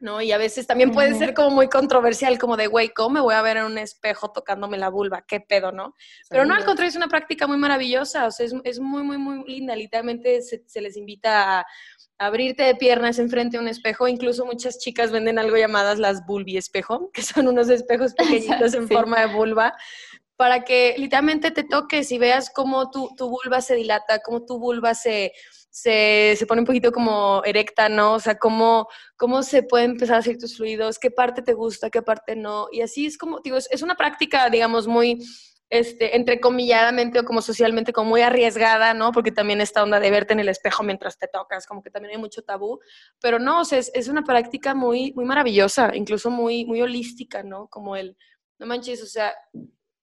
¿No? 0.00 0.20
Y 0.20 0.32
a 0.32 0.38
veces 0.38 0.66
también 0.66 0.90
puede 0.92 1.14
ser 1.14 1.34
como 1.34 1.50
muy 1.50 1.68
controversial, 1.68 2.38
como 2.38 2.56
de, 2.56 2.66
güey, 2.66 2.88
¿cómo 2.88 3.10
me 3.10 3.20
voy 3.20 3.34
a 3.34 3.42
ver 3.42 3.58
en 3.58 3.64
un 3.64 3.78
espejo 3.78 4.32
tocándome 4.32 4.78
la 4.78 4.88
vulva? 4.88 5.24
¿Qué 5.26 5.40
pedo, 5.40 5.70
no? 5.70 5.94
Pero 6.28 6.44
no, 6.44 6.54
al 6.54 6.64
contrario, 6.64 6.88
es 6.88 6.96
una 6.96 7.08
práctica 7.08 7.46
muy 7.46 7.58
maravillosa, 7.58 8.26
o 8.26 8.30
sea, 8.30 8.46
es, 8.46 8.54
es 8.64 8.80
muy, 8.80 9.02
muy, 9.02 9.18
muy 9.18 9.44
linda. 9.46 9.76
Literalmente 9.76 10.42
se, 10.42 10.64
se 10.66 10.80
les 10.80 10.96
invita 10.96 11.60
a, 11.60 11.66
abrirte 12.20 12.62
de 12.64 12.74
piernas 12.74 13.18
enfrente 13.18 13.56
a 13.56 13.60
un 13.60 13.68
espejo. 13.68 14.06
Incluso 14.06 14.44
muchas 14.44 14.78
chicas 14.78 15.10
venden 15.10 15.38
algo 15.38 15.56
llamadas 15.56 15.98
las 15.98 16.24
bulbi 16.26 16.56
espejo, 16.56 17.10
que 17.14 17.22
son 17.22 17.48
unos 17.48 17.68
espejos 17.68 18.14
pequeñitos 18.18 18.74
en 18.74 18.88
forma 18.88 19.20
de 19.20 19.34
vulva, 19.34 19.74
para 20.36 20.64
que 20.64 20.94
literalmente 20.96 21.50
te 21.50 21.64
toques 21.64 22.12
y 22.12 22.18
veas 22.18 22.50
cómo 22.50 22.90
tu, 22.90 23.14
tu 23.16 23.28
vulva 23.28 23.60
se 23.60 23.74
dilata, 23.74 24.20
cómo 24.20 24.44
tu 24.44 24.58
vulva 24.58 24.94
se, 24.94 25.32
se, 25.70 26.34
se, 26.36 26.46
pone 26.46 26.60
un 26.60 26.66
poquito 26.66 26.92
como 26.92 27.42
erecta, 27.44 27.88
¿no? 27.88 28.14
O 28.14 28.20
sea, 28.20 28.36
cómo, 28.38 28.88
cómo 29.16 29.42
se 29.42 29.62
pueden 29.62 29.92
empezar 29.92 30.16
a 30.16 30.18
hacer 30.18 30.36
tus 30.38 30.56
fluidos, 30.56 30.98
qué 30.98 31.10
parte 31.10 31.42
te 31.42 31.54
gusta, 31.54 31.90
qué 31.90 32.02
parte 32.02 32.36
no. 32.36 32.68
Y 32.72 32.82
así 32.82 33.06
es 33.06 33.16
como, 33.16 33.40
digo, 33.40 33.56
es, 33.56 33.68
es 33.70 33.82
una 33.82 33.94
práctica, 33.94 34.50
digamos, 34.50 34.86
muy 34.86 35.18
este, 35.70 36.16
entrecomilladamente 36.16 37.20
o 37.20 37.24
como 37.24 37.40
socialmente 37.40 37.92
como 37.92 38.10
muy 38.10 38.22
arriesgada, 38.22 38.92
¿no? 38.92 39.12
Porque 39.12 39.30
también 39.30 39.60
esta 39.60 39.82
onda 39.82 40.00
de 40.00 40.10
verte 40.10 40.32
en 40.32 40.40
el 40.40 40.48
espejo 40.48 40.82
mientras 40.82 41.16
te 41.16 41.28
tocas, 41.28 41.64
como 41.66 41.80
que 41.80 41.90
también 41.90 42.12
hay 42.12 42.20
mucho 42.20 42.42
tabú, 42.42 42.80
pero 43.20 43.38
no, 43.38 43.60
o 43.60 43.64
sea, 43.64 43.78
es, 43.78 43.90
es, 43.94 44.08
una 44.08 44.24
práctica 44.24 44.74
muy, 44.74 45.12
muy 45.14 45.24
maravillosa, 45.24 45.92
incluso 45.94 46.30
muy, 46.30 46.64
muy 46.66 46.82
holística, 46.82 47.44
¿no? 47.44 47.68
Como 47.68 47.94
el, 47.94 48.16
no 48.58 48.66
manches, 48.66 49.00
o 49.02 49.06
sea, 49.06 49.32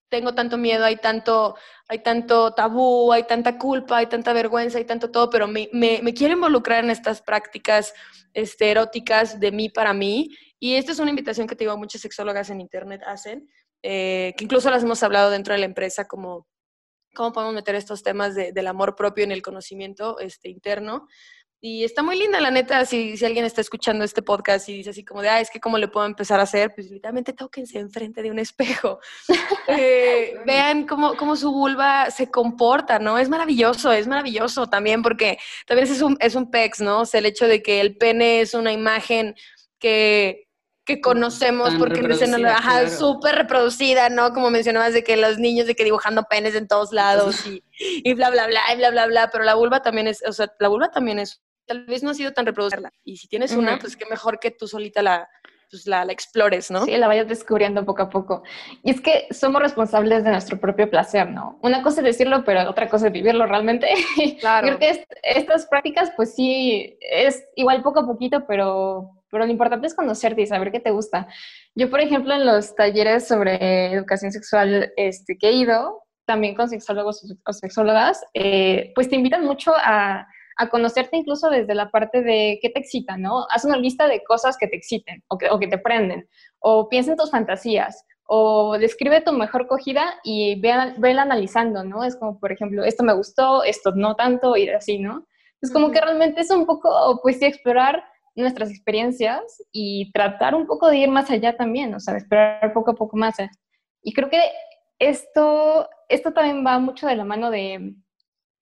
tengo 0.09 0.33
tanto 0.33 0.57
miedo, 0.57 0.85
hay 0.85 0.97
tanto, 0.97 1.55
hay 1.87 1.99
tanto 1.99 2.53
tabú, 2.53 3.11
hay 3.11 3.23
tanta 3.23 3.57
culpa, 3.57 3.97
hay 3.97 4.07
tanta 4.07 4.33
vergüenza, 4.33 4.77
hay 4.77 4.85
tanto 4.85 5.11
todo, 5.11 5.29
pero 5.29 5.47
me, 5.47 5.69
me, 5.73 6.01
me 6.01 6.13
quiero 6.13 6.33
involucrar 6.33 6.83
en 6.83 6.89
estas 6.89 7.21
prácticas 7.21 7.93
este, 8.33 8.71
eróticas 8.71 9.39
de 9.39 9.51
mí 9.51 9.69
para 9.69 9.93
mí. 9.93 10.29
Y 10.59 10.75
esta 10.75 10.91
es 10.91 10.99
una 10.99 11.09
invitación 11.09 11.47
que 11.47 11.55
te 11.55 11.63
digo, 11.65 11.77
muchas 11.77 12.01
sexólogas 12.01 12.49
en 12.49 12.61
internet 12.61 13.01
hacen, 13.05 13.49
eh, 13.83 14.33
que 14.37 14.43
incluso 14.43 14.71
las 14.71 14.83
hemos 14.83 15.03
hablado 15.03 15.29
dentro 15.29 15.53
de 15.53 15.59
la 15.59 15.65
empresa, 15.65 16.07
como 16.07 16.47
cómo 17.13 17.33
podemos 17.33 17.55
meter 17.55 17.75
estos 17.75 18.03
temas 18.03 18.35
de, 18.35 18.51
del 18.53 18.67
amor 18.67 18.95
propio 18.95 19.23
en 19.23 19.31
el 19.31 19.41
conocimiento 19.41 20.19
este, 20.19 20.49
interno. 20.49 21.07
Y 21.59 21.83
está 21.83 22.03
muy 22.03 22.17
linda, 22.19 22.39
la 22.39 22.51
neta, 22.51 22.85
si, 22.85 23.17
si 23.17 23.25
alguien 23.25 23.43
está 23.43 23.61
escuchando 23.61 24.03
este 24.03 24.21
podcast 24.21 24.69
y 24.69 24.73
dice 24.73 24.91
así 24.91 25.03
como 25.03 25.23
de, 25.23 25.29
ah, 25.29 25.41
es 25.41 25.49
que 25.49 25.59
cómo 25.59 25.79
le 25.79 25.87
puedo 25.87 26.05
empezar 26.05 26.39
a 26.39 26.43
hacer, 26.43 26.71
pues 26.75 26.91
literalmente 26.91 27.33
tóquense 27.33 27.79
enfrente 27.79 28.21
de 28.21 28.29
un 28.29 28.37
espejo. 28.37 28.99
eh, 29.67 30.35
vean 30.45 30.85
cómo, 30.85 31.15
cómo 31.15 31.35
su 31.35 31.51
vulva 31.51 32.11
se 32.11 32.29
comporta, 32.29 32.99
¿no? 32.99 33.17
Es 33.17 33.27
maravilloso, 33.27 33.91
es 33.91 34.07
maravilloso 34.07 34.67
también 34.67 35.01
porque 35.01 35.39
también 35.65 35.91
es 35.91 36.01
un, 36.03 36.15
es 36.19 36.35
un 36.35 36.51
pex, 36.51 36.79
¿no? 36.79 37.01
O 37.01 37.05
sea, 37.05 37.19
el 37.19 37.25
hecho 37.25 37.47
de 37.47 37.63
que 37.63 37.81
el 37.81 37.97
pene 37.97 38.41
es 38.41 38.53
una 38.53 38.71
imagen 38.71 39.35
que 39.79 40.46
que 40.87 41.01
conocemos 41.01 41.69
Tan 41.69 41.79
porque 41.79 41.99
es 41.99 42.19
claro. 42.19 42.89
súper 42.89 43.35
reproducida, 43.35 44.09
¿no? 44.09 44.33
Como 44.33 44.49
mencionabas 44.49 44.93
de 44.93 45.03
que 45.03 45.17
los 45.17 45.37
niños 45.37 45.67
de 45.67 45.75
que 45.75 45.83
dibujando 45.83 46.23
penes 46.23 46.55
en 46.55 46.65
todos 46.65 46.93
lados 46.93 47.45
y, 47.45 47.61
y, 47.77 48.13
bla, 48.13 48.29
bla, 48.29 48.47
bla, 48.47 48.61
y 48.73 48.77
bla, 48.77 48.91
bla, 48.91 49.05
bla, 49.05 49.29
pero 49.29 49.43
la 49.43 49.55
vulva 49.55 49.81
también 49.81 50.07
es, 50.07 50.23
o 50.25 50.31
sea, 50.31 50.49
la 50.59 50.69
vulva 50.69 50.89
también 50.89 51.19
es, 51.19 51.43
tal 51.65 51.85
vez 51.85 52.03
no 52.03 52.11
ha 52.11 52.13
sido 52.13 52.31
tan 52.31 52.45
reproducida. 52.45 52.89
Y 53.03 53.17
si 53.17 53.27
tienes 53.27 53.51
uh 53.51 53.55
-huh. 53.55 53.59
una, 53.59 53.79
pues 53.79 53.97
qué 53.97 54.05
mejor 54.05 54.39
que 54.39 54.49
tú 54.49 54.65
solita 54.65 55.01
la, 55.01 55.27
pues 55.69 55.85
la, 55.87 56.05
la, 56.05 56.13
explores, 56.13 56.71
¿no? 56.71 56.85
Sí, 56.85 56.95
la 56.95 57.07
vayas 57.07 57.27
descubriendo 57.27 57.83
poco 57.83 58.03
a 58.03 58.09
poco. 58.09 58.43
Y 58.81 58.91
es 58.91 59.01
que 59.01 59.27
somos 59.31 59.61
responsables 59.61 60.23
de 60.23 60.31
nuestro 60.31 60.57
propio 60.57 60.89
placer, 60.89 61.29
¿no? 61.29 61.59
Una 61.61 61.83
cosa 61.83 61.99
es 61.99 62.05
decirlo, 62.05 62.45
pero 62.45 62.69
otra 62.69 62.87
cosa 62.87 63.07
es 63.07 63.13
vivirlo 63.13 63.45
realmente. 63.45 63.89
Claro. 64.39 64.67
Creo 64.67 64.79
que 64.79 64.89
es, 64.89 65.01
estas 65.23 65.65
prácticas, 65.65 66.11
pues 66.15 66.33
sí, 66.33 66.97
es 67.01 67.43
igual 67.55 67.83
poco 67.83 67.99
a 67.99 68.05
poquito, 68.05 68.45
pero 68.47 69.16
pero 69.29 69.45
lo 69.45 69.51
importante 69.51 69.87
es 69.87 69.95
conocerte 69.95 70.41
y 70.41 70.47
saber 70.47 70.71
qué 70.71 70.79
te 70.79 70.91
gusta. 70.91 71.27
Yo, 71.75 71.89
por 71.89 71.99
ejemplo, 71.99 72.33
en 72.33 72.45
los 72.45 72.75
talleres 72.75 73.27
sobre 73.27 73.93
educación 73.93 74.31
sexual 74.31 74.91
este, 74.95 75.37
que 75.37 75.49
he 75.49 75.53
ido, 75.53 76.03
también 76.25 76.55
con 76.55 76.69
sexólogos 76.69 77.23
o 77.45 77.53
sexólogas, 77.53 78.21
eh, 78.33 78.91
pues 78.95 79.09
te 79.09 79.15
invitan 79.15 79.45
mucho 79.45 79.71
a, 79.75 80.27
a, 80.57 80.69
conocerte 80.69 81.15
incluso 81.15 81.49
desde 81.49 81.73
la 81.73 81.89
parte 81.89 82.21
de 82.21 82.59
qué 82.61 82.69
te 82.69 82.79
excita, 82.79 83.17
¿no? 83.17 83.47
Haz 83.49 83.63
una 83.63 83.77
lista 83.77 84.07
de 84.07 84.23
cosas 84.23 84.57
que 84.57 84.67
te 84.67 84.75
exciten 84.75 85.23
o 85.29 85.37
que, 85.37 85.49
o 85.49 85.57
que 85.57 85.67
te 85.67 85.77
prenden, 85.77 86.27
o 86.59 86.89
piensa 86.89 87.11
en 87.11 87.17
tus 87.17 87.31
fantasías, 87.31 88.05
o 88.25 88.77
describe 88.77 89.21
tu 89.21 89.31
mejor 89.31 89.67
cogida 89.67 90.19
y 90.23 90.59
ve, 90.59 90.93
vela 90.97 91.21
analizando, 91.21 91.85
¿no? 91.85 92.03
Es 92.03 92.17
como, 92.17 92.39
por 92.39 92.51
ejemplo, 92.51 92.83
esto 92.83 93.03
me 93.03 93.13
gustó, 93.13 93.63
esto 93.63 93.93
no 93.95 94.15
tanto, 94.15 94.57
y 94.57 94.67
así, 94.69 94.99
¿no? 94.99 95.25
Es 95.61 95.71
como 95.71 95.91
que 95.91 96.01
realmente 96.01 96.41
es 96.41 96.51
un 96.51 96.65
poco, 96.65 97.19
pues 97.23 97.39
sí, 97.39 97.45
explorar 97.45 98.03
nuestras 98.41 98.69
experiencias 98.69 99.41
y 99.71 100.11
tratar 100.11 100.55
un 100.55 100.67
poco 100.67 100.89
de 100.89 100.97
ir 100.97 101.09
más 101.09 101.29
allá 101.29 101.57
también, 101.57 101.93
o 101.93 101.99
sea, 101.99 102.15
esperar 102.17 102.73
poco 102.73 102.91
a 102.91 102.95
poco 102.95 103.17
más. 103.17 103.35
Y 104.03 104.13
creo 104.13 104.29
que 104.29 104.41
esto, 104.99 105.89
esto 106.09 106.33
también 106.33 106.65
va 106.65 106.79
mucho 106.79 107.07
de 107.07 107.15
la 107.15 107.23
mano 107.23 107.51
de, 107.51 107.95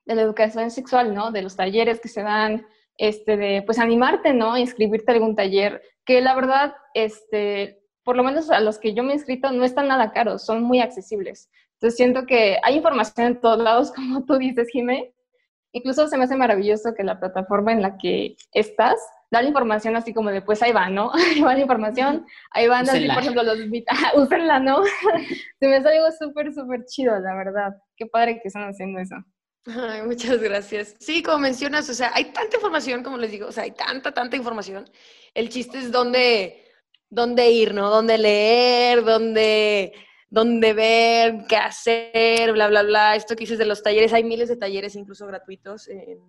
de 0.05 0.15
la 0.15 0.21
educación 0.21 0.71
sexual, 0.71 1.13
¿no? 1.13 1.31
De 1.31 1.41
los 1.41 1.55
talleres 1.55 1.99
que 1.99 2.07
se 2.07 2.23
dan, 2.23 2.65
este, 2.97 3.37
de 3.37 3.63
pues 3.65 3.79
animarte, 3.79 4.33
¿no? 4.33 4.57
Inscribirte 4.57 5.11
a 5.11 5.15
algún 5.15 5.35
taller, 5.35 5.81
que 6.05 6.21
la 6.21 6.35
verdad, 6.35 6.75
este, 6.93 7.81
por 8.03 8.15
lo 8.15 8.23
menos 8.23 8.49
a 8.51 8.59
los 8.59 8.77
que 8.77 8.93
yo 8.93 9.03
me 9.03 9.11
he 9.11 9.15
inscrito, 9.15 9.51
no 9.51 9.63
están 9.63 9.87
nada 9.87 10.11
caros, 10.11 10.45
son 10.45 10.63
muy 10.63 10.79
accesibles. 10.79 11.49
Entonces 11.73 11.97
siento 11.97 12.25
que 12.25 12.57
hay 12.63 12.77
información 12.77 13.27
en 13.27 13.41
todos 13.41 13.59
lados, 13.59 13.91
como 13.95 14.25
tú 14.25 14.37
dices, 14.37 14.69
Jimé. 14.69 15.13
Incluso 15.73 16.07
se 16.07 16.17
me 16.17 16.23
hace 16.23 16.37
maravilloso 16.37 16.93
que 16.95 17.03
la 17.03 17.19
plataforma 17.19 17.73
en 17.73 17.81
la 17.81 17.97
que 17.97 18.37
estás 18.53 18.95
dar 19.31 19.43
la 19.43 19.49
información 19.49 19.95
así 19.95 20.13
como 20.13 20.31
de, 20.31 20.41
pues 20.41 20.61
ahí 20.61 20.71
va, 20.71 20.89
¿no? 20.89 21.11
Ahí 21.13 21.41
va 21.41 21.53
la 21.53 21.59
información, 21.61 22.25
ahí 22.51 22.67
van 22.67 22.89
así, 22.89 23.07
por 23.07 23.19
ejemplo, 23.19 23.43
los 23.43 23.57
úsenla, 24.15 24.59
¿no? 24.59 24.83
Se 25.59 25.67
me 25.67 25.77
hace 25.77 25.89
algo 25.89 26.07
súper, 26.17 26.53
súper 26.53 26.85
chido, 26.85 27.19
la 27.19 27.35
verdad. 27.35 27.73
Qué 27.97 28.05
padre 28.05 28.39
que 28.41 28.47
están 28.47 28.69
haciendo 28.69 28.99
eso. 28.99 29.15
Ay, 29.67 30.03
muchas 30.03 30.39
gracias. 30.41 30.95
Sí, 30.99 31.23
como 31.23 31.39
mencionas, 31.39 31.89
o 31.89 31.93
sea, 31.93 32.11
hay 32.13 32.25
tanta 32.25 32.57
información, 32.57 33.03
como 33.03 33.17
les 33.17 33.31
digo, 33.31 33.47
o 33.47 33.51
sea, 33.51 33.63
hay 33.63 33.71
tanta, 33.71 34.13
tanta 34.13 34.37
información. 34.37 34.85
El 35.33 35.49
chiste 35.49 35.79
es 35.79 35.91
dónde, 35.91 36.63
dónde 37.09 37.49
ir, 37.49 37.73
¿no? 37.73 37.89
Dónde 37.89 38.17
leer, 38.17 39.03
dónde 39.03 39.93
dónde 40.29 40.73
ver, 40.73 41.45
qué 41.47 41.57
hacer, 41.57 42.51
bla, 42.53 42.67
bla, 42.67 42.83
bla. 42.83 43.15
Esto 43.15 43.35
que 43.35 43.41
dices 43.41 43.57
de 43.57 43.65
los 43.65 43.83
talleres, 43.83 44.13
hay 44.13 44.23
miles 44.23 44.49
de 44.49 44.57
talleres 44.57 44.95
incluso 44.95 45.27
gratuitos 45.27 45.87
en, 45.87 46.19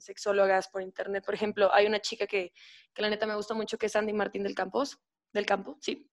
sexólogas 0.00 0.68
por 0.68 0.82
internet. 0.82 1.24
Por 1.24 1.34
ejemplo, 1.34 1.72
hay 1.72 1.86
una 1.86 2.00
chica 2.00 2.26
que, 2.26 2.52
que, 2.94 3.02
la 3.02 3.10
neta 3.10 3.26
me 3.26 3.36
gusta 3.36 3.54
mucho, 3.54 3.76
que 3.76 3.86
es 3.86 3.96
Andy 3.96 4.12
Martín 4.12 4.42
del 4.42 4.54
Campos, 4.54 4.98
del 5.32 5.46
Campo, 5.46 5.76
sí. 5.80 6.10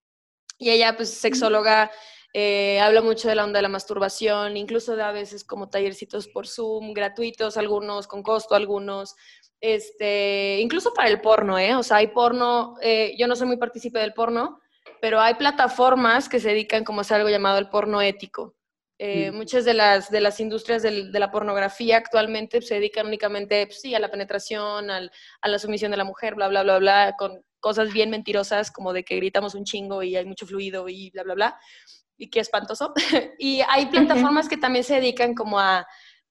Y 0.58 0.70
ella, 0.70 0.96
pues, 0.96 1.10
sexóloga, 1.10 1.90
eh, 2.34 2.80
habla 2.80 3.02
mucho 3.02 3.28
de 3.28 3.34
la 3.34 3.44
onda 3.44 3.58
de 3.58 3.62
la 3.62 3.68
masturbación, 3.68 4.56
incluso 4.56 4.96
da 4.96 5.08
a 5.08 5.12
veces 5.12 5.44
como 5.44 5.68
tallercitos 5.68 6.28
por 6.28 6.46
Zoom, 6.46 6.94
gratuitos, 6.94 7.56
algunos 7.56 8.06
con 8.06 8.22
costo, 8.22 8.54
algunos. 8.54 9.14
Este, 9.60 10.58
incluso 10.60 10.94
para 10.94 11.08
el 11.08 11.20
porno, 11.20 11.58
¿eh? 11.58 11.74
O 11.74 11.82
sea, 11.82 11.98
hay 11.98 12.08
porno, 12.08 12.76
eh, 12.80 13.14
yo 13.18 13.26
no 13.26 13.36
soy 13.36 13.46
muy 13.46 13.58
partícipe 13.58 13.98
del 13.98 14.14
porno, 14.14 14.60
pero 15.00 15.20
hay 15.20 15.34
plataformas 15.34 16.28
que 16.28 16.40
se 16.40 16.50
dedican 16.50 16.84
como 16.84 17.00
a 17.00 17.02
hacer 17.02 17.18
algo 17.18 17.28
llamado 17.28 17.58
el 17.58 17.68
porno 17.68 18.00
ético. 18.00 18.54
Eh, 18.98 19.32
muchas 19.32 19.64
de 19.64 19.74
las, 19.74 20.10
de 20.10 20.20
las 20.20 20.38
industrias 20.38 20.82
de 20.82 21.18
la 21.18 21.32
pornografía 21.32 21.96
actualmente 21.96 22.62
se 22.62 22.74
dedican 22.74 23.06
únicamente 23.06 23.66
pues, 23.66 23.80
sí, 23.80 23.96
a 23.96 23.98
la 23.98 24.12
penetración, 24.12 24.90
al, 24.90 25.10
a 25.40 25.48
la 25.48 25.58
sumisión 25.58 25.90
de 25.90 25.96
la 25.96 26.04
mujer, 26.04 26.36
bla, 26.36 26.46
bla, 26.46 26.62
bla, 26.62 26.78
bla, 26.78 27.14
con 27.18 27.42
cosas 27.58 27.92
bien 27.92 28.10
mentirosas 28.10 28.70
como 28.70 28.92
de 28.92 29.02
que 29.02 29.16
gritamos 29.16 29.56
un 29.56 29.64
chingo 29.64 30.04
y 30.04 30.14
hay 30.14 30.24
mucho 30.24 30.46
fluido 30.46 30.88
y 30.88 31.10
bla, 31.10 31.24
bla, 31.24 31.34
bla, 31.34 31.60
y 32.16 32.30
qué 32.30 32.38
espantoso. 32.38 32.92
y 33.38 33.62
hay 33.68 33.86
plataformas 33.86 34.48
que 34.48 34.56
también 34.56 34.84
se 34.84 34.94
dedican 34.94 35.34
como 35.34 35.58
a, 35.58 35.84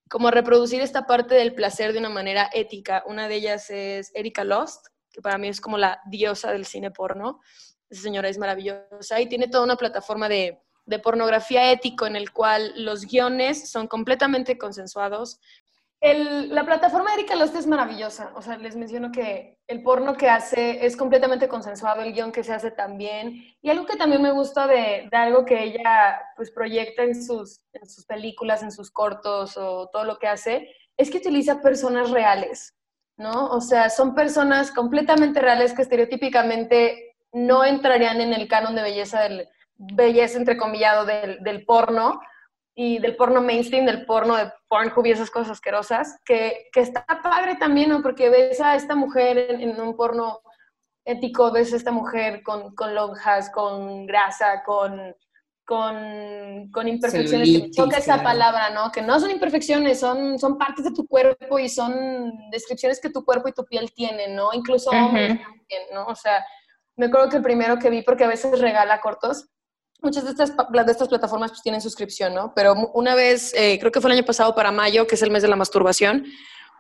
como 0.10 0.30
a 0.30 0.32
reproducir 0.32 0.82
esta 0.82 1.06
parte 1.06 1.36
del 1.36 1.54
placer 1.54 1.92
de 1.92 2.00
una 2.00 2.10
manera 2.10 2.50
ética. 2.54 3.04
Una 3.06 3.28
de 3.28 3.36
ellas 3.36 3.70
es 3.70 4.12
Erika 4.16 4.46
Lost, 4.46 4.88
que 5.12 5.22
para 5.22 5.38
mí 5.38 5.50
es 5.50 5.60
como 5.60 5.78
la 5.78 6.00
diosa 6.06 6.54
del 6.54 6.66
cine 6.66 6.92
porno. 6.92 7.42
Esa 7.92 8.04
señora 8.04 8.30
es 8.30 8.38
maravillosa 8.38 9.20
y 9.20 9.28
tiene 9.28 9.50
toda 9.50 9.66
una 9.66 9.76
plataforma 9.76 10.30
de, 10.30 10.58
pornografía 11.04 11.72
ético 11.72 12.06
en 12.06 12.16
el 12.16 12.32
cual 12.32 12.74
los 12.76 13.06
guiones 13.06 13.70
son 13.70 13.88
completamente 13.88 14.58
consensuados. 14.58 15.40
la 16.02 16.66
plataforma 16.66 17.12
de 17.12 17.20
Erika 17.20 17.36
Lost 17.36 17.56
es 17.56 17.68
maravillosa. 17.68 18.32
O 18.36 18.42
sea, 18.42 18.58
les 18.58 18.76
menciono 18.76 19.12
que 19.12 19.60
el 19.68 19.84
porno 19.84 20.16
que 20.16 20.30
hace 20.30 20.86
es 20.86 20.96
completamente 20.98 21.48
consensuado, 21.48 22.02
el 22.02 22.14
guion 22.14 22.32
que 22.32 22.44
se 22.44 22.54
hace 22.54 22.72
también. 22.72 23.44
Y 23.62 23.70
algo 23.70 23.86
que 23.86 23.98
también 23.98 24.22
me 24.22 24.32
gusta 24.32 24.68
de, 24.68 25.10
algo 25.12 25.46
que 25.46 25.62
ella 25.64 26.20
pues 26.36 26.50
proyecta 26.50 27.04
en 27.04 27.22
sus, 27.22 27.62
en 27.74 27.90
sus 27.90 28.06
películas, 28.06 28.64
en 28.64 28.72
sus 28.72 28.90
cortos 28.90 29.58
o 29.58 29.90
todo 29.92 30.06
lo 30.06 30.18
que 30.18 30.28
hace, 30.28 30.74
es 30.96 31.12
que 31.12 31.18
utiliza 31.18 31.62
personas 31.62 32.10
reales, 32.10 32.74
¿no? 33.18 33.50
O 33.50 33.60
sea, 33.60 33.90
son 33.90 34.16
personas 34.16 34.72
completamente 34.72 35.42
reales 35.42 35.74
que 35.74 35.82
estereotípicamente 35.82 37.11
no 37.34 37.66
entrarían 37.66 38.22
en 38.22 38.34
el 38.34 38.48
canon 38.48 38.76
de 38.76 38.82
belleza 38.82 39.22
del 39.22 39.48
belleza 39.82 40.38
entrecomillado 40.38 41.06
del, 41.06 41.40
del 41.42 41.66
porno 41.66 42.22
y 42.76 43.00
del 43.00 43.16
porno 43.16 43.42
mainstream, 43.42 43.86
del 43.86 44.06
porno 44.06 44.36
de 44.36 44.52
Pornhub 44.68 45.06
y 45.06 45.12
esas 45.12 45.30
cosas 45.30 45.52
asquerosas, 45.52 46.20
que, 46.26 46.70
que 46.72 46.80
está 46.80 47.06
padre 47.06 47.56
también, 47.56 47.90
¿no? 47.90 48.02
Porque 48.02 48.30
ves 48.30 48.62
a 48.62 48.76
esta 48.76 48.96
mujer 48.96 49.38
en, 49.60 49.80
un 49.80 49.96
porno 49.98 50.42
ético, 51.04 51.52
ves 51.52 51.74
a 51.74 51.78
esta 51.78 51.92
mujer 51.92 52.42
con, 52.44 52.74
con 52.74 52.96
lonjas, 52.96 53.50
con 53.50 54.06
grasa, 54.06 54.64
con, 54.64 55.14
con, 55.66 56.72
con 56.72 56.88
imperfecciones, 56.88 57.50
que 57.50 57.72
toca 57.76 57.98
esa 57.98 58.24
palabra, 58.24 58.70
¿no? 58.70 58.92
Que 58.92 59.02
no 59.02 59.20
son 59.20 59.32
imperfecciones, 59.32 60.00
son, 60.00 60.40
son 60.40 60.58
partes 60.58 60.86
de 60.86 60.92
tu 60.92 61.06
cuerpo 61.06 61.60
y 61.60 61.68
son 61.68 62.50
descripciones 62.52 63.02
que 63.02 63.10
tu 63.10 63.26
cuerpo 63.26 63.50
y 63.50 63.54
tu 63.54 63.66
piel 63.66 63.92
tienen, 63.92 64.34
¿no? 64.34 64.54
Incluso 64.54 64.92
también, 64.92 65.42
¿no? 65.94 66.06
O 66.06 66.16
sea, 66.16 66.46
me 66.98 67.08
acuerdo 67.08 67.30
que 67.30 67.38
el 67.38 67.44
primero 67.44 67.80
que 67.80 67.90
vi, 67.90 68.02
porque 68.02 68.24
a 68.24 68.28
veces 68.28 68.60
regala 68.60 69.02
cortos, 69.02 69.48
muchas 70.02 70.24
de 70.24 70.32
estas, 70.32 70.56
de 70.56 70.92
estas 70.92 71.08
plataformas 71.08 71.52
pues 71.52 71.62
tienen 71.62 71.82
suscripción, 71.82 72.34
¿no? 72.34 72.54
Pero 72.56 72.74
una 72.94 73.16
vez, 73.16 73.54
eh, 73.56 73.78
creo 73.80 73.92
que 73.92 74.02
fue 74.02 74.10
el 74.12 74.18
año 74.18 74.26
pasado 74.26 74.56
para 74.56 74.72
mayo, 74.72 75.08
que 75.08 75.16
es 75.16 75.22
el 75.22 75.32
mes 75.32 75.42
de 75.42 75.48
la 75.48 75.56
masturbación, 75.56 76.26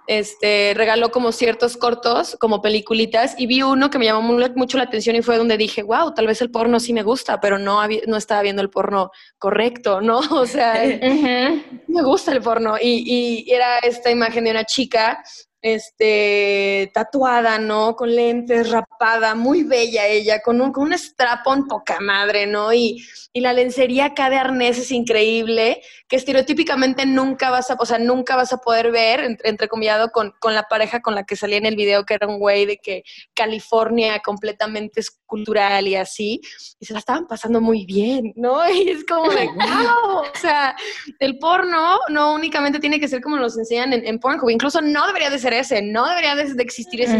este, 0.07 0.73
regaló 0.75 1.11
como 1.11 1.31
ciertos 1.31 1.77
cortos, 1.77 2.35
como 2.39 2.61
peliculitas, 2.61 3.35
y 3.37 3.45
vi 3.45 3.61
uno 3.61 3.89
que 3.89 3.99
me 3.99 4.05
llamó 4.05 4.21
mucho 4.55 4.77
la 4.77 4.85
atención 4.85 5.15
y 5.15 5.21
fue 5.21 5.37
donde 5.37 5.57
dije, 5.57 5.83
wow, 5.83 6.13
tal 6.13 6.27
vez 6.27 6.41
el 6.41 6.51
porno 6.51 6.79
sí 6.79 6.91
me 6.91 7.03
gusta, 7.03 7.39
pero 7.39 7.59
no, 7.59 7.79
no 8.07 8.17
estaba 8.17 8.41
viendo 8.41 8.61
el 8.61 8.69
porno 8.69 9.11
correcto, 9.37 10.01
¿no? 10.01 10.19
O 10.41 10.45
sea, 10.45 10.73
me 11.87 12.01
gusta 12.03 12.31
el 12.31 12.41
porno. 12.41 12.75
Y, 12.81 13.45
y, 13.45 13.51
era 13.51 13.77
esta 13.79 14.09
imagen 14.09 14.43
de 14.45 14.51
una 14.51 14.65
chica 14.65 15.23
este, 15.61 16.89
tatuada, 16.93 17.59
¿no? 17.59 17.95
Con 17.95 18.15
lentes, 18.15 18.69
rapada, 18.71 19.35
muy 19.35 19.63
bella 19.63 20.07
ella, 20.07 20.41
con 20.41 20.59
un, 20.59 20.71
con 20.71 20.85
un 20.85 20.97
strapón 20.97 21.67
poca 21.67 21.99
madre, 21.99 22.47
¿no? 22.47 22.73
Y, 22.73 23.05
y, 23.31 23.41
la 23.41 23.53
lencería 23.53 24.05
acá 24.05 24.29
de 24.29 24.37
arnés 24.37 24.79
es 24.79 24.91
increíble, 24.91 25.81
que 26.07 26.15
estereotípicamente 26.15 27.05
nunca 27.05 27.51
vas 27.51 27.69
a, 27.69 27.75
o 27.79 27.85
sea, 27.85 27.99
nunca 27.99 28.35
vas 28.35 28.53
a 28.53 28.57
poder 28.57 28.91
ver, 28.91 29.21
entre, 29.21 29.49
entrecomillado, 29.49 30.09
con, 30.11 30.33
con 30.39 30.55
la 30.55 30.63
pareja 30.63 31.01
con 31.01 31.13
la 31.13 31.25
que 31.25 31.35
salía 31.35 31.57
en 31.57 31.67
el 31.67 31.75
video, 31.75 32.05
que 32.05 32.15
era 32.15 32.27
un 32.27 32.39
güey 32.39 32.65
de 32.65 32.77
que 32.77 33.03
California 33.35 34.19
completamente 34.19 34.99
escultural 34.99 35.87
y 35.87 35.95
así, 35.95 36.41
y 36.79 36.85
se 36.85 36.93
la 36.93 36.99
estaban 36.99 37.27
pasando 37.27 37.61
muy 37.61 37.85
bien, 37.85 38.33
¿no? 38.35 38.61
Y 38.71 38.89
es 38.89 39.05
como 39.05 39.29
de, 39.29 39.47
wow, 39.55 40.21
o 40.21 40.37
sea, 40.39 40.75
el 41.19 41.37
porno 41.37 41.99
no 42.09 42.33
únicamente 42.33 42.79
tiene 42.79 42.99
que 42.99 43.07
ser 43.07 43.21
como 43.21 43.37
nos 43.37 43.57
enseñan 43.57 43.93
en, 43.93 44.07
en 44.07 44.17
Pornhub, 44.17 44.49
incluso 44.49 44.81
no 44.81 45.05
debería 45.05 45.29
de 45.29 45.37
ser 45.37 45.50
no 45.83 46.07
debería 46.07 46.35
de, 46.35 46.63
existir 46.63 47.01
ese 47.01 47.17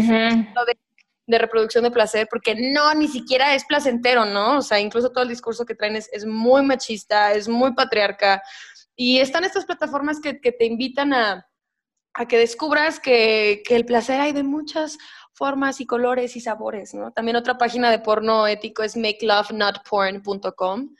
de, 1.26 1.38
reproducción 1.38 1.84
de 1.84 1.90
placer, 1.90 2.26
porque 2.30 2.54
no, 2.54 2.94
ni 2.94 3.08
siquiera 3.08 3.54
es 3.54 3.64
placentero, 3.64 4.24
¿no? 4.24 4.58
O 4.58 4.62
sea, 4.62 4.80
incluso 4.80 5.10
todo 5.10 5.22
el 5.22 5.30
discurso 5.30 5.64
que 5.64 5.74
traen 5.74 5.96
es, 5.96 6.26
muy 6.26 6.62
machista, 6.62 7.32
es 7.32 7.48
muy 7.48 7.72
patriarca, 7.74 8.42
y 8.96 9.18
están 9.18 9.44
estas 9.44 9.64
plataformas 9.64 10.20
que, 10.20 10.34
te 10.34 10.64
invitan 10.64 11.12
a, 11.14 11.48
que 12.28 12.38
descubras 12.38 13.00
que, 13.00 13.62
el 13.68 13.86
placer 13.86 14.20
hay 14.20 14.32
de 14.32 14.42
muchas 14.42 14.98
formas 15.32 15.80
y 15.80 15.86
colores 15.86 16.36
y 16.36 16.40
sabores, 16.40 16.92
¿no? 16.94 17.12
También 17.12 17.36
otra 17.36 17.56
página 17.56 17.90
de 17.90 17.98
porno 17.98 18.46
ético 18.46 18.82
es 18.82 18.96
makelovenotporn.com, 18.96 20.94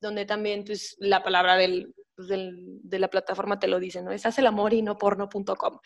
donde 0.00 0.24
también 0.24 0.64
pues, 0.64 0.96
la 1.00 1.22
palabra 1.22 1.56
del, 1.56 1.92
de 2.16 2.98
la 2.98 3.08
plataforma 3.08 3.58
te 3.58 3.66
lo 3.66 3.80
dice, 3.80 4.02
¿no? 4.02 4.12
Es 4.12 4.26
hace 4.26 4.40
el 4.40 4.46
amor 4.46 4.72
y 4.72 4.82
no 4.82 4.96
porno.com. 4.96 5.78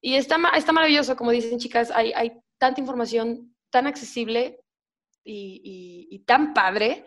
Y 0.00 0.14
está, 0.14 0.38
está 0.56 0.72
maravilloso, 0.72 1.16
como 1.16 1.30
dicen 1.30 1.58
chicas, 1.58 1.90
hay, 1.90 2.12
hay 2.14 2.32
tanta 2.58 2.80
información 2.80 3.54
tan 3.70 3.86
accesible 3.86 4.60
y, 5.24 6.08
y, 6.10 6.18
tan 6.20 6.54
padre, 6.54 7.04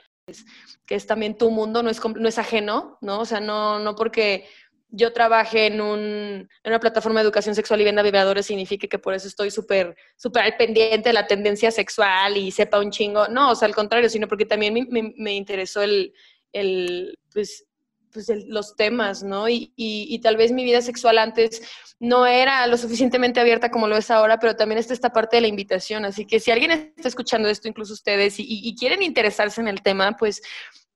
que 0.86 0.96
es 0.96 1.08
también 1.08 1.38
tu 1.38 1.50
mundo, 1.50 1.84
no 1.84 1.90
es, 1.90 2.00
no 2.04 2.30
es 2.30 2.38
ajeno, 2.38 2.98
¿no? 3.02 3.22
O 3.22 3.26
sea, 3.26 3.40
no, 3.40 3.80
no 3.80 3.96
porque 3.96 4.48
yo 4.96 5.12
trabaje 5.12 5.66
en, 5.66 5.82
un, 5.82 6.00
en 6.00 6.48
una 6.64 6.80
plataforma 6.80 7.20
de 7.20 7.26
educación 7.26 7.56
sexual 7.56 7.82
y 7.82 7.84
venda 7.84 8.04
vibradores 8.04 8.46
signifique 8.46 8.88
que 8.88 9.00
por 9.00 9.16
eso 9.16 9.28
estoy 9.28 9.50
súper 9.50 9.96
súper 10.16 10.56
pendiente 10.56 11.10
de 11.10 11.14
la 11.14 11.26
tendencia 11.26 11.72
sexual 11.72 12.38
y 12.38 12.52
sepa 12.52 12.80
un 12.80 12.92
chingo. 12.92 13.28
No, 13.28 13.52
o 13.52 13.56
sea, 13.56 13.68
al 13.68 13.74
contrario, 13.74 14.08
sino 14.08 14.28
porque 14.28 14.46
también 14.46 14.74
me, 14.74 14.86
me, 14.86 15.14
me 15.18 15.34
interesó 15.34 15.82
el, 15.82 16.14
el 16.52 17.18
pues, 17.34 17.66
pues, 18.14 18.32
los 18.48 18.76
temas, 18.76 19.24
¿no? 19.24 19.50
Y, 19.50 19.74
y, 19.76 20.20
tal 20.20 20.38
vez 20.38 20.52
mi 20.52 20.64
vida 20.64 20.82
sexual 20.82 21.18
antes 21.18 21.62
no 22.00 22.26
era 22.26 22.68
lo 22.68 22.78
suficientemente 22.78 23.40
abierta 23.40 23.72
como 23.72 23.88
lo 23.88 23.98
es 23.98 24.12
ahora, 24.12 24.40
pero 24.40 24.56
también 24.56 24.80
está 24.80 24.94
esta 24.94 25.12
parte 25.12 25.38
de 25.38 25.42
la 25.42 25.48
invitación. 25.48 26.06
Así 26.06 26.26
que 26.26 26.40
si 26.40 26.52
alguien 26.52 26.72
está 26.72 27.08
escuchando 27.08 27.50
esto, 27.50 27.68
incluso 27.68 27.94
ustedes, 27.94 28.40
y, 28.40 28.46
y 28.48 28.76
quieren 28.76 29.02
interesarse 29.02 29.62
en 29.62 29.68
el 29.68 29.82
tema, 29.82 30.16
pues 30.18 30.42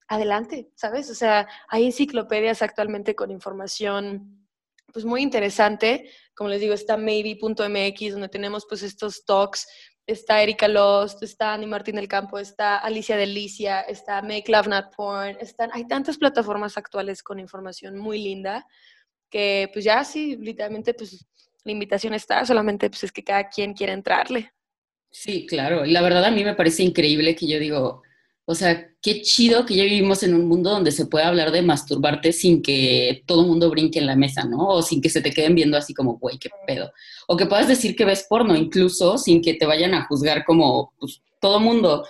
adelante, 0.07 0.70
¿sabes? 0.76 1.09
O 1.09 1.15
sea, 1.15 1.47
hay 1.68 1.86
enciclopedias 1.86 2.61
actualmente 2.61 3.15
con 3.15 3.32
información 3.32 4.47
pues 4.93 5.05
muy 5.05 5.22
interesante. 5.22 6.09
Como 6.36 6.49
les 6.49 6.61
digo, 6.61 6.74
está 6.74 6.97
maybe.mx, 6.97 8.11
donde 8.11 8.30
tenemos 8.30 8.65
pues 8.68 8.84
estos 8.84 9.26
talks 9.26 9.68
está 10.08 10.41
Erika 10.41 10.68
Lost, 10.68 11.22
está 11.22 11.53
Andy 11.53 11.68
Martín 11.68 11.95
del 11.97 12.08
Campo, 12.08 12.39
está 12.39 12.78
Alicia 12.78 13.18
Delicia, 13.18 13.82
está 13.82 14.22
Make 14.22 14.45
Love 14.47 14.68
Not 14.68 14.95
Porn, 14.95 15.38
están, 15.41 15.70
hay 15.74 15.86
tantas 15.86 16.18
plataformas 16.18 16.78
actuales 16.78 17.22
con 17.22 17.39
información 17.39 17.97
muy 17.97 18.18
linda 18.18 18.66
que 19.30 19.70
pues 19.74 19.84
ya 19.84 20.03
sí, 20.05 20.38
literalmente 20.38 20.93
pues 20.93 21.28
la 21.66 21.72
invitación 21.74 22.14
está, 22.14 22.45
solamente 22.45 22.89
pues 22.89 23.03
es 23.03 23.12
que 23.12 23.24
cada 23.24 23.49
quien 23.49 23.74
quiera 23.74 23.91
entrarle. 23.91 24.53
Sí, 25.12 25.45
claro. 25.45 25.86
La 25.86 26.01
verdad 26.01 26.24
a 26.24 26.32
mí 26.32 26.43
me 26.43 26.55
parece 26.55 26.84
increíble 26.84 27.36
que 27.36 27.47
yo 27.47 27.60
digo, 27.60 28.03
O 28.50 28.56
sea, 28.56 28.88
qué 29.02 29.22
chido 29.24 29.66
que 29.66 29.76
ya 29.76 29.84
vivimos 29.84 30.24
en 30.24 30.34
un 30.34 30.48
mundo 30.48 30.70
donde 30.70 30.93
se 30.93 31.06
puede 31.06 31.26
hablar 31.26 31.52
de 31.52 31.62
masturbarte 31.62 32.32
sin 32.32 32.62
que 32.62 33.24
todo 33.26 33.41
el 33.41 33.48
mundo 33.48 33.70
brinque 33.70 34.00
en 34.00 34.06
la 34.06 34.16
mesa, 34.16 34.45
¿no? 34.45 34.70
O 34.70 34.82
sin 34.82 35.02
que 35.02 35.10
se 35.10 35.20
te 35.20 35.34
queden 35.34 35.54
viendo 35.54 35.76
así 35.76 35.93
como, 35.93 36.18
güey, 36.18 36.38
qué 36.38 36.50
pedo. 36.66 36.93
O 37.28 37.36
que 37.36 37.45
puedas 37.45 37.68
decir 37.68 37.93
que 37.93 38.06
ves 38.06 38.26
porno, 38.30 38.56
incluso 38.56 39.18
sin 39.18 39.41
que 39.41 39.56
te 39.56 39.66
vayan 39.66 39.93
a 39.93 40.06
juzgar 40.06 40.45
como 40.45 40.93
pues, 40.98 41.22
todo 41.41 41.60
mundo. 41.60 42.06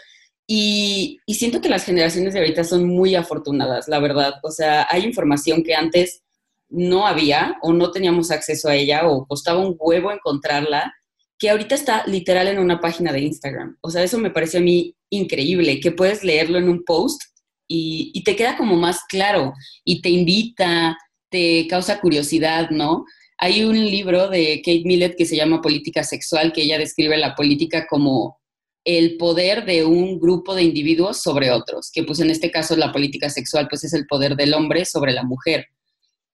Y, 0.45 1.19
y 1.25 1.33
siento 1.33 1.59
que 1.59 1.69
las 1.69 1.85
generaciones 1.85 2.35
de 2.35 2.39
ahorita 2.41 2.63
son 2.63 2.87
muy 2.87 3.15
afortunadas, 3.15 3.87
la 3.87 3.97
verdad. 3.97 4.35
O 4.43 4.51
sea, 4.51 4.85
hay 4.91 5.05
información 5.05 5.63
que 5.63 5.73
antes 5.73 6.21
no 6.69 7.07
había 7.07 7.57
o 7.63 7.73
no 7.73 7.89
teníamos 7.89 8.29
acceso 8.29 8.69
a 8.69 8.75
ella 8.75 9.07
o 9.07 9.25
costaba 9.25 9.59
un 9.59 9.75
huevo 9.79 10.11
encontrarla, 10.11 10.93
que 11.39 11.49
ahorita 11.49 11.73
está 11.73 12.05
literal 12.05 12.47
en 12.47 12.59
una 12.59 12.79
página 12.79 13.11
de 13.11 13.21
Instagram. 13.21 13.77
O 13.81 13.89
sea, 13.89 14.03
eso 14.03 14.19
me 14.19 14.29
parece 14.29 14.59
a 14.59 14.61
mí 14.61 14.93
increíble, 15.09 15.79
que 15.79 15.91
puedes 15.91 16.23
leerlo 16.23 16.57
en 16.57 16.69
un 16.69 16.83
post 16.83 17.21
y, 17.67 18.23
te 18.23 18.35
queda 18.35 18.57
como 18.57 18.75
más 18.75 19.01
claro 19.09 19.53
y 19.83 20.01
te 20.01 20.09
invita, 20.09 20.97
te 21.29 21.67
causa 21.67 21.99
curiosidad, 21.99 22.69
¿no? 22.69 23.05
Hay 23.37 23.63
un 23.63 23.75
libro 23.75 24.29
de 24.29 24.61
Kate 24.63 24.83
Millett 24.85 25.15
que 25.15 25.25
se 25.25 25.35
llama 25.35 25.61
Política 25.61 26.03
Sexual, 26.03 26.53
que 26.53 26.63
ella 26.63 26.77
describe 26.77 27.17
la 27.17 27.35
política 27.35 27.85
como 27.87 28.39
el 28.83 29.17
poder 29.17 29.65
de 29.65 29.85
un 29.85 30.17
grupo 30.17 30.55
de 30.55 30.63
individuos 30.63 31.21
sobre 31.21 31.51
otros, 31.51 31.91
que 31.91 32.03
pues 32.03 32.19
en 32.19 32.29
este 32.29 32.49
caso 32.49 32.75
la 32.77 32.93
política 32.93 33.29
sexual 33.29 33.67
pues 33.69 33.83
es 33.83 33.93
el 33.93 34.07
poder 34.07 34.35
del 34.37 34.53
hombre 34.53 34.85
sobre 34.85 35.11
la 35.11 35.23
mujer. 35.23 35.67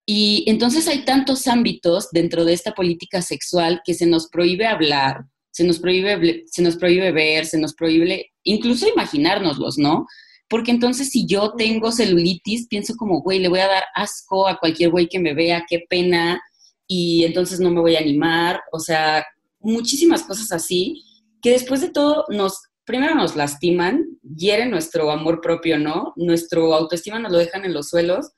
Y 0.06 0.44
entonces 0.48 0.88
hay 0.88 1.04
tantos 1.04 1.48
ámbitos 1.48 2.10
dentro 2.12 2.46
de 2.46 2.54
esta 2.54 2.74
política 2.74 3.22
sexual 3.22 3.82
que 3.84 3.94
se 3.94 4.06
nos 4.06 4.30
prohíbe 4.30 4.68
hablar, 4.68 5.26
se 5.54 5.64
nos 5.64 5.80
prohíbe, 5.80 6.44
se 6.48 6.64
nos 6.64 6.76
prohíbe 6.78 7.12
ver, 7.12 7.46
se 7.46 7.60
nos 7.60 7.76
prohíbe 7.76 8.32
incluso 8.44 8.88
imaginárnoslos, 8.88 9.78
¿no? 9.78 10.08
Porque 10.50 10.72
entonces 10.72 11.10
si 11.10 11.28
yo 11.28 11.54
tengo 11.56 11.92
celulitis, 11.92 12.68
pienso 12.68 12.96
como, 12.96 13.22
güey, 13.22 13.40
le 13.40 13.50
voy 13.50 13.60
a 13.60 13.68
dar 13.68 13.84
asco 13.94 14.48
a 14.48 14.58
cualquier 14.58 14.90
güey 14.90 15.08
que 15.08 15.20
me 15.20 15.36
vea, 15.36 15.66
qué 15.70 15.84
pena, 15.88 16.42
y 16.88 17.24
entonces 17.24 17.60
no 17.60 17.70
me 17.70 17.82
voy 17.82 17.96
a 17.96 18.00
animar, 18.00 18.62
o 18.72 18.80
sea, 18.80 19.24
muchísimas 19.60 20.24
cosas 20.24 20.52
así, 20.52 21.04
que 21.40 21.52
después 21.52 21.82
de 21.82 21.92
todo 21.92 22.26
nos, 22.30 22.58
primero 22.84 23.14
nos 23.14 23.36
lastiman, 23.36 24.06
hieren 24.36 24.72
nuestro 24.72 25.12
amor 25.12 25.40
propio, 25.40 25.78
¿no? 25.78 26.14
Nuestro 26.16 26.74
autoestima 26.74 27.20
nos 27.20 27.32
lo 27.32 27.38
dejan 27.38 27.64
en 27.64 27.74
los 27.74 27.90
suelos, 27.90 28.32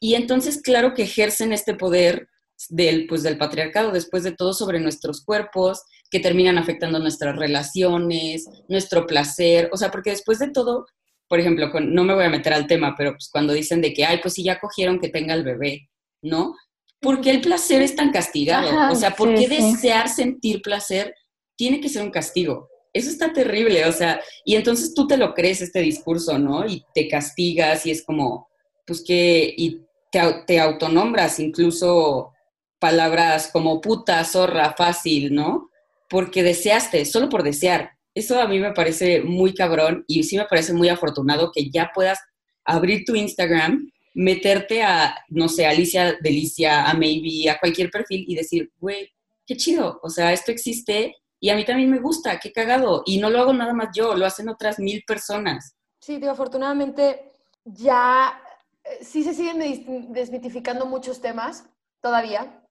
y 0.00 0.14
entonces 0.14 0.60
claro 0.60 0.92
que 0.92 1.04
ejercen 1.04 1.52
este 1.52 1.74
poder 1.74 2.28
del, 2.68 3.06
pues, 3.06 3.22
del 3.22 3.38
patriarcado, 3.38 3.92
después 3.92 4.24
de 4.24 4.32
todo, 4.32 4.52
sobre 4.52 4.80
nuestros 4.80 5.24
cuerpos, 5.24 5.82
que 6.10 6.20
terminan 6.20 6.58
afectando 6.58 6.98
nuestras 6.98 7.36
relaciones, 7.36 8.48
nuestro 8.68 9.06
placer, 9.06 9.68
o 9.72 9.76
sea, 9.76 9.90
porque 9.90 10.10
después 10.10 10.38
de 10.38 10.50
todo, 10.50 10.86
por 11.28 11.40
ejemplo, 11.40 11.70
no 11.80 12.04
me 12.04 12.14
voy 12.14 12.24
a 12.24 12.30
meter 12.30 12.54
al 12.54 12.66
tema, 12.66 12.94
pero 12.96 13.12
pues 13.12 13.28
cuando 13.30 13.52
dicen 13.52 13.80
de 13.80 13.92
que, 13.92 14.04
ay, 14.04 14.18
pues 14.22 14.34
si 14.34 14.42
ya 14.42 14.58
cogieron 14.58 14.98
que 14.98 15.08
tenga 15.08 15.34
el 15.34 15.44
bebé, 15.44 15.88
¿no? 16.22 16.54
¿Por 17.00 17.20
qué 17.20 17.30
el 17.30 17.40
placer 17.40 17.82
es 17.82 17.94
tan 17.94 18.10
castigado? 18.10 18.90
o 18.90 18.94
sea, 18.94 19.14
¿por 19.14 19.34
qué 19.34 19.46
desear 19.46 20.08
sentir 20.08 20.62
placer 20.62 21.14
tiene 21.56 21.80
que 21.80 21.88
ser 21.88 22.02
un 22.02 22.10
castigo? 22.10 22.68
Eso 22.92 23.10
está 23.10 23.32
terrible, 23.32 23.84
o 23.84 23.92
sea, 23.92 24.20
y 24.44 24.56
entonces 24.56 24.94
tú 24.94 25.06
te 25.06 25.18
lo 25.18 25.34
crees 25.34 25.60
este 25.60 25.80
discurso, 25.80 26.38
¿no? 26.38 26.66
Y 26.66 26.84
te 26.94 27.06
castigas 27.06 27.84
y 27.86 27.90
es 27.90 28.02
como, 28.02 28.48
pues 28.86 29.04
que, 29.04 29.54
y 29.56 29.82
te, 30.10 30.20
te 30.46 30.58
autonombras 30.58 31.38
incluso 31.38 32.32
palabras 32.78 33.50
como 33.52 33.80
puta, 33.80 34.24
zorra, 34.24 34.74
fácil, 34.76 35.34
¿no? 35.34 35.67
Porque 36.08 36.42
deseaste, 36.42 37.04
solo 37.04 37.28
por 37.28 37.42
desear. 37.42 37.92
Eso 38.14 38.40
a 38.40 38.48
mí 38.48 38.58
me 38.58 38.72
parece 38.72 39.22
muy 39.22 39.54
cabrón 39.54 40.04
y 40.08 40.22
sí 40.24 40.36
me 40.36 40.46
parece 40.46 40.72
muy 40.72 40.88
afortunado 40.88 41.52
que 41.52 41.70
ya 41.70 41.90
puedas 41.94 42.18
abrir 42.64 43.04
tu 43.04 43.14
Instagram, 43.14 43.90
meterte 44.14 44.82
a, 44.82 45.16
no 45.28 45.48
sé, 45.48 45.66
Alicia 45.66 46.16
Delicia, 46.20 46.88
a 46.88 46.94
Maybe, 46.94 47.48
a 47.48 47.58
cualquier 47.58 47.90
perfil 47.90 48.24
y 48.26 48.34
decir, 48.34 48.70
güey, 48.78 49.12
qué 49.46 49.56
chido, 49.56 50.00
o 50.02 50.10
sea, 50.10 50.32
esto 50.32 50.50
existe 50.50 51.14
y 51.40 51.50
a 51.50 51.56
mí 51.56 51.64
también 51.64 51.90
me 51.90 52.00
gusta, 52.00 52.38
qué 52.38 52.52
cagado. 52.52 53.02
Y 53.06 53.18
no 53.18 53.30
lo 53.30 53.40
hago 53.40 53.52
nada 53.52 53.72
más 53.72 53.88
yo, 53.94 54.14
lo 54.14 54.26
hacen 54.26 54.48
otras 54.48 54.78
mil 54.78 55.02
personas. 55.06 55.76
Sí, 56.00 56.16
digo, 56.18 56.32
afortunadamente 56.32 57.32
ya 57.64 58.40
eh, 58.84 58.98
sí 59.02 59.22
se 59.22 59.34
siguen 59.34 60.12
desmitificando 60.12 60.86
muchos 60.86 61.20
temas 61.20 61.64
todavía, 62.00 62.64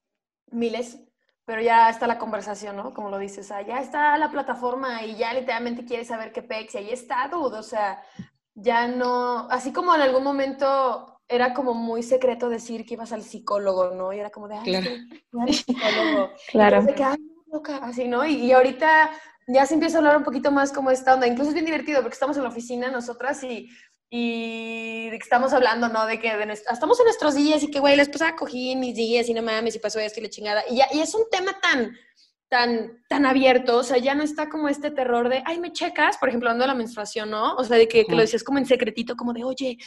miles, 0.51 0.99
pero 1.47 1.61
ya 1.61 1.89
está 1.89 2.07
la 2.07 2.19
conversación, 2.19 2.75
¿no? 2.75 2.93
Como 2.93 3.09
lo 3.09 3.17
dices, 3.17 3.49
ah, 3.51 3.61
ya 3.61 3.79
está 3.79 4.17
la 4.17 4.29
plataforma 4.29 5.05
y 5.05 5.15
ya 5.15 5.33
literalmente 5.33 5.85
quieres 5.85 6.09
saber 6.09 6.33
qué 6.33 6.41
pex 6.41 6.75
y 6.75 6.79
ahí 6.79 6.89
está, 6.89 7.29
dude, 7.29 7.57
o 7.57 7.63
sea, 7.63 8.03
ya 8.53 8.85
no, 8.89 9.49
así 9.49 9.71
como 9.71 9.95
en 9.95 10.01
algún 10.01 10.25
momento 10.25 11.21
era 11.25 11.53
como 11.53 11.73
muy 11.73 12.03
secreto 12.03 12.49
decir 12.49 12.85
que 12.85 12.95
ibas 12.95 13.13
al 13.13 13.23
psicólogo, 13.23 13.91
¿no? 13.91 14.11
Y 14.11 14.19
era 14.19 14.29
como 14.29 14.49
de, 14.49 14.57
ay, 14.57 14.63
claro. 14.65 14.89
psicólogo. 15.53 16.31
claro. 16.51 16.83
De 16.83 16.93
que, 16.93 17.03
ay, 17.05 17.17
loca, 17.45 17.77
así, 17.77 18.09
¿no? 18.09 18.25
Y, 18.25 18.33
y, 18.33 18.51
ahorita 18.51 19.09
ya 19.47 19.65
se 19.65 19.75
empieza 19.75 19.97
a 19.97 19.99
hablar 19.99 20.17
un 20.17 20.25
poquito 20.25 20.51
más 20.51 20.73
como 20.73 20.91
esta 20.91 21.13
onda. 21.13 21.27
Incluso 21.27 21.51
es 21.51 21.53
bien 21.53 21.65
divertido 21.65 22.01
porque 22.01 22.15
estamos 22.15 22.35
en 22.35 22.43
la 22.43 22.49
oficina 22.49 22.91
nosotras 22.91 23.41
y 23.45 23.69
y 24.09 25.09
de 25.09 25.17
que 25.17 25.23
estamos 25.23 25.51
hablando, 25.53 25.89
¿no? 25.89 26.05
De 26.05 26.19
que 26.19 26.31
estamos 26.71 26.99
en 26.99 27.05
nuestros 27.05 27.35
días 27.35 27.61
y 27.63 27.71
que, 27.71 27.79
güey, 27.79 27.95
la 27.95 28.03
esposa 28.03 28.35
cogí 28.35 28.75
mis 28.75 28.95
días 28.95 29.27
y 29.27 29.33
no 29.33 29.41
mames 29.41 29.75
y 29.75 29.79
pasó 29.79 29.99
esto 29.99 30.19
y 30.19 30.23
la 30.23 30.29
chingada. 30.29 30.63
Y, 30.69 30.77
ya, 30.77 30.87
y 30.93 30.99
es 30.99 31.13
un 31.13 31.23
tema 31.29 31.57
tan, 31.61 31.97
tan, 32.47 33.03
tan 33.09 33.25
abierto, 33.25 33.77
o 33.77 33.83
sea, 33.83 33.97
ya 33.97 34.15
no 34.15 34.23
está 34.23 34.49
como 34.49 34.69
este 34.69 34.91
terror 34.91 35.27
de, 35.27 35.43
ay, 35.45 35.59
me 35.59 35.73
checas, 35.73 36.17
por 36.17 36.29
ejemplo, 36.29 36.53
de 36.53 36.67
la 36.67 36.73
menstruación, 36.73 37.29
¿no? 37.29 37.55
O 37.55 37.63
sea, 37.65 37.77
de 37.77 37.87
que, 37.87 38.05
que 38.05 38.15
lo 38.15 38.21
decías 38.21 38.43
como 38.43 38.59
en 38.59 38.65
secretito, 38.65 39.17
como 39.17 39.33
de, 39.33 39.43
oye, 39.43 39.77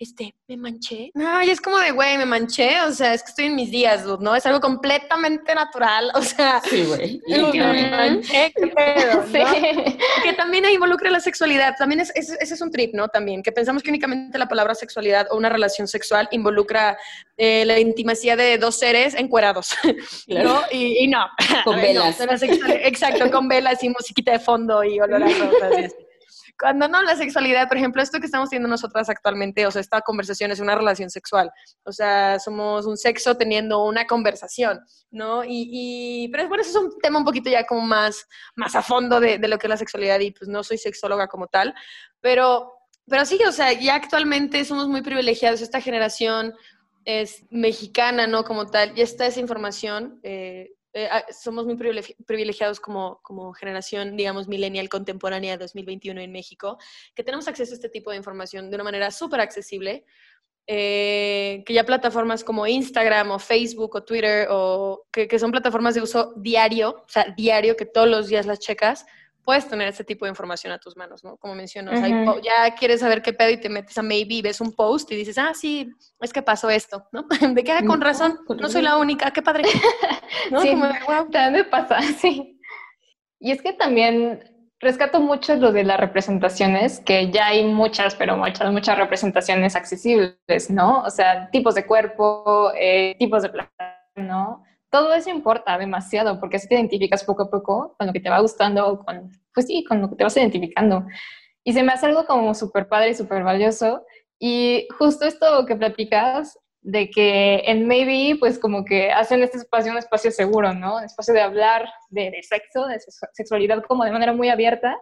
este, 0.00 0.32
me 0.46 0.56
manché. 0.56 1.10
No, 1.14 1.42
y 1.42 1.50
es 1.50 1.60
como 1.60 1.76
de, 1.78 1.90
güey, 1.90 2.16
me 2.18 2.24
manché, 2.24 2.80
o 2.82 2.92
sea, 2.92 3.14
es 3.14 3.22
que 3.22 3.30
estoy 3.30 3.46
en 3.46 3.56
mis 3.56 3.70
días, 3.70 4.04
¿no? 4.20 4.36
Es 4.36 4.46
algo 4.46 4.60
completamente 4.60 5.54
natural, 5.54 6.10
o 6.14 6.22
sea. 6.22 6.62
Sí, 6.64 6.84
güey. 6.84 7.20
Me 7.26 7.90
manché, 7.90 8.52
qué 8.54 8.66
pedo, 8.68 9.24
sí. 9.26 9.96
Que 10.22 10.32
también 10.34 10.64
involucra 10.66 11.10
la 11.10 11.20
sexualidad, 11.20 11.74
también 11.76 12.00
es, 12.00 12.12
ese 12.14 12.36
es 12.40 12.60
un 12.60 12.70
trip, 12.70 12.94
¿no? 12.94 13.08
También, 13.08 13.42
que 13.42 13.50
pensamos 13.50 13.82
que 13.82 13.90
únicamente 13.90 14.38
la 14.38 14.46
palabra 14.46 14.74
sexualidad 14.74 15.26
o 15.30 15.36
una 15.36 15.48
relación 15.48 15.88
sexual 15.88 16.28
involucra 16.30 16.96
eh, 17.36 17.64
la 17.64 17.78
intimacidad 17.80 18.36
de 18.36 18.56
dos 18.58 18.78
seres 18.78 19.14
encuerados, 19.14 19.70
¿no? 20.28 20.62
Y, 20.70 21.08
no. 21.08 21.26
Con 21.64 21.76
velas. 21.76 22.20
exacto, 22.20 23.30
con 23.30 23.48
velas 23.48 23.82
y 23.82 23.88
musiquita 23.88 24.32
de 24.32 24.38
fondo 24.38 24.84
y 24.84 25.00
olor 25.00 25.24
a 25.24 25.28
rosas 25.28 25.92
cuando 26.58 26.88
no, 26.88 27.02
la 27.02 27.14
sexualidad, 27.16 27.68
por 27.68 27.76
ejemplo, 27.76 28.02
esto 28.02 28.18
que 28.18 28.26
estamos 28.26 28.50
teniendo 28.50 28.68
nosotras 28.68 29.08
actualmente, 29.08 29.66
o 29.66 29.70
sea, 29.70 29.80
esta 29.80 30.00
conversación 30.00 30.50
es 30.50 30.60
una 30.60 30.74
relación 30.74 31.10
sexual, 31.10 31.50
o 31.84 31.92
sea, 31.92 32.38
somos 32.40 32.86
un 32.86 32.96
sexo 32.96 33.36
teniendo 33.36 33.84
una 33.84 34.06
conversación, 34.06 34.80
¿no? 35.10 35.42
Y, 35.46 36.28
pero 36.32 36.48
bueno, 36.48 36.62
eso 36.62 36.78
es 36.78 36.84
un 36.84 36.98
tema 37.00 37.18
un 37.18 37.24
poquito 37.24 37.48
ya 37.48 37.64
como 37.64 37.82
más, 37.82 38.26
más 38.56 38.74
a 38.74 38.82
fondo 38.82 39.20
de, 39.20 39.38
de 39.38 39.48
lo 39.48 39.58
que 39.58 39.66
es 39.66 39.70
la 39.70 39.76
sexualidad 39.76 40.20
y 40.20 40.32
pues 40.32 40.48
no 40.48 40.64
soy 40.64 40.78
sexóloga 40.78 41.28
como 41.28 41.46
tal, 41.46 41.74
pero, 42.20 42.72
pero 43.06 43.24
sí, 43.24 43.38
o 43.46 43.52
sea, 43.52 43.72
ya 43.72 43.94
actualmente 43.94 44.64
somos 44.64 44.88
muy 44.88 45.02
privilegiados, 45.02 45.60
esta 45.60 45.80
generación 45.80 46.54
es 47.04 47.46
mexicana, 47.50 48.26
¿no? 48.26 48.44
Como 48.44 48.66
tal, 48.66 48.94
ya 48.94 49.04
está 49.04 49.26
esa 49.26 49.40
información. 49.40 50.20
Eh, 50.22 50.72
eh, 50.98 51.08
ah, 51.10 51.24
somos 51.30 51.64
muy 51.64 51.76
privilegiados 52.26 52.80
como, 52.80 53.20
como 53.22 53.52
generación, 53.52 54.16
digamos, 54.16 54.48
millennial 54.48 54.88
contemporánea 54.88 55.56
2021 55.56 56.20
en 56.20 56.32
México, 56.32 56.76
que 57.14 57.22
tenemos 57.22 57.46
acceso 57.46 57.72
a 57.72 57.76
este 57.76 57.88
tipo 57.88 58.10
de 58.10 58.16
información 58.16 58.68
de 58.68 58.74
una 58.74 58.84
manera 58.84 59.10
súper 59.12 59.40
accesible, 59.40 60.04
eh, 60.66 61.62
que 61.64 61.72
ya 61.72 61.84
plataformas 61.84 62.42
como 62.42 62.66
Instagram 62.66 63.30
o 63.30 63.38
Facebook 63.38 63.94
o 63.94 64.04
Twitter, 64.04 64.48
o 64.50 65.06
que, 65.12 65.28
que 65.28 65.38
son 65.38 65.52
plataformas 65.52 65.94
de 65.94 66.02
uso 66.02 66.34
diario, 66.36 66.90
o 66.90 67.08
sea, 67.08 67.32
diario, 67.36 67.76
que 67.76 67.86
todos 67.86 68.08
los 68.08 68.26
días 68.26 68.44
las 68.44 68.58
checas, 68.58 69.06
puedes 69.48 69.66
tener 69.66 69.88
ese 69.88 70.04
tipo 70.04 70.26
de 70.26 70.28
información 70.28 70.74
a 70.74 70.78
tus 70.78 70.94
manos, 70.94 71.24
¿no? 71.24 71.38
Como 71.38 71.54
mencionas, 71.54 72.02
ya 72.42 72.74
quieres 72.74 73.00
saber 73.00 73.22
qué 73.22 73.32
pedo 73.32 73.48
y 73.48 73.56
te 73.56 73.70
metes 73.70 73.96
a 73.96 74.02
Maybe, 74.02 74.42
ves 74.42 74.60
un 74.60 74.74
post 74.74 75.10
y 75.10 75.16
dices, 75.16 75.38
ah, 75.38 75.52
sí, 75.54 75.90
es 76.20 76.34
que 76.34 76.42
pasó 76.42 76.68
esto, 76.68 77.08
¿no? 77.12 77.26
De 77.54 77.64
queda 77.64 77.82
con 77.86 78.02
razón, 78.02 78.40
no 78.46 78.68
soy 78.68 78.82
la 78.82 78.98
única, 78.98 79.30
qué 79.30 79.40
padre. 79.40 79.64
¿No? 80.50 80.60
Sí, 80.60 80.76
también 81.32 81.52
me 81.52 81.64
pasa, 81.64 82.02
sí. 82.18 82.60
Y 83.40 83.50
es 83.50 83.62
que 83.62 83.72
también 83.72 84.68
rescato 84.80 85.18
mucho 85.18 85.54
lo 85.54 85.72
de 85.72 85.84
las 85.84 85.98
representaciones, 85.98 87.00
que 87.00 87.30
ya 87.30 87.46
hay 87.46 87.64
muchas, 87.64 88.16
pero 88.16 88.36
muchas, 88.36 88.70
muchas 88.70 88.98
representaciones 88.98 89.76
accesibles, 89.76 90.68
¿no? 90.68 91.04
O 91.04 91.10
sea, 91.10 91.48
tipos 91.50 91.74
de 91.74 91.86
cuerpo, 91.86 92.70
eh, 92.78 93.16
tipos 93.18 93.42
de 93.42 93.48
plata, 93.48 93.98
¿no? 94.14 94.62
Todo 94.90 95.14
eso 95.14 95.30
importa 95.30 95.76
demasiado 95.78 96.40
porque 96.40 96.56
así 96.56 96.68
te 96.68 96.74
identificas 96.74 97.24
poco 97.24 97.44
a 97.44 97.50
poco 97.50 97.94
con 97.98 98.06
lo 98.06 98.12
que 98.12 98.20
te 98.20 98.30
va 98.30 98.40
gustando, 98.40 99.04
con, 99.04 99.30
pues 99.52 99.66
sí, 99.66 99.84
con 99.84 100.00
lo 100.00 100.08
que 100.08 100.16
te 100.16 100.24
vas 100.24 100.36
identificando. 100.36 101.06
Y 101.64 101.72
se 101.72 101.82
me 101.82 101.92
hace 101.92 102.06
algo 102.06 102.26
como 102.26 102.54
súper 102.54 102.88
padre 102.88 103.10
y 103.10 103.14
súper 103.14 103.42
valioso. 103.42 104.04
Y 104.38 104.86
justo 104.98 105.26
esto 105.26 105.66
que 105.66 105.76
platicas 105.76 106.58
de 106.80 107.10
que 107.10 107.62
en 107.66 107.86
Maybe, 107.86 108.38
pues 108.38 108.58
como 108.58 108.84
que 108.84 109.10
hacen 109.10 109.42
este 109.42 109.58
espacio 109.58 109.92
un 109.92 109.98
espacio 109.98 110.30
seguro, 110.30 110.72
¿no? 110.72 110.96
Un 110.96 111.04
espacio 111.04 111.34
de 111.34 111.42
hablar 111.42 111.88
de, 112.08 112.32
sexo, 112.42 112.86
de 112.86 112.98
sexualidad 113.32 113.82
como 113.82 114.04
de 114.04 114.12
manera 114.12 114.32
muy 114.32 114.48
abierta. 114.48 114.96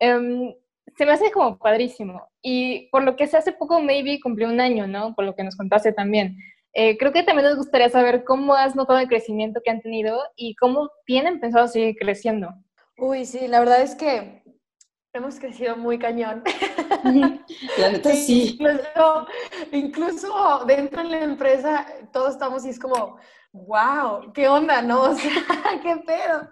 Em, 0.00 0.52
se 0.96 1.06
me 1.06 1.12
hace 1.12 1.30
como 1.30 1.58
padrísimo. 1.58 2.28
Y 2.42 2.88
por 2.90 3.04
lo 3.04 3.14
que 3.14 3.26
sé, 3.26 3.36
hace 3.36 3.52
poco 3.52 3.80
Maybe 3.80 4.20
cumplió 4.20 4.48
un 4.48 4.60
año, 4.60 4.86
¿no? 4.86 5.14
Por 5.14 5.24
lo 5.24 5.34
que 5.34 5.44
nos 5.44 5.56
contaste 5.56 5.92
también. 5.92 6.36
Eh, 6.74 6.96
creo 6.96 7.12
que 7.12 7.22
también 7.22 7.48
nos 7.48 7.58
gustaría 7.58 7.90
saber 7.90 8.24
cómo 8.24 8.54
has 8.54 8.74
notado 8.74 8.98
el 8.98 9.08
crecimiento 9.08 9.60
que 9.64 9.70
han 9.70 9.82
tenido 9.82 10.22
y 10.36 10.54
cómo 10.56 10.90
tienen 11.04 11.40
pensado 11.40 11.68
seguir 11.68 11.96
creciendo. 11.96 12.48
Uy, 12.96 13.24
sí, 13.26 13.46
la 13.48 13.60
verdad 13.60 13.82
es 13.82 13.94
que 13.94 14.42
hemos 15.12 15.38
crecido 15.38 15.76
muy 15.76 15.98
cañón. 15.98 16.42
La 17.78 17.90
neta 17.90 18.12
sí. 18.12 18.56
Incluso, 18.58 19.26
incluso 19.72 20.64
dentro 20.66 21.02
de 21.02 21.08
la 21.10 21.24
empresa 21.24 21.86
todos 22.12 22.32
estamos 22.32 22.64
y 22.64 22.70
es 22.70 22.78
como, 22.78 23.18
wow, 23.52 24.32
qué 24.32 24.48
onda, 24.48 24.80
¿no? 24.82 25.02
O 25.10 25.14
sea, 25.14 25.32
qué 25.82 25.96
pedo. 26.06 26.48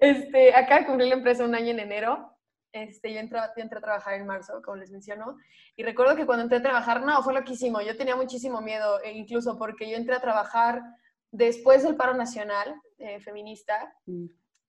Este, 0.00 0.54
acá 0.54 0.86
cumplí 0.86 1.08
la 1.08 1.16
empresa 1.16 1.44
un 1.44 1.54
año 1.54 1.70
en 1.70 1.80
enero. 1.80 2.37
Este, 2.72 3.12
yo 3.14 3.20
entré, 3.20 3.38
yo 3.56 3.62
entré 3.62 3.78
a 3.78 3.82
trabajar 3.82 4.14
en 4.14 4.26
marzo, 4.26 4.60
como 4.62 4.76
les 4.76 4.90
menciono, 4.90 5.38
y 5.76 5.82
recuerdo 5.82 6.16
que 6.16 6.26
cuando 6.26 6.42
entré 6.44 6.58
a 6.58 6.62
trabajar, 6.62 7.02
no, 7.02 7.22
fue 7.22 7.34
loquísimo. 7.34 7.80
Yo 7.80 7.96
tenía 7.96 8.16
muchísimo 8.16 8.60
miedo, 8.60 9.00
e 9.02 9.12
incluso 9.12 9.56
porque 9.56 9.90
yo 9.90 9.96
entré 9.96 10.14
a 10.14 10.20
trabajar 10.20 10.82
después 11.30 11.82
del 11.82 11.96
paro 11.96 12.14
nacional 12.14 12.74
eh, 12.98 13.20
feminista, 13.20 13.94
mm. 14.06 14.26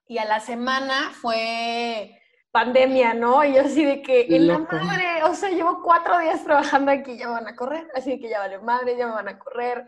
y 0.07 0.17
a 0.17 0.25
la 0.25 0.39
semana 0.39 1.11
fue 1.11 2.19
pandemia, 2.51 3.13
¿no? 3.13 3.43
Y 3.43 3.55
yo 3.55 3.61
así 3.61 3.85
de 3.85 4.01
que, 4.01 4.27
en 4.29 4.47
la 4.47 4.59
madre, 4.59 5.23
o 5.23 5.33
sea, 5.35 5.49
llevo 5.49 5.81
cuatro 5.83 6.17
días 6.19 6.43
trabajando 6.43 6.91
aquí, 6.91 7.17
ya 7.17 7.29
van 7.29 7.47
a 7.47 7.55
correr, 7.55 7.87
así 7.93 8.19
que 8.19 8.29
ya 8.29 8.39
vale 8.39 8.59
madre, 8.59 8.97
ya 8.97 9.07
me 9.07 9.13
van 9.13 9.27
a 9.27 9.37
correr, 9.37 9.85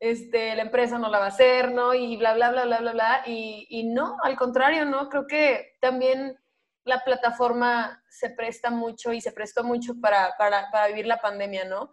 este, 0.00 0.56
la 0.56 0.62
empresa 0.62 0.98
no 0.98 1.08
la 1.10 1.18
va 1.18 1.26
a 1.26 1.28
hacer, 1.28 1.72
¿no? 1.72 1.94
Y 1.94 2.16
bla, 2.16 2.34
bla, 2.34 2.50
bla, 2.50 2.64
bla, 2.64 2.80
bla, 2.80 2.92
bla. 2.92 3.22
Y, 3.26 3.66
y 3.68 3.84
no, 3.84 4.16
al 4.22 4.34
contrario, 4.36 4.86
¿no? 4.86 5.08
Creo 5.10 5.26
que 5.26 5.76
también 5.80 6.38
la 6.84 7.00
plataforma 7.04 8.02
se 8.08 8.30
presta 8.30 8.70
mucho 8.70 9.12
y 9.12 9.20
se 9.20 9.32
prestó 9.32 9.64
mucho 9.64 9.94
para, 10.00 10.34
para, 10.38 10.70
para 10.70 10.88
vivir 10.88 11.06
la 11.06 11.20
pandemia, 11.20 11.64
¿no? 11.64 11.90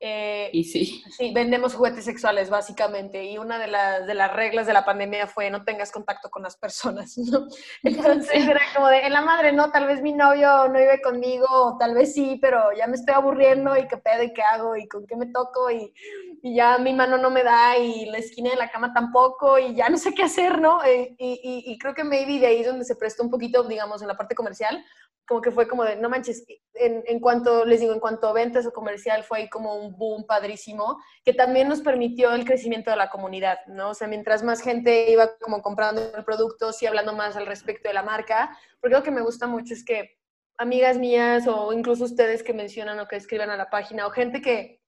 Eh, 0.00 0.50
y 0.52 0.64
sí. 0.64 1.02
Sí, 1.16 1.32
vendemos 1.32 1.74
juguetes 1.74 2.04
sexuales 2.04 2.50
básicamente 2.50 3.24
y 3.24 3.38
una 3.38 3.58
de, 3.58 3.68
las, 3.68 4.06
de 4.06 4.14
las 4.14 4.32
reglas 4.34 4.66
de 4.66 4.72
la 4.72 4.84
pandemia 4.84 5.26
fue 5.26 5.48
no 5.50 5.64
tengas 5.64 5.92
contacto 5.92 6.30
con 6.30 6.42
las 6.42 6.56
personas, 6.56 7.16
¿no? 7.32 7.46
Entonces 7.82 8.46
era 8.46 8.60
como 8.74 8.88
de, 8.88 9.06
en 9.06 9.12
la 9.12 9.22
madre, 9.22 9.52
no, 9.52 9.70
tal 9.70 9.86
vez 9.86 10.02
mi 10.02 10.12
novio 10.12 10.68
no 10.68 10.78
vive 10.78 11.00
conmigo, 11.00 11.76
tal 11.78 11.94
vez 11.94 12.12
sí, 12.12 12.38
pero 12.42 12.72
ya 12.76 12.86
me 12.86 12.96
estoy 12.96 13.14
aburriendo 13.14 13.76
y 13.76 13.86
qué 13.88 13.96
pedo 13.96 14.22
y 14.24 14.32
qué 14.34 14.42
hago 14.42 14.76
y 14.76 14.88
con 14.88 15.06
qué 15.06 15.16
me 15.16 15.26
toco 15.26 15.70
y, 15.70 15.94
y 16.42 16.54
ya 16.54 16.76
mi 16.78 16.92
mano 16.92 17.16
no 17.16 17.30
me 17.30 17.42
da 17.42 17.78
y 17.78 18.06
la 18.06 18.18
esquina 18.18 18.50
de 18.50 18.56
la 18.56 18.70
cama 18.70 18.92
tampoco 18.92 19.58
y 19.58 19.74
ya 19.74 19.88
no 19.88 19.96
sé 19.96 20.12
qué 20.12 20.24
hacer, 20.24 20.60
¿no? 20.60 20.84
Eh, 20.84 21.14
y, 21.18 21.40
y, 21.42 21.72
y 21.72 21.78
creo 21.78 21.94
que 21.94 22.04
maybe 22.04 22.40
de 22.40 22.46
ahí 22.46 22.60
es 22.60 22.66
donde 22.66 22.84
se 22.84 22.96
prestó 22.96 23.22
un 23.22 23.30
poquito, 23.30 23.62
digamos, 23.62 24.02
en 24.02 24.08
la 24.08 24.16
parte 24.16 24.34
comercial, 24.34 24.84
como 25.26 25.40
que 25.40 25.50
fue 25.50 25.66
como 25.66 25.84
de, 25.84 25.96
no 25.96 26.08
manches, 26.08 26.44
en, 26.74 27.02
en, 27.06 27.20
cuanto, 27.20 27.64
les 27.64 27.80
digo, 27.80 27.92
en 27.92 28.00
cuanto 28.00 28.28
a 28.28 28.32
ventas 28.32 28.66
o 28.66 28.72
comercial 28.72 29.22
fue 29.22 29.48
como 29.48 29.76
un 29.76 29.96
boom 29.96 30.26
padrísimo, 30.26 30.98
que 31.24 31.32
también 31.32 31.68
nos 31.68 31.80
permitió 31.80 32.32
el 32.34 32.44
crecimiento 32.44 32.90
de 32.90 32.96
la 32.96 33.10
comunidad, 33.10 33.58
¿no? 33.66 33.90
O 33.90 33.94
sea, 33.94 34.08
mientras 34.08 34.42
más 34.42 34.60
gente 34.60 35.10
iba 35.10 35.36
como 35.38 35.62
comprando 35.62 36.02
el 36.14 36.24
producto, 36.24 36.72
sí 36.72 36.86
hablando 36.86 37.14
más 37.14 37.36
al 37.36 37.46
respecto 37.46 37.88
de 37.88 37.94
la 37.94 38.02
marca, 38.02 38.56
porque 38.80 38.96
lo 38.96 39.02
que 39.02 39.10
me 39.10 39.22
gusta 39.22 39.46
mucho 39.46 39.74
es 39.74 39.84
que 39.84 40.18
amigas 40.58 40.98
mías 40.98 41.46
o 41.46 41.72
incluso 41.72 42.04
ustedes 42.04 42.42
que 42.42 42.52
mencionan 42.52 42.98
o 43.00 43.08
que 43.08 43.16
escriban 43.16 43.50
a 43.50 43.56
la 43.56 43.70
página 43.70 44.06
o 44.06 44.10
gente 44.10 44.40
que, 44.40 44.80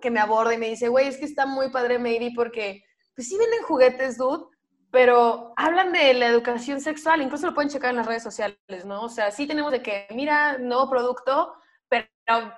que 0.00 0.10
me 0.10 0.20
aborda 0.20 0.54
y 0.54 0.58
me 0.58 0.68
dice, 0.68 0.88
güey, 0.88 1.06
es 1.08 1.16
que 1.16 1.24
está 1.24 1.46
muy 1.46 1.70
padre 1.70 1.98
Maybe 1.98 2.32
porque, 2.34 2.84
pues 3.14 3.28
sí 3.28 3.38
venden 3.38 3.62
juguetes, 3.62 4.18
dude, 4.18 4.46
pero 4.90 5.52
hablan 5.56 5.92
de 5.92 6.14
la 6.14 6.26
educación 6.26 6.80
sexual, 6.80 7.22
incluso 7.22 7.46
lo 7.46 7.54
pueden 7.54 7.70
checar 7.70 7.90
en 7.90 7.96
las 7.96 8.06
redes 8.06 8.22
sociales, 8.22 8.84
¿no? 8.84 9.02
O 9.02 9.08
sea, 9.08 9.30
sí 9.30 9.46
tenemos 9.46 9.72
de 9.72 9.82
que, 9.82 10.06
mira, 10.10 10.58
nuevo 10.58 10.88
producto, 10.88 11.54
pero 11.88 12.06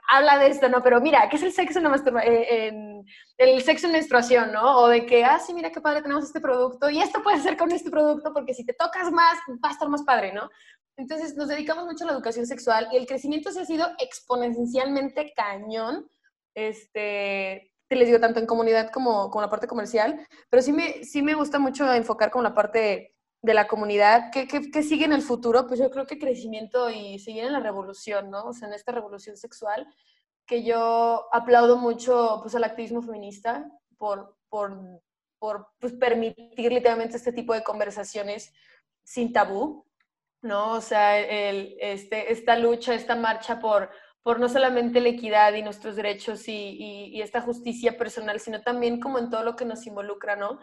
habla 0.09 0.39
de 0.39 0.49
esto, 0.49 0.69
¿no? 0.69 0.83
Pero 0.83 1.01
mira, 1.01 1.29
¿qué 1.29 1.37
es 1.37 1.43
el 1.43 1.53
sexo 1.53 1.79
en, 1.79 1.87
eh, 2.23 3.03
el 3.37 3.63
sexo 3.63 3.87
en 3.87 3.93
menstruación, 3.93 4.53
¿no? 4.53 4.79
O 4.79 4.89
de 4.89 5.05
que, 5.05 5.25
ah, 5.25 5.39
sí, 5.39 5.53
mira 5.53 5.71
qué 5.71 5.81
padre 5.81 6.03
tenemos 6.03 6.25
este 6.25 6.41
producto 6.41 6.89
y 6.91 7.01
esto 7.01 7.23
puede 7.23 7.41
ser 7.41 7.57
con 7.57 7.71
este 7.73 7.91
producto 7.91 8.33
porque 8.33 8.55
si 8.55 8.65
te 8.65 8.73
tocas 8.73 9.11
más, 9.11 9.39
va 9.63 9.69
a 9.69 9.73
estar 9.73 9.89
más 9.89 10.03
padre, 10.03 10.33
¿no? 10.33 10.49
Entonces, 10.97 11.37
nos 11.37 11.49
dedicamos 11.49 11.85
mucho 11.85 12.05
a 12.05 12.09
la 12.09 12.13
educación 12.15 12.47
sexual 12.47 12.89
y 12.93 12.97
el 12.97 13.07
crecimiento 13.07 13.53
se 13.53 13.61
ha 13.61 13.65
sido 13.65 13.89
exponencialmente 13.99 15.33
cañón. 15.35 16.11
Este, 16.55 17.73
te 17.89 17.97
les 17.97 18.07
digo, 18.07 18.21
tanto 18.21 18.39
en 18.39 18.47
comunidad 18.47 18.91
como 18.91 19.31
con 19.31 19.43
la 19.43 19.51
parte 19.51 19.67
comercial, 19.67 20.27
pero 20.51 20.63
sí 20.63 20.73
me, 20.73 21.05
sí 21.05 21.23
me 21.23 21.35
gusta 21.35 21.59
mucho 21.59 21.93
enfocar 21.93 22.31
con 22.31 22.45
la 22.45 22.55
parte 22.55 23.15
de 23.41 23.55
la 23.55 23.69
comunidad, 23.69 24.31
¿qué, 24.33 24.47
qué, 24.49 24.83
sigue 24.83 25.05
en 25.05 25.13
el 25.13 25.23
futuro? 25.23 25.67
Pues 25.67 25.79
yo 25.79 25.91
creo 25.91 26.07
que 26.07 26.19
crecimiento 26.19 26.91
y 26.91 27.19
seguir 27.19 27.45
en 27.45 27.53
la 27.53 27.61
revolución, 27.61 28.31
¿no? 28.31 28.47
O 28.47 28.53
sea, 28.53 28.69
en 28.69 28.75
esta 28.75 28.93
revolución 28.93 29.37
sexual, 29.37 29.87
que 30.45 30.65
yo 30.65 31.29
aplaudo 31.33 31.77
mucho 31.77 32.41
pues 32.43 32.55
al 32.55 32.65
activismo 32.65 33.01
feminista 33.01 33.71
por, 33.97 34.37
por, 34.49 34.77
por 35.39 35.69
pues, 35.79 35.93
permitir 35.93 36.73
literalmente 36.73 37.17
este 37.17 37.33
tipo 37.33 37.55
de 37.55 37.63
conversaciones 37.63 38.53
sin 39.05 39.33
tabú, 39.33 39.87
¿no? 40.43 40.73
O 40.73 40.81
sea, 40.81 41.19
el, 41.19 41.77
este, 41.81 42.33
esta 42.33 42.59
lucha, 42.59 42.95
esta 42.95 43.15
marcha 43.15 43.61
por 43.61 43.91
por 44.29 44.41
no 44.41 44.51
solamente 44.51 45.01
la 45.01 45.09
equidad 45.09 45.55
y 45.55 45.63
nuestros 45.63 45.97
derechos 45.97 46.47
y, 46.49 47.19
esta 47.23 47.41
justicia 47.41 47.97
personal, 47.97 48.39
sino 48.41 48.61
también 48.61 49.01
como 49.01 49.19
en 49.19 49.31
todo 49.31 49.43
lo 49.43 49.57
que 49.57 49.65
nos 49.65 49.87
involucra, 49.87 50.37
¿no? 50.37 50.61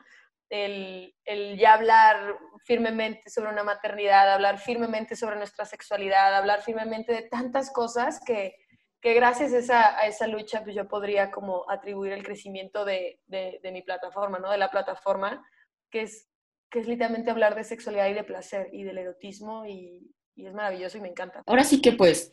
El, 0.52 1.16
ya 1.58 1.74
hablar 1.74 2.38
firmemente 2.64 3.28
sobre 3.32 3.50
una 3.50 3.64
maternidad, 3.64 4.32
hablar 4.32 4.60
firmemente 4.60 5.16
sobre 5.16 5.38
nuestra 5.38 5.66
sexualidad, 5.66 6.36
hablar 6.36 6.62
firmemente 6.62 7.12
de 7.12 7.24
tantas 7.24 7.74
cosas 7.74 8.20
que, 8.24 8.56
que 9.02 9.16
gracias 9.16 9.52
a 9.52 9.58
esa, 9.58 9.98
a 9.98 10.06
esa, 10.06 10.28
lucha 10.28 10.64
pues 10.64 10.76
yo 10.76 10.88
podría 10.88 11.32
como 11.32 11.68
atribuir 11.68 12.14
el 12.14 12.24
crecimiento 12.24 12.86
de, 12.86 13.20
de, 13.26 13.72
mi 13.74 13.82
plataforma, 13.82 14.38
¿no? 14.38 14.52
De 14.52 14.60
la 14.60 14.70
plataforma, 14.70 15.44
que 15.90 16.04
es, 16.04 16.30
que 16.70 16.82
es 16.82 16.88
literalmente 16.88 17.32
hablar 17.32 17.56
de 17.56 17.64
sexualidad 17.64 18.10
y 18.10 18.14
de 18.14 18.24
placer 18.24 18.70
y 18.72 18.84
del 18.84 19.00
erotismo 19.00 19.66
y 19.66 20.14
es 20.36 20.54
maravilloso 20.54 21.00
y 21.00 21.02
me 21.02 21.10
encanta. 21.10 21.42
Ahora 21.48 21.64
sí 21.64 21.82
que 21.82 21.94
pues 21.94 22.32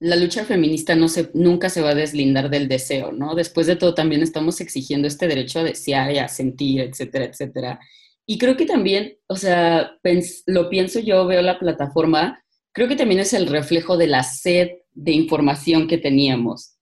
la 0.00 0.16
lucha 0.16 0.44
feminista 0.44 0.96
no 0.96 1.08
se, 1.08 1.30
nunca 1.34 1.68
se 1.68 1.82
va 1.82 1.90
a 1.90 1.94
deslindar 1.94 2.48
del 2.48 2.68
deseo, 2.68 3.12
¿no? 3.12 3.34
Después 3.34 3.66
de 3.66 3.76
todo, 3.76 3.94
también 3.94 4.22
estamos 4.22 4.60
exigiendo 4.62 5.06
este 5.06 5.28
derecho 5.28 5.60
a 5.60 5.64
desear 5.64 6.10
y 6.10 6.18
a 6.18 6.26
sentir, 6.28 6.80
etcétera, 6.80 7.26
etcétera. 7.26 7.80
Y 8.26 8.38
creo 8.38 8.56
que 8.56 8.64
también, 8.64 9.18
o 9.28 9.36
sea, 9.36 9.92
lo 10.46 10.70
pienso 10.70 11.00
yo, 11.00 11.26
veo 11.26 11.42
la 11.42 11.58
plataforma, 11.58 12.42
creo 12.72 12.88
que 12.88 12.96
también 12.96 13.20
es 13.20 13.34
el 13.34 13.46
reflejo 13.46 13.98
de 13.98 14.06
la 14.06 14.22
sed 14.22 14.70
de 14.92 15.12
información 15.12 15.86
que 15.86 15.98
teníamos. 15.98 16.76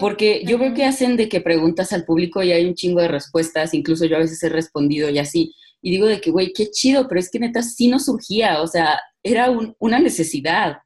Porque 0.00 0.42
yo 0.46 0.58
veo 0.58 0.72
que 0.72 0.84
hacen 0.84 1.16
de 1.16 1.28
que 1.28 1.42
preguntas 1.42 1.92
al 1.92 2.04
público 2.04 2.42
y 2.42 2.52
hay 2.52 2.64
un 2.66 2.74
chingo 2.74 3.00
de 3.00 3.08
respuestas, 3.08 3.74
incluso 3.74 4.06
yo 4.06 4.16
a 4.16 4.20
veces 4.20 4.42
he 4.42 4.48
respondido 4.48 5.10
y 5.10 5.18
así, 5.18 5.54
y 5.82 5.90
digo 5.90 6.06
de 6.06 6.20
que, 6.20 6.30
güey, 6.30 6.52
qué 6.52 6.70
chido, 6.70 7.08
pero 7.08 7.20
es 7.20 7.30
que 7.30 7.38
neta 7.38 7.62
sí 7.62 7.88
no 7.88 7.98
surgía, 7.98 8.62
o 8.62 8.66
sea, 8.66 9.00
era 9.22 9.50
una 9.78 9.98
necesidad. 9.98 10.78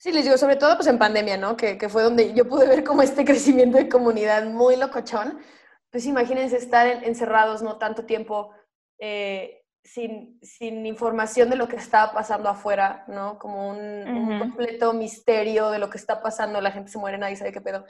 Sí, 0.00 0.12
les 0.12 0.24
digo, 0.24 0.38
sobre 0.38 0.56
todo 0.56 0.76
pues 0.76 0.88
en 0.88 0.98
pandemia, 0.98 1.36
¿no? 1.36 1.58
Que, 1.58 1.76
que, 1.76 1.90
fue 1.90 2.02
donde 2.02 2.32
yo 2.32 2.48
pude 2.48 2.66
ver 2.66 2.84
como 2.84 3.02
este 3.02 3.22
crecimiento 3.26 3.76
de 3.76 3.90
comunidad 3.90 4.46
muy 4.46 4.76
locochón. 4.76 5.38
Pues 5.90 6.06
imagínense 6.06 6.56
estar 6.56 6.86
encerrados, 7.04 7.62
¿no? 7.62 7.76
Tanto 7.76 8.06
tiempo 8.06 8.50
eh, 8.98 9.62
sin, 9.84 10.38
sin, 10.42 10.86
información 10.86 11.50
de 11.50 11.56
lo 11.56 11.68
que 11.68 11.76
estaba 11.76 12.14
pasando 12.14 12.48
afuera, 12.48 13.04
¿no? 13.08 13.38
Como 13.38 13.68
un, 13.68 13.78
un, 13.78 14.38
completo 14.38 14.94
misterio 14.94 15.68
de 15.68 15.78
lo 15.78 15.90
que 15.90 15.98
está 15.98 16.22
pasando, 16.22 16.62
la 16.62 16.72
gente 16.72 16.90
se 16.90 16.98
muere, 16.98 17.18
nadie 17.18 17.36
sabe 17.36 17.52
qué 17.52 17.60
pedo. 17.60 17.84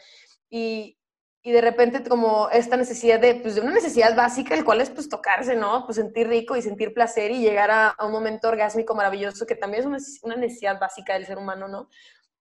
Y, 0.50 0.98
y 1.42 1.52
de 1.52 1.60
repente 1.60 2.02
como 2.06 2.50
esta 2.50 2.76
necesidad 2.76 3.18
de, 3.18 3.36
pues 3.36 3.54
de 3.54 3.62
una 3.62 3.72
necesidad 3.72 4.14
básica, 4.14 4.54
el 4.54 4.64
cual 4.64 4.80
es 4.80 4.90
pues 4.90 5.08
tocarse, 5.08 5.56
¿no? 5.56 5.86
Pues 5.86 5.96
sentir 5.96 6.28
rico 6.28 6.54
y 6.54 6.62
sentir 6.62 6.92
placer 6.92 7.30
y 7.30 7.40
llegar 7.40 7.70
a, 7.70 7.96
un 8.04 8.12
momento 8.12 8.48
orgásmico 8.48 8.94
maravilloso, 8.94 9.46
que 9.46 9.54
también 9.54 9.94
es 9.94 10.20
una, 10.22 10.36
necesidad 10.36 10.78
básica 10.78 11.14
del 11.14 11.26
ser 11.26 11.38
humano, 11.38 11.66
¿no? 11.66 11.88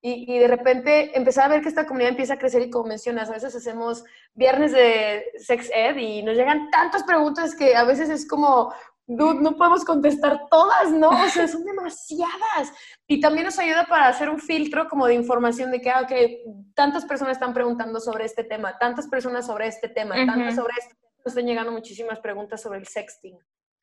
Y, 0.01 0.33
y, 0.33 0.39
de 0.39 0.47
repente 0.47 1.17
empezar 1.17 1.45
a 1.45 1.49
ver 1.49 1.61
que 1.61 1.67
esta 1.69 1.85
comunidad 1.85 2.11
empieza 2.11 2.35
a 2.35 2.39
crecer 2.39 2.61
y 2.61 2.69
como 2.69 2.87
mencionas, 2.87 3.29
a 3.29 3.33
veces 3.33 3.53
hacemos 3.53 4.05
viernes 4.33 4.71
de 4.71 5.25
sex 5.37 5.69
ed 5.73 5.97
y 5.97 6.23
nos 6.23 6.37
llegan 6.37 6.69
tantas 6.69 7.03
preguntas 7.03 7.53
que 7.53 7.75
a 7.75 7.83
veces 7.83 8.09
es 8.09 8.25
como, 8.25 8.73
dude, 9.09 9.41
no 9.41 9.57
podemos 9.57 9.83
contestar 9.83 10.47
todas, 10.51 10.91
¿no? 10.91 11.09
O 11.09 11.29
sea, 11.29 11.47
son 11.47 11.65
demasiadas. 11.65 12.71
Y 13.07 13.19
también 13.19 13.45
nos 13.45 13.57
ayuda 13.57 13.87
para 13.87 14.07
hacer 14.07 14.29
un 14.29 14.39
filtro 14.39 14.87
como 14.87 15.07
de 15.07 15.15
información 15.15 15.71
de 15.71 15.81
que, 15.81 15.89
ah, 15.89 16.01
ok, 16.01 16.11
tantas 16.75 17.05
personas 17.05 17.33
están 17.33 17.53
preguntando 17.53 17.99
sobre 17.99 18.25
este 18.25 18.43
tema, 18.43 18.77
tantas 18.77 19.07
personas 19.07 19.47
sobre 19.47 19.65
este 19.65 19.89
tema, 19.89 20.13
tantas 20.27 20.55
sobre 20.55 20.73
este 20.77 20.93
tema. 20.93 21.09
Nos 21.25 21.33
están 21.33 21.45
llegando 21.47 21.71
muchísimas 21.71 22.19
preguntas 22.19 22.61
sobre 22.61 22.77
el 22.77 22.87
sexting. 22.87 23.35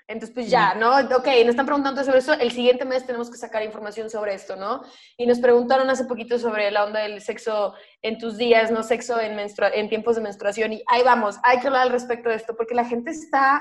Entonces, 0.08 0.32
pues 0.32 0.48
ya, 0.48 0.76
¿no? 0.76 0.96
Ok, 1.16 1.26
nos 1.40 1.48
están 1.48 1.66
preguntando 1.66 2.04
sobre 2.04 2.18
eso, 2.18 2.32
el 2.34 2.52
siguiente 2.52 2.84
mes 2.84 3.04
tenemos 3.04 3.28
que 3.28 3.36
sacar 3.36 3.64
información 3.64 4.08
sobre 4.08 4.34
esto, 4.34 4.54
¿no? 4.54 4.82
Y 5.16 5.26
nos 5.26 5.40
preguntaron 5.40 5.90
hace 5.90 6.04
poquito 6.04 6.38
sobre 6.38 6.70
la 6.70 6.84
onda 6.84 7.00
del 7.00 7.20
sexo 7.20 7.74
en 8.02 8.16
tus 8.16 8.36
días, 8.36 8.70
¿no? 8.70 8.84
Sexo 8.84 9.20
en, 9.20 9.36
en 9.40 9.88
tiempos 9.88 10.14
de 10.14 10.22
menstruación. 10.22 10.72
Y 10.74 10.84
ahí 10.86 11.02
vamos, 11.02 11.38
hay 11.42 11.58
que 11.58 11.66
hablar 11.66 11.82
al 11.82 11.90
respecto 11.90 12.28
de 12.28 12.36
esto, 12.36 12.54
porque 12.56 12.76
la 12.76 12.84
gente 12.84 13.10
está 13.10 13.60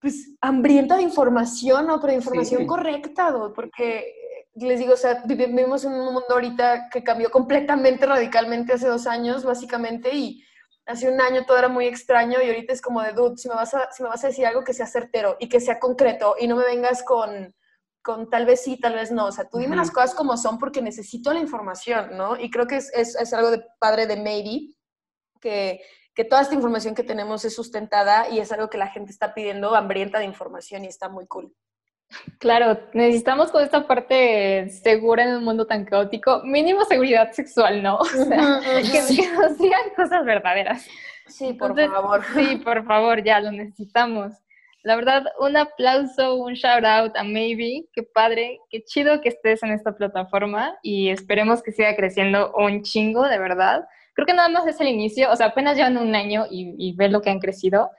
pues 0.00 0.36
hambrienta 0.40 0.96
de 0.96 1.02
información, 1.02 1.86
¿no? 1.86 2.00
Pero 2.00 2.12
de 2.12 2.18
información 2.18 2.66
correcta, 2.66 3.34
porque 3.54 4.14
les 4.54 4.78
digo, 4.78 4.94
o 4.94 4.96
sea, 4.96 5.22
vivimos 5.24 5.84
en 5.84 5.92
un 5.92 6.04
mundo 6.06 6.26
ahorita 6.30 6.88
que 6.90 7.02
cambió 7.02 7.30
completamente, 7.30 8.06
radicalmente 8.06 8.72
hace 8.72 8.88
dos 8.88 9.06
años, 9.06 9.44
básicamente, 9.44 10.14
y 10.14 10.44
hace 10.86 11.10
un 11.10 11.20
año 11.20 11.44
todo 11.44 11.58
era 11.58 11.68
muy 11.68 11.86
extraño 11.86 12.40
y 12.42 12.46
ahorita 12.46 12.72
es 12.72 12.80
como 12.80 13.02
de, 13.02 13.12
dude, 13.12 13.36
si 13.36 13.48
me 13.48 13.54
vas 13.54 13.74
a, 13.74 13.90
si 13.92 14.02
me 14.02 14.08
vas 14.08 14.24
a 14.24 14.28
decir 14.28 14.46
algo 14.46 14.64
que 14.64 14.72
sea 14.72 14.86
certero 14.86 15.36
y 15.38 15.48
que 15.48 15.60
sea 15.60 15.78
concreto 15.78 16.34
y 16.38 16.48
no 16.48 16.56
me 16.56 16.64
vengas 16.64 17.02
con, 17.02 17.54
con 18.02 18.30
tal 18.30 18.46
vez 18.46 18.62
sí, 18.62 18.78
tal 18.80 18.94
vez 18.94 19.12
no. 19.12 19.26
O 19.26 19.32
sea, 19.32 19.48
tú 19.48 19.58
dime 19.58 19.76
las 19.76 19.90
cosas 19.90 20.14
como 20.14 20.36
son 20.36 20.58
porque 20.58 20.80
necesito 20.80 21.32
la 21.32 21.40
información, 21.40 22.16
¿no? 22.16 22.38
Y 22.38 22.50
creo 22.50 22.66
que 22.66 22.76
es, 22.76 22.90
es, 22.94 23.16
es 23.16 23.32
algo 23.34 23.50
de 23.50 23.62
padre 23.78 24.06
de 24.06 24.16
Maybe, 24.16 24.74
que, 25.40 25.80
que 26.18 26.24
toda 26.24 26.42
esta 26.42 26.56
información 26.56 26.96
que 26.96 27.04
tenemos 27.04 27.44
es 27.44 27.54
sustentada 27.54 28.28
y 28.28 28.40
es 28.40 28.50
algo 28.50 28.68
que 28.68 28.76
la 28.76 28.88
gente 28.88 29.12
está 29.12 29.34
pidiendo 29.34 29.76
hambrienta 29.76 30.18
de 30.18 30.24
información 30.24 30.84
y 30.84 30.88
está 30.88 31.08
muy 31.08 31.28
cool. 31.28 31.54
Claro, 32.40 32.76
necesitamos 32.92 33.52
con 33.52 33.62
esta 33.62 33.86
parte 33.86 34.68
segura 34.68 35.22
en 35.22 35.36
un 35.36 35.44
mundo 35.44 35.64
tan 35.68 35.84
caótico, 35.84 36.42
mínimo 36.42 36.84
seguridad 36.86 37.30
sexual, 37.30 37.84
¿no? 37.84 37.98
O 37.98 38.04
sea, 38.04 38.60
que, 38.82 39.28
nos 39.32 39.58
digan 39.58 39.90
cosas 39.94 40.24
verdaderas. 40.24 40.88
Sí, 41.28 41.52
por 41.52 41.76
favor. 41.76 42.24
Sí, 42.34 42.56
por 42.64 42.84
favor, 42.84 43.22
ya 43.22 43.38
lo 43.38 43.52
necesitamos. 43.52 44.32
La 44.82 44.96
verdad, 44.96 45.24
un 45.38 45.56
aplauso, 45.56 46.34
un 46.34 46.54
shout 46.54 46.84
out 46.84 47.16
a 47.16 47.22
Maybe, 47.22 47.86
qué 47.92 48.02
padre, 48.02 48.58
qué 48.70 48.82
chido 48.82 49.20
que 49.20 49.28
estés 49.28 49.62
en 49.62 49.70
esta 49.70 49.94
plataforma 49.94 50.76
y 50.82 51.10
esperemos 51.10 51.62
que 51.62 51.70
siga 51.70 51.94
creciendo 51.94 52.52
un 52.56 52.82
chingo, 52.82 53.22
de 53.28 53.38
verdad. 53.38 53.86
Creo 54.18 54.26
que 54.26 54.34
nada 54.34 54.48
más 54.48 54.66
es 54.66 54.80
el 54.80 54.88
inicio, 54.88 55.30
o 55.30 55.36
sea, 55.36 55.46
apenas 55.46 55.76
llevan 55.76 55.96
un 55.96 56.16
año 56.16 56.46
y, 56.50 56.74
y 56.76 56.96
ver 56.96 57.12
lo 57.12 57.22
que 57.22 57.30
han 57.30 57.38
crecido. 57.38 57.92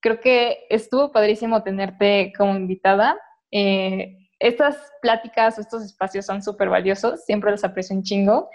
Creo 0.00 0.20
que 0.20 0.66
estuvo 0.68 1.12
padrísimo 1.12 1.62
tenerte 1.62 2.32
como 2.36 2.56
invitada 2.56 3.16
eh, 3.52 4.16
estas 4.40 4.76
pláticas 5.00 5.56
o 5.56 5.60
estos 5.60 5.84
espacios 5.84 6.26
son 6.26 6.42
súper 6.42 6.68
valiosos, 6.68 7.24
siempre 7.24 7.52
los 7.52 7.62
aprecio 7.62 7.94
un 7.94 8.02
chingo. 8.02 8.50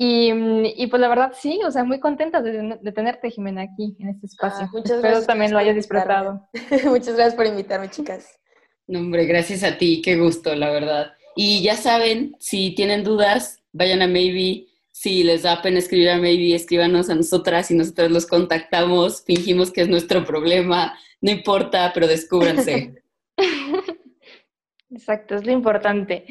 Y, 0.00 0.30
y, 0.76 0.86
pues 0.86 1.00
la 1.00 1.08
verdad 1.08 1.32
sí, 1.34 1.60
o 1.66 1.72
sea, 1.72 1.82
muy 1.82 1.98
contenta 1.98 2.40
de, 2.40 2.78
tenerte, 2.94 3.32
Jimena, 3.32 3.62
aquí 3.62 3.96
en 3.98 4.10
este 4.10 4.26
espacio. 4.26 4.66
Ah, 4.66 4.70
muchas 4.72 4.98
Espero 4.98 5.24
también 5.24 5.52
lo 5.52 5.58
hayas 5.58 5.74
disfrutado. 5.74 6.48
muchas 6.84 7.16
gracias 7.16 7.34
por 7.34 7.46
invitarme, 7.46 7.90
chicas. 7.90 8.38
No, 8.86 9.00
hombre, 9.00 9.26
gracias 9.26 9.64
a 9.64 9.76
ti, 9.76 10.00
qué 10.02 10.16
gusto, 10.16 10.54
la 10.54 10.70
verdad. 10.70 11.14
Y 11.34 11.64
ya 11.64 11.74
saben, 11.74 12.36
si 12.38 12.76
tienen 12.76 13.02
dudas, 13.02 13.60
vayan 13.72 14.02
a 14.02 14.06
Maybe. 14.06 14.67
Si 15.00 15.22
les 15.22 15.44
da 15.44 15.62
pena 15.62 15.78
escribir 15.78 16.10
a 16.10 16.18
Maybe, 16.18 16.56
escríbanos 16.56 17.08
a 17.08 17.14
nosotras 17.14 17.70
y 17.70 17.76
nosotros 17.76 18.10
los 18.10 18.26
contactamos. 18.26 19.22
Fingimos 19.24 19.70
que 19.70 19.82
es 19.82 19.88
nuestro 19.88 20.24
problema, 20.24 20.98
no 21.20 21.30
importa, 21.30 21.92
pero 21.94 22.08
descúbranse. 22.08 23.00
Exacto, 24.90 25.36
es 25.36 25.46
lo 25.46 25.52
importante. 25.52 26.26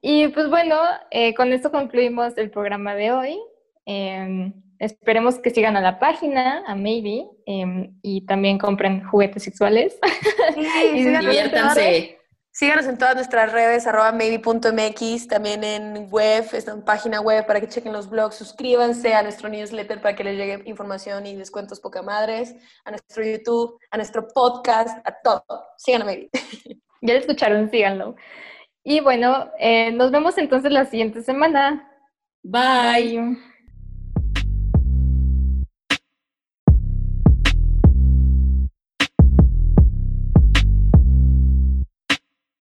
Y 0.00 0.28
pues 0.28 0.48
bueno, 0.48 0.76
eh, 1.10 1.34
con 1.34 1.52
esto 1.52 1.72
concluimos 1.72 2.38
el 2.38 2.52
programa 2.52 2.94
de 2.94 3.10
hoy. 3.10 3.40
Em, 3.84 4.52
esperemos 4.78 5.40
que 5.40 5.50
sigan 5.50 5.76
a 5.76 5.80
la 5.80 5.98
página, 5.98 6.62
a 6.68 6.76
Maybe, 6.76 7.26
em, 7.46 7.98
y 8.00 8.24
también 8.26 8.58
compren 8.58 9.02
juguetes 9.02 9.42
sexuales. 9.42 9.98
y 10.94 11.02
diviértanse. 11.02 12.18
Síganos 12.56 12.86
en 12.86 12.98
todas 12.98 13.16
nuestras 13.16 13.50
redes, 13.50 13.84
arroba 13.84 14.12
maybe.mx, 14.12 15.26
también 15.26 15.64
en 15.64 16.08
web, 16.08 16.46
está 16.52 16.70
en 16.70 16.84
página 16.84 17.20
web 17.20 17.44
para 17.46 17.60
que 17.60 17.66
chequen 17.66 17.92
los 17.92 18.08
blogs, 18.08 18.36
suscríbanse 18.36 19.12
a 19.12 19.24
nuestro 19.24 19.48
newsletter 19.48 20.00
para 20.00 20.14
que 20.14 20.22
les 20.22 20.36
llegue 20.36 20.62
información 20.66 21.26
y 21.26 21.34
descuentos 21.34 21.80
poca 21.80 22.00
madres, 22.02 22.54
a 22.84 22.92
nuestro 22.92 23.24
YouTube, 23.24 23.76
a 23.90 23.96
nuestro 23.96 24.28
podcast, 24.28 25.04
a 25.04 25.20
todo. 25.20 25.44
Sigan 25.78 26.02
a 26.02 26.04
Maybe. 26.04 26.30
Ya 27.00 27.14
lo 27.14 27.18
escucharon, 27.18 27.68
síganlo. 27.70 28.14
Y 28.84 29.00
bueno, 29.00 29.50
eh, 29.58 29.90
nos 29.90 30.12
vemos 30.12 30.38
entonces 30.38 30.70
la 30.70 30.84
siguiente 30.84 31.22
semana. 31.22 31.90
Bye. 32.44 33.36